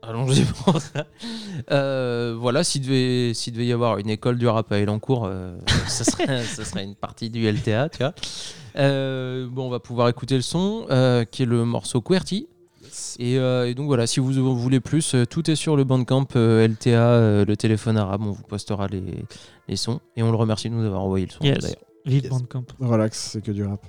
Allongez 0.03 0.45
pour 0.65 0.81
ça. 0.81 1.07
Euh, 1.71 2.37
voilà, 2.39 2.65
s'il 2.65 2.83
devait, 2.83 3.33
s'il 3.35 3.53
devait 3.53 3.67
y 3.67 3.73
avoir 3.73 3.99
une 3.99 4.09
école 4.11 4.39
du 4.39 4.47
rap 4.47 4.71
à 4.73 4.79
Elancourt, 4.79 5.27
euh, 5.27 5.59
ça, 5.89 6.05
serait, 6.05 6.45
ça 6.45 6.65
serait 6.65 6.85
une 6.85 6.95
partie 6.95 7.31
du 7.31 7.51
LTA, 7.51 7.89
tu 7.89 7.99
vois. 7.99 8.15
Euh, 8.77 9.47
bon, 9.51 9.67
on 9.67 9.71
va 9.71 9.81
pouvoir 9.81 10.09
écouter 10.09 10.37
le 10.37 10.43
son, 10.43 10.87
euh, 10.91 11.25
qui 11.25 11.43
est 11.43 11.47
le 11.47 11.65
morceau 11.65 12.01
QWERTY. 12.01 12.49
Et, 13.19 13.39
euh, 13.39 13.69
et 13.69 13.75
donc 13.75 13.87
voilà, 13.87 14.07
si 14.07 14.19
vous 14.21 14.39
en 14.39 14.55
voulez 14.55 14.81
plus, 14.81 15.15
euh, 15.15 15.27
tout 15.27 15.51
est 15.51 15.57
sur 15.57 15.77
le 15.77 15.85
bandcamp 15.85 16.27
euh, 16.37 16.67
LTA, 16.67 16.89
euh, 16.91 17.45
le 17.45 17.57
téléphone 17.57 17.97
arabe, 17.97 18.23
on 18.25 18.31
vous 18.31 18.43
postera 18.45 18.87
les, 18.87 19.03
les 19.69 19.77
sons. 19.77 20.01
Et 20.17 20.23
on 20.23 20.31
le 20.31 20.37
remercie 20.37 20.71
de 20.71 20.75
nous 20.75 20.87
avoir 20.87 21.03
envoyé 21.03 21.27
le 21.27 21.33
son. 21.33 21.45
Yes. 21.45 21.59
d'ailleurs. 21.59 21.77
Vive 22.07 22.23
Yes. 22.25 22.31
Bandcamp. 22.33 22.65
Relax, 22.81 23.31
c'est 23.33 23.43
que 23.43 23.51
du 23.51 23.65
rap. 23.65 23.85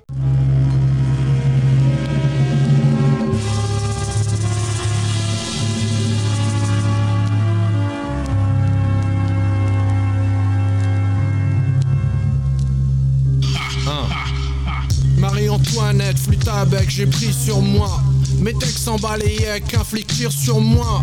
Marie-Antoinette, 16.10 16.18
flûte 16.18 16.48
à 16.48 16.64
bec, 16.64 16.88
j'ai 16.88 17.06
pris 17.06 17.32
sur 17.32 17.60
moi. 17.60 18.00
Mes 18.38 18.54
textes 18.54 18.88
embalayaient 18.88 19.60
qu'un 19.60 19.84
flic 19.84 20.06
tire 20.06 20.32
sur 20.32 20.60
moi. 20.60 21.02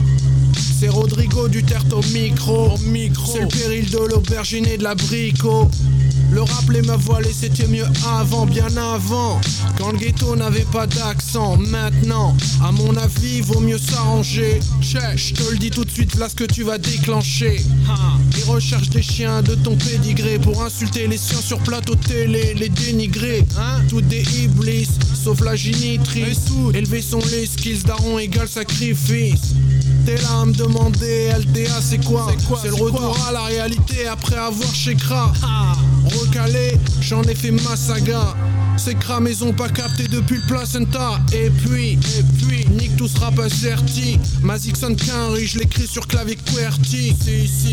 C'est 0.80 0.90
Rodrigo 0.90 1.48
du 1.48 1.66
au 1.92 2.02
micro. 2.14 2.78
micro. 2.86 3.32
C'est 3.34 3.42
le 3.42 3.48
péril 3.48 3.90
de 3.90 3.98
l'aubergine 3.98 4.68
et 4.68 4.78
de 4.78 4.84
l'abricot. 4.84 5.70
Le 6.32 6.42
rap, 6.42 6.70
les 6.70 6.84
meufs 6.84 7.00
voilées, 7.00 7.34
c'était 7.34 7.68
mieux 7.68 7.88
avant, 8.06 8.46
bien 8.46 8.68
avant. 8.78 9.42
Quand 9.80 9.92
le 9.92 9.98
ghetto 9.98 10.36
n'avait 10.36 10.68
pas 10.72 10.86
d'accent. 10.86 11.58
Maintenant, 11.58 12.36
à 12.64 12.72
mon 12.72 12.96
avis, 12.96 13.42
vaut 13.42 13.60
mieux 13.60 13.80
s'arranger. 13.80 14.60
Check, 14.82 15.18
je 15.18 15.34
te 15.34 15.52
le 15.52 15.58
dis 15.58 15.72
tout 15.72 15.84
de 15.84 15.90
suite, 15.90 16.16
là 16.16 16.30
ce 16.30 16.36
que 16.36 16.44
tu 16.44 16.62
vas 16.62 16.78
déclencher. 16.78 17.60
Ils 18.38 18.44
recherchent 18.44 18.90
des 18.90 19.02
chiens 19.02 19.42
de 19.42 19.56
ton 19.56 19.76
pédigré 19.78 20.38
pour 20.38 20.62
insulter 20.62 21.08
les 21.08 21.18
siens 21.18 21.42
sur 21.42 21.58
plateau 21.60 21.96
télé, 21.96 22.54
les 22.54 22.70
dénigrer. 22.70 23.44
Hein? 23.58 23.82
Toutes 23.90 24.08
des 24.08 24.24
iblis, 24.44 24.90
sauf 25.24 25.42
la 25.42 25.56
génitrice. 25.56 26.42
Élever 26.76 27.02
son 27.02 27.20
les 27.32 27.48
skills 27.48 27.84
daron 27.84 28.20
égale 28.20 28.48
sacrifice. 28.48 29.56
T'es 30.06 30.16
là 30.18 30.40
à 30.42 30.46
me 30.68 30.74
demander, 30.74 31.30
LTA 31.40 31.82
c'est 31.82 32.04
quoi 32.04 32.28
C'est 32.62 32.70
le 32.70 32.76
retour 32.76 33.18
à 33.28 33.32
la 33.32 33.44
réalité 33.44 34.08
après 34.08 34.38
avoir 34.38 34.74
chez 34.74 34.96
Kra. 34.96 35.32
Recalé, 36.06 36.78
j'en 37.02 37.22
ai 37.24 37.36
fait 37.36 37.52
ma 37.52 37.76
saga. 37.76 38.36
Ces 38.78 38.94
cras 38.94 39.20
maison 39.20 39.54
pas 39.54 39.70
capté 39.70 40.08
depuis 40.08 40.38
le 40.38 40.44
placenta. 40.44 41.20
Et 41.34 41.50
puis, 41.50 41.94
et 41.94 42.24
puis, 42.40 42.66
nique 42.70 42.96
tout 42.96 43.08
ce 43.08 43.20
rap 43.20 43.40
incerti. 43.40 44.20
Mazik 44.44 44.78
sonne 44.78 44.96
qu'un 44.96 45.36
je 45.44 45.58
l'écris 45.58 45.88
sur 45.88 46.08
clavier 46.08 46.36
QWERTY. 46.36 47.16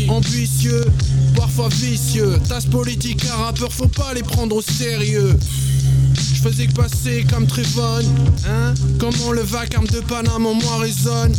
Ambitieux, 0.09 0.85
parfois 1.35 1.69
vicieux. 1.69 2.39
Tasse 2.49 2.65
politique 2.65 3.23
à 3.31 3.35
rappeur, 3.45 3.71
faut 3.71 3.87
pas 3.87 4.13
les 4.13 4.23
prendre 4.23 4.55
au 4.55 4.61
sérieux. 4.61 5.37
Je 6.33 6.41
faisais 6.41 6.67
que 6.67 6.73
passer 6.73 7.25
comme 7.29 7.47
Trevon, 7.47 8.03
hein 8.47 8.73
Comment 8.99 9.31
le 9.31 9.41
vacarme 9.41 9.87
de 9.87 9.99
Paname 9.99 10.45
en 10.45 10.53
moi 10.55 10.77
résonne 10.79 11.33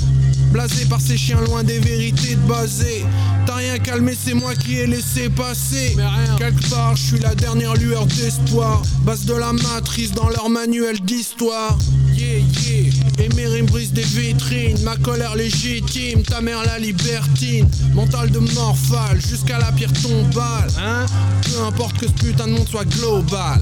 Blasé 0.56 0.86
par 0.86 1.02
ces 1.02 1.18
chiens 1.18 1.42
loin 1.42 1.62
des 1.62 1.78
vérités 1.80 2.34
de 2.34 2.48
basé. 2.48 3.04
T'as 3.44 3.56
rien 3.56 3.78
calmé, 3.78 4.16
c'est 4.18 4.32
moi 4.32 4.54
qui 4.54 4.78
ai 4.78 4.86
laissé 4.86 5.28
passer. 5.28 5.94
Quelque 6.38 6.70
part, 6.70 6.96
je 6.96 7.02
suis 7.02 7.18
la 7.18 7.34
dernière 7.34 7.74
lueur 7.74 8.06
d'espoir. 8.06 8.80
Base 9.02 9.26
de 9.26 9.34
la 9.34 9.52
matrice 9.52 10.12
dans 10.12 10.30
leur 10.30 10.48
manuel 10.48 10.98
d'histoire. 11.00 11.76
Yeah, 12.14 12.38
yeah. 12.38 12.90
Et 13.18 13.28
mes 13.36 13.46
rimes 13.46 13.66
brisent 13.66 13.92
des 13.92 14.00
vitrines. 14.00 14.80
Ma 14.82 14.96
colère 14.96 15.36
légitime, 15.36 16.22
ta 16.22 16.40
mère 16.40 16.64
la 16.64 16.78
libertine. 16.78 17.68
Mental 17.92 18.30
de 18.30 18.38
morphale, 18.38 19.20
jusqu'à 19.20 19.58
la 19.58 19.70
pire 19.72 19.92
tombale. 19.92 20.70
Hein? 20.78 21.04
Peu 21.42 21.64
importe 21.64 21.98
que 21.98 22.06
ce 22.06 22.12
putain 22.12 22.46
de 22.46 22.52
monde 22.52 22.68
soit 22.68 22.86
global 22.86 23.60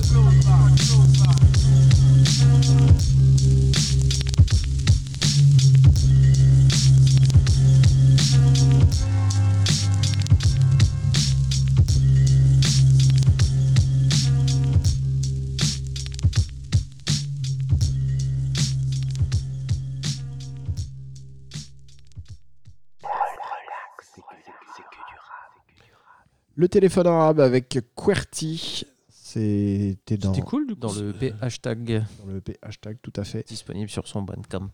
Le 26.56 26.68
téléphone 26.68 27.06
arabe 27.06 27.40
avec 27.40 27.80
QWERTY. 27.96 28.84
C'était 29.10 30.16
dans, 30.16 30.32
cool 30.42 30.66
du 30.68 30.74
coup. 30.74 30.80
Dans 30.80 30.92
le 30.92 31.12
P 31.12 31.34
hashtag 31.40 32.04
dans 32.24 32.32
le 32.32 32.40
P 32.40 32.56
hashtag, 32.62 32.98
tout 33.02 33.12
à 33.16 33.24
fait. 33.24 33.44
disponible 33.48 33.90
sur 33.90 34.06
son 34.06 34.22
Bandcamp. 34.22 34.68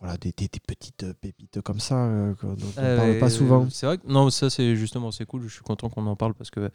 Voilà, 0.00 0.16
des, 0.16 0.30
des- 0.30 0.46
des 0.46 0.60
petites 0.64 1.02
euh, 1.02 1.12
pépites 1.20 1.60
comme 1.62 1.80
ça, 1.80 2.04
euh, 2.04 2.32
dont 2.40 2.54
on 2.76 2.80
Euh, 2.80 2.96
parle 2.96 3.18
pas 3.18 3.30
souvent. 3.30 3.66
C'est 3.68 3.86
vrai 3.86 3.98
que 3.98 4.06
non, 4.06 4.30
ça 4.30 4.48
c'est 4.48 4.76
justement 4.76 5.10
c'est 5.10 5.24
cool. 5.26 5.42
Je 5.48 5.54
suis 5.54 5.62
content 5.62 5.88
qu'on 5.88 6.06
en 6.06 6.14
parle 6.14 6.34
parce 6.34 6.50
que 6.52 6.70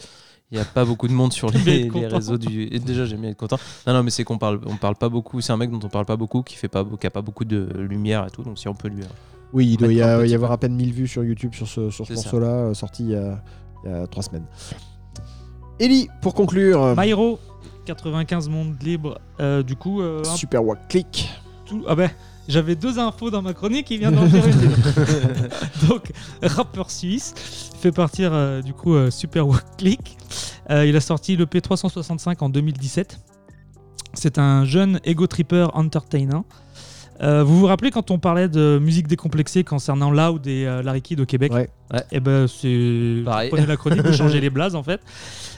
il 0.51 0.57
y 0.57 0.61
a 0.61 0.65
pas 0.65 0.83
beaucoup 0.83 1.07
de 1.07 1.13
monde 1.13 1.31
sur 1.31 1.49
les, 1.65 1.89
réseaux 1.89 2.37
du. 2.37 2.63
Et 2.63 2.79
déjà 2.79 3.05
j'aime 3.05 3.21
bien 3.21 3.29
être 3.29 3.37
content. 3.37 3.59
Non 3.87 3.93
non 3.93 4.03
mais 4.03 4.09
c'est 4.11 4.25
qu'on 4.25 4.37
parle 4.37 4.59
on 4.65 4.75
parle 4.75 4.95
pas 4.97 5.07
beaucoup. 5.07 5.39
C'est 5.39 5.53
un 5.53 5.57
mec 5.57 5.71
dont 5.71 5.79
on 5.81 5.87
parle 5.89 6.05
pas 6.05 6.17
beaucoup 6.17 6.41
qui 6.43 6.55
fait 6.57 6.67
pas 6.67 6.85
qui 6.99 7.07
a 7.07 7.11
pas 7.11 7.21
beaucoup 7.21 7.45
de 7.45 7.69
lumière 7.77 8.27
et 8.27 8.29
tout. 8.31 8.43
Donc 8.43 8.59
si 8.59 8.67
on 8.67 8.73
peut 8.75 8.89
lui. 8.89 9.03
Oui, 9.53 9.67
il 9.67 9.77
doit 9.77 9.93
y, 9.93 10.01
a- 10.01 10.17
avoir 10.17 10.51
à 10.51 10.57
peine 10.57 10.75
1000 10.75 10.91
vues 10.91 11.07
sur 11.07 11.23
YouTube 11.23 11.53
sur 11.53 11.67
ce, 11.67 11.91
sur 11.91 12.07
ce 12.07 12.13
morceau-là, 12.13 12.47
euh, 12.47 12.73
sorti 12.73 13.03
il 13.03 13.09
y 13.11 13.15
a, 13.15 13.41
il 13.85 13.91
y 13.91 13.93
a 13.93 14.07
trois 14.07 14.23
semaines. 14.23 14.45
Ellie, 15.79 16.07
pour 16.21 16.33
conclure, 16.33 16.95
Myro, 16.97 17.39
95 17.85 18.47
monde 18.49 18.75
libre. 18.81 19.19
Euh, 19.39 19.63
du 19.63 19.75
coup, 19.75 20.01
euh, 20.01 20.23
Super 20.23 20.63
Wack 20.65 20.87
Click. 20.87 21.29
tout- 21.65 21.83
Ah 21.87 21.95
ben, 21.95 22.09
j'avais 22.47 22.75
deux 22.75 22.99
infos 22.99 23.29
dans 23.31 23.41
ma 23.41 23.53
chronique, 23.53 23.89
il 23.91 23.99
vient 23.99 24.11
d'en 24.11 24.25
une. 24.25 24.31
Donc, 25.87 26.11
rappeur 26.41 26.91
suisse, 26.91 27.33
fait 27.79 27.91
partir 27.91 28.31
euh, 28.33 28.61
du 28.61 28.73
coup 28.73 28.93
euh, 28.95 29.09
Super 29.11 29.47
Walk 29.47 29.63
Click. 29.77 30.17
Euh, 30.69 30.85
il 30.85 30.95
a 30.95 31.01
sorti 31.01 31.35
le 31.35 31.45
P365 31.45 32.37
en 32.41 32.49
2017. 32.49 33.19
C'est 34.13 34.37
un 34.37 34.63
jeune 34.63 34.99
ego 35.03 35.25
tripper 35.27 35.67
entertainer. 35.73 36.41
Euh, 37.23 37.43
vous 37.43 37.59
vous 37.59 37.65
rappelez 37.67 37.89
quand 37.89 38.11
on 38.11 38.19
parlait 38.19 38.49
de 38.49 38.79
musique 38.81 39.07
décomplexée 39.07 39.63
concernant 39.63 40.11
Loud 40.11 40.45
et 40.45 40.65
euh, 40.67 40.81
Larry 40.83 41.01
Kidd 41.01 41.19
au 41.21 41.25
Québec 41.25 41.53
Ouais. 41.53 41.69
Et 42.11 42.19
ben 42.19 42.47
c'est 42.47 43.21
Pareil. 43.23 43.49
vous 43.49 43.55
prenez 43.55 43.67
la 43.67 43.77
chronique, 43.77 44.01
vous 44.05 44.13
changez 44.17 44.41
les 44.41 44.49
blazes 44.49 44.75
en 44.75 44.83
fait. 44.83 44.99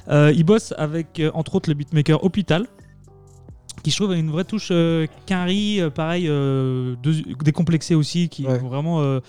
Euh, 0.10 0.32
il 0.36 0.44
bosse 0.44 0.74
avec 0.78 1.20
euh, 1.20 1.32
entre 1.34 1.56
autres 1.56 1.70
le 1.70 1.76
beatmaker 1.76 2.24
Hôpital, 2.24 2.68
qui 3.84 3.92
je 3.92 3.96
trouve 3.98 4.12
a 4.12 4.16
une 4.16 4.30
vraie 4.32 4.44
touche 4.44 4.70
euh, 4.72 5.08
quinri, 5.26 5.80
euh, 5.80 5.90
pareil, 5.90 6.26
euh, 6.28 6.96
de- 7.02 7.34
décomplexé 7.44 7.96
aussi, 7.96 8.30
qui 8.30 8.46
Ouais. 8.46 8.58
vraiment 8.58 9.02
euh, 9.02 9.20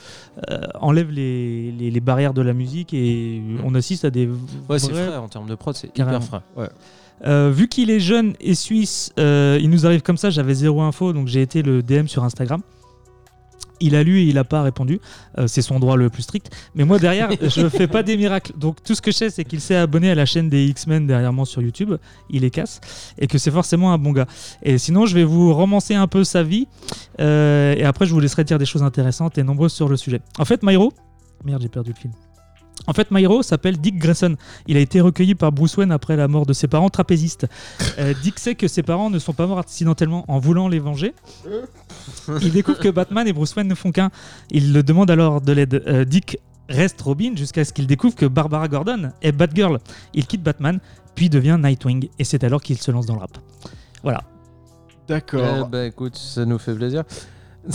euh, 0.50 0.60
enlève 0.80 1.10
les, 1.10 1.72
les- 1.72 1.90
les 1.90 2.00
barrières 2.00 2.34
de 2.34 2.42
la 2.42 2.52
musique 2.54 2.92
et 2.92 3.40
on 3.64 3.74
assiste 3.74 4.04
à 4.04 4.10
des 4.10 4.28
Ouais 4.68 4.78
c'est 4.78 4.90
vrais- 4.92 5.06
frais 5.06 5.16
en 5.16 5.28
termes 5.28 5.48
de 5.48 5.54
prod 5.54 5.74
c'est 5.74 5.92
Carrément. 5.92 6.18
hyper 6.18 6.40
frais. 6.56 6.68
Euh, 7.24 7.50
vu 7.52 7.68
qu'il 7.68 7.90
est 7.90 8.00
jeune 8.00 8.34
et 8.40 8.54
suisse, 8.54 9.12
euh, 9.18 9.58
il 9.60 9.70
nous 9.70 9.86
arrive 9.86 10.02
comme 10.02 10.16
ça. 10.16 10.30
J'avais 10.30 10.54
zéro 10.54 10.82
info, 10.82 11.12
donc 11.12 11.28
j'ai 11.28 11.42
été 11.42 11.62
le 11.62 11.82
DM 11.82 12.06
sur 12.06 12.24
Instagram. 12.24 12.60
Il 13.78 13.94
a 13.94 14.02
lu 14.02 14.20
et 14.20 14.22
il 14.22 14.36
n'a 14.36 14.44
pas 14.44 14.62
répondu. 14.62 15.00
Euh, 15.36 15.46
c'est 15.46 15.60
son 15.60 15.78
droit 15.78 15.96
le 15.96 16.08
plus 16.08 16.22
strict. 16.22 16.50
Mais 16.74 16.84
moi 16.84 16.98
derrière, 16.98 17.30
je 17.42 17.60
ne 17.60 17.68
fais 17.68 17.86
pas 17.86 18.02
des 18.02 18.16
miracles. 18.16 18.52
Donc 18.56 18.82
tout 18.82 18.94
ce 18.94 19.02
que 19.02 19.10
je 19.10 19.16
sais, 19.16 19.30
c'est 19.30 19.44
qu'il 19.44 19.60
s'est 19.60 19.76
abonné 19.76 20.10
à 20.10 20.14
la 20.14 20.24
chaîne 20.24 20.48
des 20.48 20.66
X-Men 20.66 21.06
derrière 21.06 21.32
moi 21.32 21.44
sur 21.44 21.60
YouTube. 21.60 21.94
Il 22.30 22.40
les 22.40 22.50
casse 22.50 22.80
et 23.18 23.26
que 23.26 23.36
c'est 23.36 23.50
forcément 23.50 23.92
un 23.92 23.98
bon 23.98 24.12
gars. 24.12 24.26
Et 24.62 24.78
sinon, 24.78 25.04
je 25.04 25.14
vais 25.14 25.24
vous 25.24 25.52
romancer 25.52 25.94
un 25.94 26.06
peu 26.06 26.24
sa 26.24 26.42
vie 26.42 26.66
et 27.18 27.84
après, 27.84 28.06
je 28.06 28.14
vous 28.14 28.20
laisserai 28.20 28.44
dire 28.44 28.58
des 28.58 28.66
choses 28.66 28.82
intéressantes 28.82 29.36
et 29.36 29.42
nombreuses 29.42 29.72
sur 29.72 29.88
le 29.88 29.96
sujet. 29.96 30.20
En 30.38 30.46
fait, 30.46 30.62
Myro, 30.62 30.92
merde, 31.44 31.60
j'ai 31.60 31.68
perdu 31.68 31.92
le 31.94 32.00
film. 32.00 32.14
En 32.86 32.92
fait, 32.92 33.10
Myro 33.10 33.42
s'appelle 33.42 33.78
Dick 33.78 33.98
Grayson. 33.98 34.36
Il 34.66 34.76
a 34.76 34.80
été 34.80 35.00
recueilli 35.00 35.34
par 35.34 35.50
Bruce 35.52 35.76
Wayne 35.76 35.92
après 35.92 36.16
la 36.16 36.28
mort 36.28 36.46
de 36.46 36.52
ses 36.52 36.68
parents 36.68 36.90
trapézistes. 36.90 37.46
Euh, 37.98 38.12
Dick 38.22 38.38
sait 38.38 38.54
que 38.54 38.68
ses 38.68 38.82
parents 38.82 39.08
ne 39.08 39.18
sont 39.18 39.32
pas 39.32 39.46
morts 39.46 39.58
accidentellement 39.58 40.26
en 40.28 40.38
voulant 40.38 40.68
les 40.68 40.78
venger. 40.78 41.14
Il 42.42 42.52
découvre 42.52 42.78
que 42.78 42.88
Batman 42.88 43.26
et 43.26 43.32
Bruce 43.32 43.54
Wayne 43.54 43.68
ne 43.68 43.74
font 43.74 43.90
qu'un. 43.90 44.10
Il 44.50 44.74
le 44.74 44.82
demande 44.82 45.10
alors 45.10 45.40
de 45.40 45.52
l'aide. 45.52 45.82
Euh, 45.86 46.04
Dick 46.04 46.38
reste 46.68 47.00
Robin 47.00 47.34
jusqu'à 47.34 47.64
ce 47.64 47.72
qu'il 47.72 47.86
découvre 47.86 48.14
que 48.14 48.26
Barbara 48.26 48.68
Gordon 48.68 49.12
est 49.22 49.32
Batgirl. 49.32 49.78
Il 50.12 50.26
quitte 50.26 50.42
Batman, 50.42 50.78
puis 51.14 51.30
devient 51.30 51.58
Nightwing. 51.58 52.08
Et 52.18 52.24
c'est 52.24 52.44
alors 52.44 52.60
qu'il 52.60 52.76
se 52.76 52.90
lance 52.90 53.06
dans 53.06 53.14
le 53.14 53.20
rap. 53.20 53.38
Voilà. 54.02 54.22
D'accord. 55.08 55.64
Eh 55.66 55.70
bah 55.70 55.86
écoute, 55.86 56.16
ça 56.16 56.44
nous 56.44 56.58
fait 56.58 56.74
plaisir. 56.74 57.04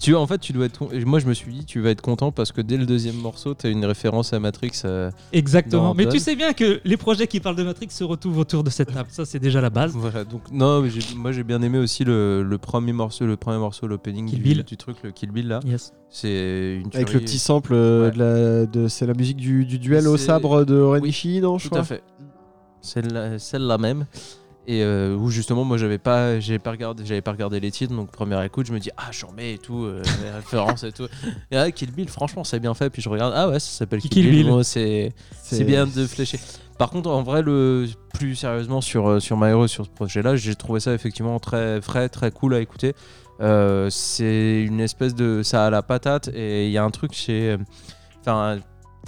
tu 0.00 0.14
en 0.14 0.26
fait, 0.26 0.38
tu 0.38 0.52
dois 0.52 0.66
être. 0.66 0.86
Moi, 1.04 1.18
je 1.18 1.26
me 1.26 1.34
suis 1.34 1.52
dit, 1.52 1.64
tu 1.64 1.80
vas 1.80 1.90
être 1.90 2.00
content 2.02 2.30
parce 2.32 2.52
que 2.52 2.60
dès 2.60 2.76
le 2.76 2.86
deuxième 2.86 3.16
morceau, 3.16 3.54
t'as 3.54 3.70
une 3.70 3.84
référence 3.84 4.32
à 4.32 4.40
Matrix. 4.40 4.82
euh, 4.84 5.10
Exactement. 5.32 5.94
Mais 5.94 6.06
tu 6.08 6.18
sais 6.18 6.36
bien 6.36 6.52
que 6.52 6.80
les 6.84 6.96
projets 6.96 7.26
qui 7.26 7.40
parlent 7.40 7.56
de 7.56 7.62
Matrix 7.64 7.88
se 7.90 8.04
retrouvent 8.04 8.38
autour 8.38 8.64
de 8.64 8.70
cette 8.70 8.92
table. 8.92 9.08
Ça, 9.10 9.24
c'est 9.24 9.38
déjà 9.38 9.60
la 9.60 9.70
base. 9.70 9.92
Voilà. 9.94 10.24
Donc 10.24 10.42
non, 10.52 10.82
mais 10.82 10.90
moi 11.16 11.32
j'ai 11.32 11.44
bien 11.44 11.60
aimé 11.62 11.78
aussi 11.78 12.04
le, 12.04 12.42
le 12.42 12.58
premier 12.58 12.92
morceau, 12.92 13.26
le 13.26 13.36
premier 13.36 13.58
morceau, 13.58 13.86
l'opening 13.86 14.26
du, 14.64 14.76
truc, 14.76 14.96
le 15.02 15.10
Kill 15.10 15.30
Bill 15.30 15.48
là. 15.48 15.60
Yes. 15.66 15.92
C'est 16.10 16.80
une 16.82 16.88
Avec 16.94 17.12
le 17.12 17.20
petit 17.20 17.38
sample, 17.38 17.72
euh, 17.74 18.06
Ouais. 18.06 18.10
de 18.12 18.18
la- 18.18 18.66
de, 18.66 18.88
c'est 18.88 19.06
la 19.06 19.14
musique 19.14 19.36
du, 19.36 19.64
du 19.66 19.78
duel 19.78 20.08
au 20.08 20.16
sabre 20.16 20.64
de 20.64 20.80
Renishi, 20.80 21.40
non 21.40 21.58
je 21.58 21.64
Tout 21.64 21.70
crois 21.70 21.80
à 21.80 21.84
fait. 21.84 22.02
Celle-là 22.80 23.38
celle-là 23.38 23.76
même. 23.78 24.06
Et 24.70 24.82
euh, 24.82 25.16
où 25.16 25.30
justement, 25.30 25.64
moi 25.64 25.78
j'avais 25.78 25.96
pas, 25.96 26.40
j'avais 26.40 26.58
pas 26.58 26.72
regardé, 26.72 27.02
j'avais 27.06 27.22
pas 27.22 27.32
regardé 27.32 27.58
les 27.58 27.70
titres, 27.70 27.94
donc 27.94 28.10
première 28.10 28.42
écoute, 28.42 28.66
je 28.66 28.74
me 28.74 28.78
dis 28.78 28.90
ah 28.98 29.08
j'en 29.12 29.32
mets 29.32 29.54
et 29.54 29.58
tout, 29.58 29.84
euh, 29.84 30.02
les 30.22 30.30
références 30.36 30.84
et 30.84 30.92
tout. 30.92 31.06
Et 31.50 31.56
ah, 31.56 31.70
Kill 31.70 31.90
Bill, 31.90 32.10
franchement 32.10 32.44
c'est 32.44 32.60
bien 32.60 32.74
fait. 32.74 32.90
Puis 32.90 33.00
je 33.00 33.08
regarde, 33.08 33.32
ah 33.34 33.48
ouais, 33.48 33.60
ça 33.60 33.70
s'appelle 33.70 34.00
Kill, 34.00 34.10
Kill 34.10 34.28
Bill. 34.28 34.64
C'est 34.64 35.14
c'est 35.42 35.64
bien 35.64 35.86
de 35.86 36.06
flécher. 36.06 36.38
Par 36.76 36.90
contre, 36.90 37.08
en 37.08 37.22
vrai, 37.22 37.40
le 37.40 37.86
plus 38.12 38.36
sérieusement 38.36 38.82
sur 38.82 39.08
euh, 39.08 39.20
sur 39.20 39.38
My 39.38 39.48
Hero, 39.48 39.68
sur 39.68 39.86
ce 39.86 39.90
projet-là, 39.90 40.36
j'ai 40.36 40.54
trouvé 40.54 40.80
ça 40.80 40.92
effectivement 40.92 41.38
très 41.38 41.80
frais, 41.80 42.10
très 42.10 42.30
cool 42.30 42.52
à 42.52 42.60
écouter. 42.60 42.92
Euh, 43.40 43.88
c'est 43.88 44.60
une 44.60 44.80
espèce 44.80 45.14
de 45.14 45.42
ça 45.42 45.64
a 45.64 45.70
la 45.70 45.80
patate 45.80 46.28
et 46.34 46.66
il 46.66 46.72
y 46.72 46.76
a 46.76 46.84
un 46.84 46.90
truc 46.90 47.14
chez, 47.14 47.56
enfin, 48.20 48.58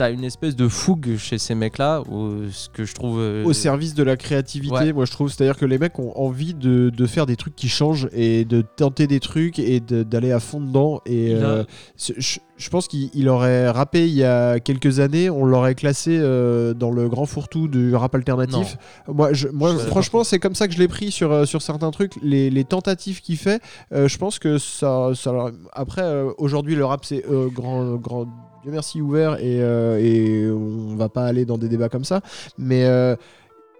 t'as 0.00 0.10
une 0.12 0.24
espèce 0.24 0.56
de 0.56 0.66
fougue 0.66 1.16
chez 1.18 1.36
ces 1.36 1.54
mecs-là, 1.54 2.02
ce 2.50 2.70
que 2.70 2.84
je 2.86 2.94
trouve 2.94 3.18
euh, 3.20 3.44
au 3.44 3.52
service 3.52 3.92
de 3.92 4.02
la 4.02 4.16
créativité, 4.16 4.74
Ouais. 4.74 4.92
moi 4.94 5.04
je 5.04 5.10
trouve. 5.12 5.30
C'est-à-dire 5.30 5.58
que 5.58 5.66
les 5.66 5.76
mecs 5.76 5.98
ont 5.98 6.12
envie 6.18 6.54
de, 6.54 6.88
de 6.88 7.06
faire 7.06 7.26
des 7.26 7.36
trucs 7.36 7.54
qui 7.54 7.68
changent 7.68 8.08
et 8.14 8.46
de 8.46 8.62
tenter 8.62 9.06
des 9.06 9.20
trucs 9.20 9.58
et 9.58 9.78
d'aller 9.80 10.32
à 10.32 10.40
fond 10.40 10.58
dedans. 10.60 11.02
Et 11.04 11.34
a- 11.34 11.36
euh, 11.36 11.64
je, 11.98 12.38
je 12.56 12.70
pense 12.70 12.88
qu'il 12.88 13.10
il 13.12 13.28
aurait 13.28 13.68
rappé 13.68 14.08
il 14.08 14.14
y 14.14 14.24
a 14.24 14.58
quelques 14.58 15.00
années, 15.00 15.28
on 15.28 15.44
l'aurait 15.44 15.74
classé 15.74 16.16
euh, 16.18 16.72
dans 16.72 16.90
le 16.90 17.06
grand 17.10 17.26
fourre-tout 17.26 17.68
du 17.68 17.94
rap 17.94 18.14
alternatif. 18.14 18.78
Moi, 19.06 19.34
je, 19.34 19.48
moi 19.48 19.72
Je 19.74 19.78
suis 19.80 19.86
franchement, 19.88 20.24
c'est 20.24 20.38
comme 20.38 20.54
ça 20.54 20.66
que 20.66 20.72
je 20.72 20.78
l'ai 20.78 20.88
pris 20.88 21.10
sur, 21.10 21.46
sur 21.46 21.60
certains 21.60 21.90
trucs. 21.90 22.14
Les, 22.22 22.48
les 22.48 22.64
tentatives 22.64 23.20
qu'il 23.20 23.36
fait, 23.36 23.60
je 23.92 24.16
pense 24.16 24.38
que 24.38 24.56
ça. 24.56 25.10
ça 25.14 25.30
après, 25.74 26.22
aujourd'hui, 26.38 26.74
le 26.74 26.86
rap, 26.86 27.04
c'est 27.04 27.22
grand, 27.52 27.96
grand. 27.96 28.26
Dieu 28.62 28.72
merci, 28.72 29.00
ouvert 29.00 29.34
et, 29.38 29.62
euh, 29.62 29.98
et 29.98 30.50
on 30.50 30.96
va 30.96 31.08
pas 31.08 31.24
aller 31.24 31.44
dans 31.44 31.58
des 31.58 31.68
débats 31.68 31.88
comme 31.88 32.04
ça. 32.04 32.20
Mais 32.58 32.84
euh, 32.84 33.16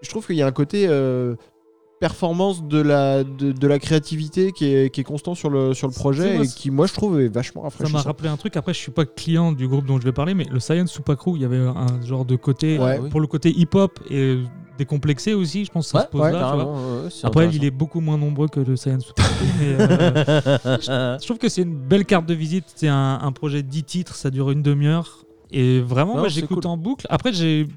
je 0.01 0.09
trouve 0.09 0.25
qu'il 0.25 0.35
y 0.35 0.41
a 0.41 0.47
un 0.47 0.51
côté. 0.51 0.85
euh, 0.87 1.35
performance 1.99 2.63
de 2.63 2.81
la, 2.81 3.23
de, 3.23 3.51
de 3.51 3.67
la 3.67 3.77
créativité 3.77 4.51
qui 4.53 4.65
est, 4.73 4.89
qui 4.89 5.01
est 5.01 5.03
constant 5.03 5.35
sur 5.35 5.51
le, 5.51 5.75
sur 5.75 5.87
le 5.87 5.93
projet 5.93 6.33
moi, 6.37 6.45
et 6.45 6.47
qui 6.47 6.71
moi 6.71 6.87
je 6.87 6.93
trouve 6.93 7.21
est 7.21 7.27
vachement 7.27 7.61
Ça 7.61 7.65
m'a 7.65 7.69
rafraîchissant. 7.83 8.09
rappelé 8.09 8.27
un 8.29 8.37
truc. 8.37 8.57
Après, 8.57 8.73
je 8.73 8.79
suis 8.79 8.91
pas 8.91 9.05
client 9.05 9.51
du 9.51 9.67
groupe 9.67 9.85
dont 9.85 9.99
je 9.99 10.03
vais 10.05 10.11
parler, 10.11 10.33
mais 10.33 10.45
le 10.45 10.59
Science 10.59 10.91
Super 10.91 11.15
Crew, 11.15 11.33
il 11.35 11.43
y 11.43 11.45
avait 11.45 11.59
un 11.59 12.01
genre 12.03 12.25
de 12.25 12.35
côté 12.35 12.79
Ouais. 12.79 12.99
euh, 12.99 13.07
pour 13.09 13.21
le 13.21 13.27
côté 13.27 13.51
hip-hop 13.55 13.99
et 14.09 14.39
décomplexé 14.81 15.33
aussi. 15.33 15.65
Je 15.65 15.71
pense 15.71 15.85
que 15.85 15.91
ça 15.91 15.97
Ouais, 15.99 16.03
se 16.05 16.09
pose 16.09 16.21
ouais, 16.21 16.31
là. 16.31 16.37
tu 16.37 16.43
vois. 16.43 16.51
carrément, 16.51 16.73
ouais, 16.97 17.03
ouais, 17.03 17.09
c'est 17.09 17.27
Après, 17.27 17.49
il 17.53 17.63
est 17.63 17.71
beaucoup 17.71 17.99
moins 18.01 18.17
nombreux 18.17 18.47
que 18.47 18.59
le 18.59 18.75
Science 18.75 19.05
mais 19.59 19.75
euh, 19.79 20.77
je 21.19 21.25
trouve 21.25 21.37
que 21.37 21.49
c'est 21.49 21.61
une 21.61 21.75
belle 21.77 22.05
carte 22.05 22.25
de 22.25 22.33
visite. 22.33 22.65
C'est 22.75 22.87
un, 22.87 23.19
un 23.21 23.31
projet 23.31 23.63
de 23.63 23.67
10 23.69 23.83
titres, 23.83 24.15
ça 24.15 24.29
dure 24.31 24.51
une 24.51 24.61
demi-heure. 24.61 25.25
Et 25.51 25.79
vraiment, 25.81 26.17
moi, 26.17 26.29
j'écoute 26.29 26.61
cool. 26.63 26.71
en 26.71 26.77
boucle. 26.77 27.05
Après, 27.09 27.33
j'ai. 27.33 27.67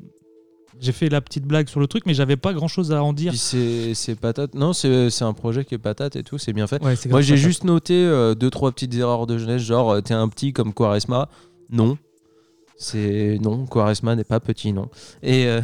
J'ai 0.80 0.90
fait 0.90 1.08
la 1.08 1.20
petite 1.20 1.44
blague 1.44 1.68
sur 1.68 1.78
le 1.78 1.86
truc, 1.86 2.02
mais 2.04 2.14
j'avais 2.14 2.36
pas 2.36 2.52
grand 2.52 2.66
chose 2.66 2.90
à 2.92 3.00
en 3.02 3.12
dire. 3.12 3.32
C'est 3.36 4.16
patate. 4.20 4.54
Non, 4.54 4.72
c'est 4.72 5.22
un 5.22 5.32
projet 5.32 5.64
qui 5.64 5.74
est 5.76 5.78
patate 5.78 6.16
et 6.16 6.24
tout, 6.24 6.36
c'est 6.36 6.52
bien 6.52 6.66
fait. 6.66 6.82
Moi, 7.08 7.20
j'ai 7.22 7.36
juste 7.36 7.62
noté 7.64 7.94
euh, 7.94 8.34
deux 8.34 8.50
trois 8.50 8.72
petites 8.72 8.92
erreurs 8.94 9.26
de 9.28 9.38
jeunesse, 9.38 9.62
genre 9.62 9.92
euh, 9.92 10.00
t'es 10.00 10.14
un 10.14 10.28
petit 10.28 10.52
comme 10.52 10.74
Quaresma. 10.74 11.28
Non, 11.70 11.96
c'est 12.76 13.38
non, 13.40 13.66
Quaresma 13.66 14.16
n'est 14.16 14.24
pas 14.24 14.40
petit, 14.40 14.72
non. 14.72 14.88
Et 15.22 15.46
euh, 15.46 15.60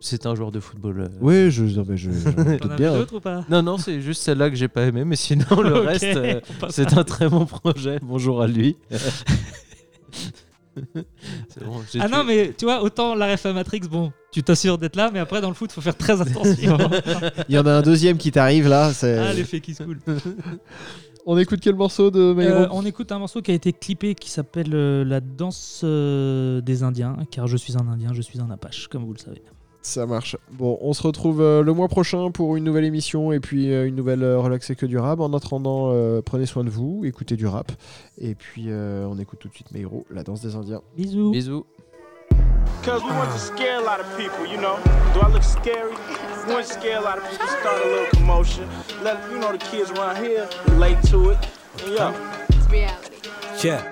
c'est 0.00 0.26
un 0.26 0.34
joueur 0.34 0.50
de 0.52 0.60
football. 0.60 1.00
euh. 1.00 1.08
Oui, 1.20 1.50
je, 1.50 1.64
non, 1.64 1.84
mais 1.88 1.96
je, 1.96 2.10
je 2.10 2.28
doute 2.58 2.76
bien. 2.76 2.92
hein. 2.92 2.98
d'autres 2.98 3.16
ou 3.16 3.20
pas? 3.20 3.44
Non, 3.50 3.62
non, 3.62 3.78
c'est 3.78 4.00
juste 4.00 4.22
celle-là 4.22 4.50
que 4.50 4.56
j'ai 4.56 4.68
pas 4.68 4.82
aimé, 4.86 5.04
mais 5.04 5.16
sinon 5.16 5.60
le 5.62 5.74
reste, 5.80 6.04
euh, 6.04 6.40
c'est 6.70 6.96
un 6.96 7.04
très 7.04 7.28
bon 7.28 7.46
projet. 7.46 7.98
Bonjour 8.02 8.42
à 8.42 8.46
lui. 8.46 8.76
C'est 11.48 11.64
bon, 11.64 11.80
Ah 11.98 12.06
tué. 12.06 12.16
non, 12.16 12.22
mais 12.24 12.52
tu 12.56 12.64
vois, 12.64 12.82
autant 12.84 13.16
la 13.16 13.32
ref 13.32 13.44
à 13.46 13.52
Matrix, 13.52 13.80
bon, 13.90 14.12
tu 14.30 14.44
t'assures 14.44 14.78
d'être 14.78 14.94
là, 14.94 15.10
mais 15.12 15.18
après 15.18 15.40
dans 15.40 15.48
le 15.48 15.54
foot, 15.54 15.72
faut 15.72 15.80
faire 15.80 15.96
très 15.96 16.20
attention. 16.20 16.78
Il 17.48 17.54
y 17.56 17.58
en 17.58 17.66
a 17.66 17.72
un 17.72 17.82
deuxième 17.82 18.16
qui 18.16 18.30
t'arrive 18.30 18.68
là. 18.68 18.92
ah, 19.02 19.32
l'effet 19.34 19.60
qui 19.60 19.74
se 19.74 19.82
coule. 19.82 19.98
On 21.26 21.36
écoute 21.36 21.58
quel 21.60 21.74
morceau 21.74 22.10
de 22.12 22.20
Euh, 22.38 22.68
on 22.70 22.86
écoute 22.86 23.10
un 23.10 23.18
morceau 23.18 23.42
qui 23.42 23.50
a 23.50 23.54
été 23.54 23.72
clippé 23.72 24.14
qui 24.14 24.30
s'appelle 24.30 24.70
euh, 24.72 25.04
La 25.04 25.20
danse 25.20 25.80
euh, 25.84 26.60
des 26.60 26.84
Indiens, 26.84 27.16
car 27.30 27.48
je 27.48 27.56
suis 27.56 27.76
un 27.76 27.86
Indien, 27.88 28.12
je 28.14 28.22
suis 28.22 28.40
un 28.40 28.48
Apache, 28.50 28.86
comme 28.86 29.04
vous 29.04 29.12
le 29.14 29.18
savez. 29.18 29.42
Ça 29.80 30.06
marche. 30.06 30.36
Bon, 30.50 30.76
on 30.80 30.92
se 30.92 31.02
retrouve 31.02 31.40
euh, 31.40 31.62
le 31.62 31.72
mois 31.72 31.88
prochain 31.88 32.30
pour 32.30 32.56
une 32.56 32.64
nouvelle 32.64 32.84
émission 32.84 33.32
et 33.32 33.40
puis 33.40 33.72
euh, 33.72 33.86
une 33.86 33.94
nouvelle 33.94 34.22
euh, 34.22 34.38
Relaxer 34.38 34.74
que 34.76 34.86
du 34.86 34.98
rap. 34.98 35.20
En 35.20 35.32
attendant, 35.32 35.90
euh, 35.92 36.20
prenez 36.20 36.46
soin 36.46 36.64
de 36.64 36.70
vous, 36.70 37.02
écoutez 37.04 37.36
du 37.36 37.46
rap. 37.46 37.72
Et 38.18 38.34
puis, 38.34 38.66
euh, 38.68 39.06
on 39.08 39.18
écoute 39.18 39.38
tout 39.38 39.48
de 39.48 39.54
suite 39.54 39.70
My 39.72 39.80
Hero, 39.82 40.04
La 40.10 40.22
danse 40.24 40.40
des 40.40 40.56
Indiens. 40.56 40.82
Bisous. 40.96 41.30
Bisous. 41.30 41.64
Because 42.80 43.02
we 43.02 43.10
want 43.10 43.30
to 43.32 43.38
scare 43.38 43.78
a 43.78 43.82
lot 43.82 44.00
of 44.00 44.06
people, 44.16 44.46
you 44.46 44.58
know. 44.60 44.76
Do 45.14 45.20
I 45.20 45.32
look 45.32 45.42
scary? 45.42 45.92
We 46.46 46.54
want 46.54 46.66
to 46.66 46.72
scare 46.72 46.98
a 46.98 47.02
lot 47.02 47.18
of 47.18 47.28
people, 47.28 47.46
start 47.46 47.82
a 47.84 47.88
little 47.88 48.06
commotion. 48.18 48.64
Let, 49.02 49.18
you 49.30 49.38
know, 49.38 49.52
the 49.52 49.58
kids 49.58 49.90
around 49.90 50.16
here 50.16 50.46
relate 50.68 51.00
to 51.10 51.30
it. 51.30 51.38
And 51.84 51.92
yo. 51.94 52.12
Yeah. 53.62 53.82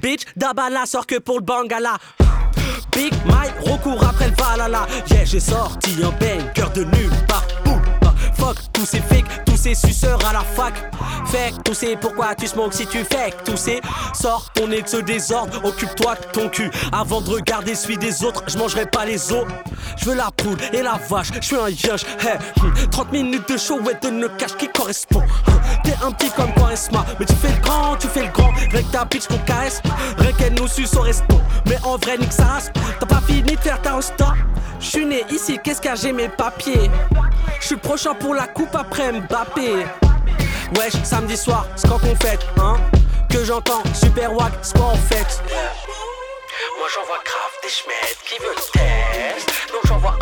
Bitch, 0.00 0.24
Dabala 0.36 0.84
sort 0.86 1.06
que 1.06 1.20
pour 1.20 1.38
le 1.38 1.44
Bangala. 1.44 1.98
Big 2.94 3.12
Mike 3.24 3.54
recourt 3.60 4.04
après 4.04 4.28
le 4.28 4.34
Valhalla. 4.34 4.86
Yeah, 5.10 5.24
j'ai 5.24 5.40
sorti 5.40 5.96
un 6.02 6.10
bang, 6.20 6.52
cœur 6.54 6.70
de 6.72 6.84
nulle 6.84 7.10
part. 7.26 7.46
Ah, 7.66 7.91
fuck 8.42 8.56
tous 8.72 8.86
ces 8.86 9.00
fakes, 9.00 9.44
tous 9.44 9.56
ces 9.56 9.74
suceurs 9.74 10.18
à 10.26 10.32
la 10.32 10.40
fac. 10.40 10.74
Fake, 11.26 11.62
tous 11.64 11.74
ces 11.74 11.96
pourquoi 11.96 12.34
tu 12.34 12.46
smokes 12.46 12.74
si 12.74 12.86
tu 12.86 13.04
fake. 13.04 13.44
Tous 13.44 13.56
ces 13.56 13.80
sors 14.12 14.50
ton 14.54 14.66
nez 14.68 14.82
de 14.82 14.88
ce 14.88 14.96
désordre, 14.96 15.64
occupe-toi 15.64 16.14
de 16.16 16.24
ton 16.32 16.48
cul. 16.48 16.70
Avant 16.90 17.20
de 17.20 17.30
regarder 17.30 17.74
celui 17.74 17.96
des 17.96 18.24
autres, 18.24 18.42
je 18.48 18.58
mangerai 18.58 18.86
pas 18.86 19.04
les 19.04 19.32
os. 19.32 19.46
Je 19.96 20.06
veux 20.06 20.14
la 20.16 20.30
poule 20.36 20.56
et 20.72 20.82
la 20.82 20.98
vache, 21.08 21.28
je 21.40 21.46
suis 21.46 21.56
un 21.56 21.68
yush. 21.68 22.04
Hey, 22.20 22.38
hmm, 22.60 22.90
30 22.90 23.12
minutes 23.12 23.48
de 23.48 23.56
show 23.56 23.80
et 23.88 24.04
de 24.04 24.10
ne 24.10 24.26
cache 24.26 24.56
qui 24.56 24.68
correspond. 24.68 25.22
T'es 25.84 25.94
un 26.04 26.10
petit 26.12 26.30
comme 26.30 26.52
Quaresma, 26.54 27.04
mais 27.18 27.26
tu 27.26 27.34
fais 27.34 27.52
le 27.52 27.60
grand, 27.60 27.96
tu 27.96 28.08
fais 28.08 28.22
le 28.22 28.32
grand. 28.32 28.52
Rec 28.72 28.90
ta 28.90 29.04
bitch 29.04 29.26
qu'on 29.26 29.38
caresse, 29.38 29.80
rec 30.18 30.34
elle 30.44 30.54
nous 30.54 30.68
suce 30.68 30.94
au 30.94 31.02
resto. 31.02 31.36
Mais 31.66 31.78
en 31.84 31.96
vrai, 31.96 32.18
nique 32.18 32.32
race, 32.38 32.70
t'as 32.98 33.06
pas 33.06 33.20
fini 33.26 33.54
de 33.54 33.60
faire 33.60 33.80
ta 33.80 33.96
hosta. 33.96 34.34
Je 34.80 34.86
suis 34.86 35.06
né 35.06 35.24
ici, 35.30 35.58
qu'est-ce 35.62 35.80
qu'a 35.80 35.94
j'ai 35.94 36.12
mes 36.12 36.28
papiers? 36.28 36.90
Je 37.60 37.66
suis 37.68 37.76
prochain 37.76 38.14
pour 38.14 38.31
la 38.34 38.46
coupe 38.46 38.74
après 38.74 39.12
Mbappé. 39.12 39.86
Wesh, 40.76 40.94
samedi 41.04 41.36
soir, 41.36 41.66
quand 41.88 41.98
qu'on 41.98 42.16
fête, 42.16 42.44
hein? 42.60 42.76
Que 43.28 43.44
j'entends, 43.44 43.82
super 43.94 44.32
wack, 44.32 44.52
c'est 44.62 44.78
en 44.80 44.96
fait? 44.96 45.42
Moi 46.78 46.88
j'envoie 46.94 47.18
grave 47.24 47.52
des 47.62 47.68
schmettes 47.68 48.18
qui 48.24 48.38
veulent 48.42 48.54
test. 48.72 49.50
Donc 49.72 49.82
j'envoie 49.86 50.16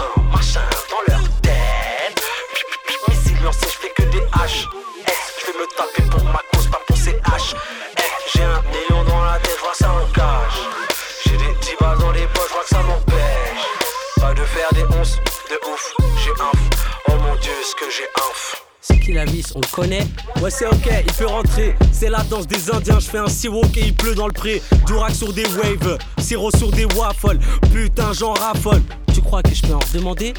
la 19.12 19.24
vis, 19.24 19.52
on 19.54 19.60
connaît. 19.60 20.06
Ouais 20.42 20.50
c'est 20.50 20.66
ok, 20.66 20.88
il 21.06 21.12
peut 21.12 21.26
rentrer. 21.26 21.74
C'est 21.92 22.10
la 22.10 22.22
danse 22.22 22.46
des 22.46 22.70
indiens, 22.70 22.98
je 22.98 23.10
fais 23.10 23.18
un 23.18 23.50
walk 23.50 23.76
et 23.76 23.86
il 23.86 23.94
pleut 23.94 24.14
dans 24.14 24.26
le 24.26 24.32
pré. 24.32 24.62
Durac 24.86 25.14
sur 25.14 25.32
des 25.32 25.46
waves, 25.46 25.98
sirop 26.18 26.50
sur 26.56 26.70
des 26.70 26.84
waffles. 26.84 27.38
Putain 27.72 28.12
j'en 28.12 28.32
raffole. 28.32 28.82
Tu 29.12 29.20
crois 29.20 29.42
que 29.42 29.54
je 29.54 29.62
peux 29.62 29.74
en 29.74 29.80
demander 29.92 30.34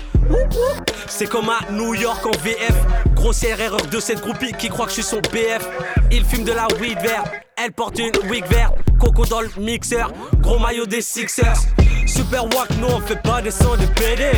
C'est 1.08 1.28
comme 1.28 1.50
à 1.50 1.60
New 1.72 1.94
York 1.94 2.26
en 2.26 2.32
VF 2.32 2.74
Grossière 3.16 3.60
erreur 3.60 3.82
de 3.92 4.00
cette 4.00 4.22
groupie 4.22 4.54
qui 4.58 4.70
croit 4.70 4.86
que 4.86 4.92
je 4.92 5.02
suis 5.02 5.04
son 5.04 5.20
BF 5.20 5.68
Il 6.12 6.24
fume 6.24 6.46
de 6.46 6.54
la 6.54 6.68
weed 6.80 6.98
verte. 7.02 7.28
Elle 7.58 7.74
porte 7.74 8.00
une 8.00 8.12
wig 8.30 8.46
verte. 8.48 8.76
Coco 9.00 9.26
dans 9.26 9.42
le 9.42 9.50
mixeur. 9.60 10.12
Gros 10.40 10.58
maillot 10.58 10.86
des 10.86 11.02
Sixers. 11.02 11.60
Super 12.08 12.46
wack, 12.46 12.70
nous 12.80 12.88
on 12.88 13.02
fait 13.02 13.22
pas 13.22 13.42
des 13.42 13.52
sons 13.52 13.76
de 13.76 13.86
PD 14.00 14.32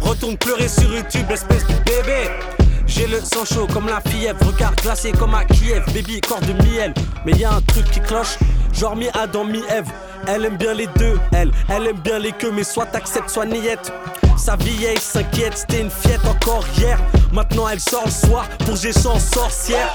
Retourne 0.00 0.36
pleurer 0.36 0.68
sur 0.68 0.94
YouTube, 0.94 1.26
espèce 1.30 1.66
de 1.66 1.74
bébé 1.84 2.59
j'ai 2.90 3.06
le 3.06 3.20
sang 3.20 3.44
chaud 3.44 3.66
comme 3.72 3.86
la 3.86 4.00
fièvre, 4.00 4.44
regard 4.44 4.74
glacé 4.74 5.12
comme 5.12 5.34
à 5.34 5.44
Kiev, 5.44 5.84
baby 5.94 6.20
corps 6.20 6.40
de 6.40 6.52
miel. 6.64 6.92
Mais 7.24 7.32
y 7.32 7.44
a 7.44 7.52
un 7.52 7.60
truc 7.62 7.88
qui 7.90 8.00
cloche, 8.00 8.36
genre 8.72 8.96
mi 8.96 9.08
Adam, 9.14 9.44
mi 9.44 9.62
Eve. 9.70 9.90
Elle 10.26 10.44
aime 10.44 10.56
bien 10.56 10.74
les 10.74 10.86
deux, 10.98 11.18
elle, 11.32 11.50
elle 11.68 11.86
aime 11.86 12.00
bien 12.00 12.18
les 12.18 12.32
queues, 12.32 12.50
mais 12.50 12.64
soit 12.64 12.86
t'acceptes, 12.86 13.30
soit 13.30 13.46
niette. 13.46 13.92
Sa 14.36 14.56
vieille 14.56 14.98
s'inquiète, 14.98 15.56
c'était 15.56 15.80
une 15.80 15.90
fiette 15.90 16.24
encore 16.26 16.64
hier. 16.76 16.98
Maintenant 17.32 17.68
elle 17.68 17.80
sort 17.80 18.04
le 18.04 18.10
soir 18.10 18.48
pour 18.66 18.76
j'ai 18.76 18.92
sans 18.92 19.18
sorcière. 19.18 19.94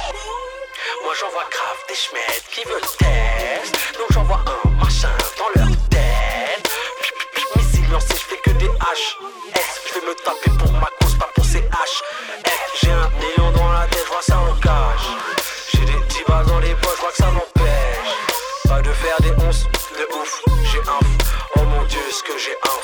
Moi 1.03 1.13
j'envoie 1.19 1.43
grave 1.51 1.81
des 1.87 1.95
schmettes 1.95 2.45
qui 2.51 2.63
veulent 2.67 2.81
test. 2.97 3.75
Donc 3.99 4.07
j'envoie 4.11 4.39
un 4.47 4.69
machin 4.83 5.09
dans 5.37 5.61
leur 5.61 5.71
tête. 5.89 6.69
Missile 7.55 7.91
lancé, 7.91 8.13
je 8.13 8.35
fais 8.35 8.41
que 8.43 8.51
des 8.51 8.65
H. 8.65 9.53
S, 9.53 9.81
je 9.87 9.99
vais 9.99 10.05
me 10.07 10.13
taper 10.15 10.57
pour 10.57 10.71
ma 10.73 10.87
cause, 10.99 11.15
pas. 11.17 11.34
J'ai 12.85 12.91
un 12.91 13.09
million 13.17 13.51
dans 13.57 13.71
la 13.71 13.87
tête, 13.87 14.05
vois 14.09 14.19
que 14.19 14.25
ça 14.25 14.37
en 14.37 14.53
cache. 14.57 15.07
J'ai 15.73 15.85
des 15.85 15.99
petits 16.05 16.23
balles 16.27 16.45
dans 16.45 16.59
les 16.59 16.75
poches, 16.75 16.99
vois 16.99 17.09
que 17.09 17.17
ça 17.17 17.31
m'empêche. 17.31 18.27
Pas 18.67 18.81
de 18.83 18.91
faire 18.91 19.19
des 19.21 19.31
onces 19.43 19.63
de 19.63 20.19
ouf, 20.21 20.43
j'ai 20.71 20.79
un 20.81 20.99
Oh 21.55 21.63
mon 21.63 21.83
dieu, 21.85 22.01
ce 22.11 22.21
que 22.21 22.37
j'ai 22.37 22.51
un 22.51 22.75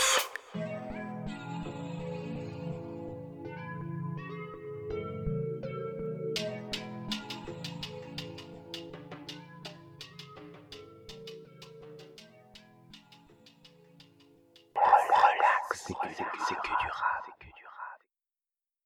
c'est 15.73 15.93
que, 15.93 16.07
c'est 16.47 16.55
que 16.55 16.81
du 16.81 16.89
rap. 16.91 17.30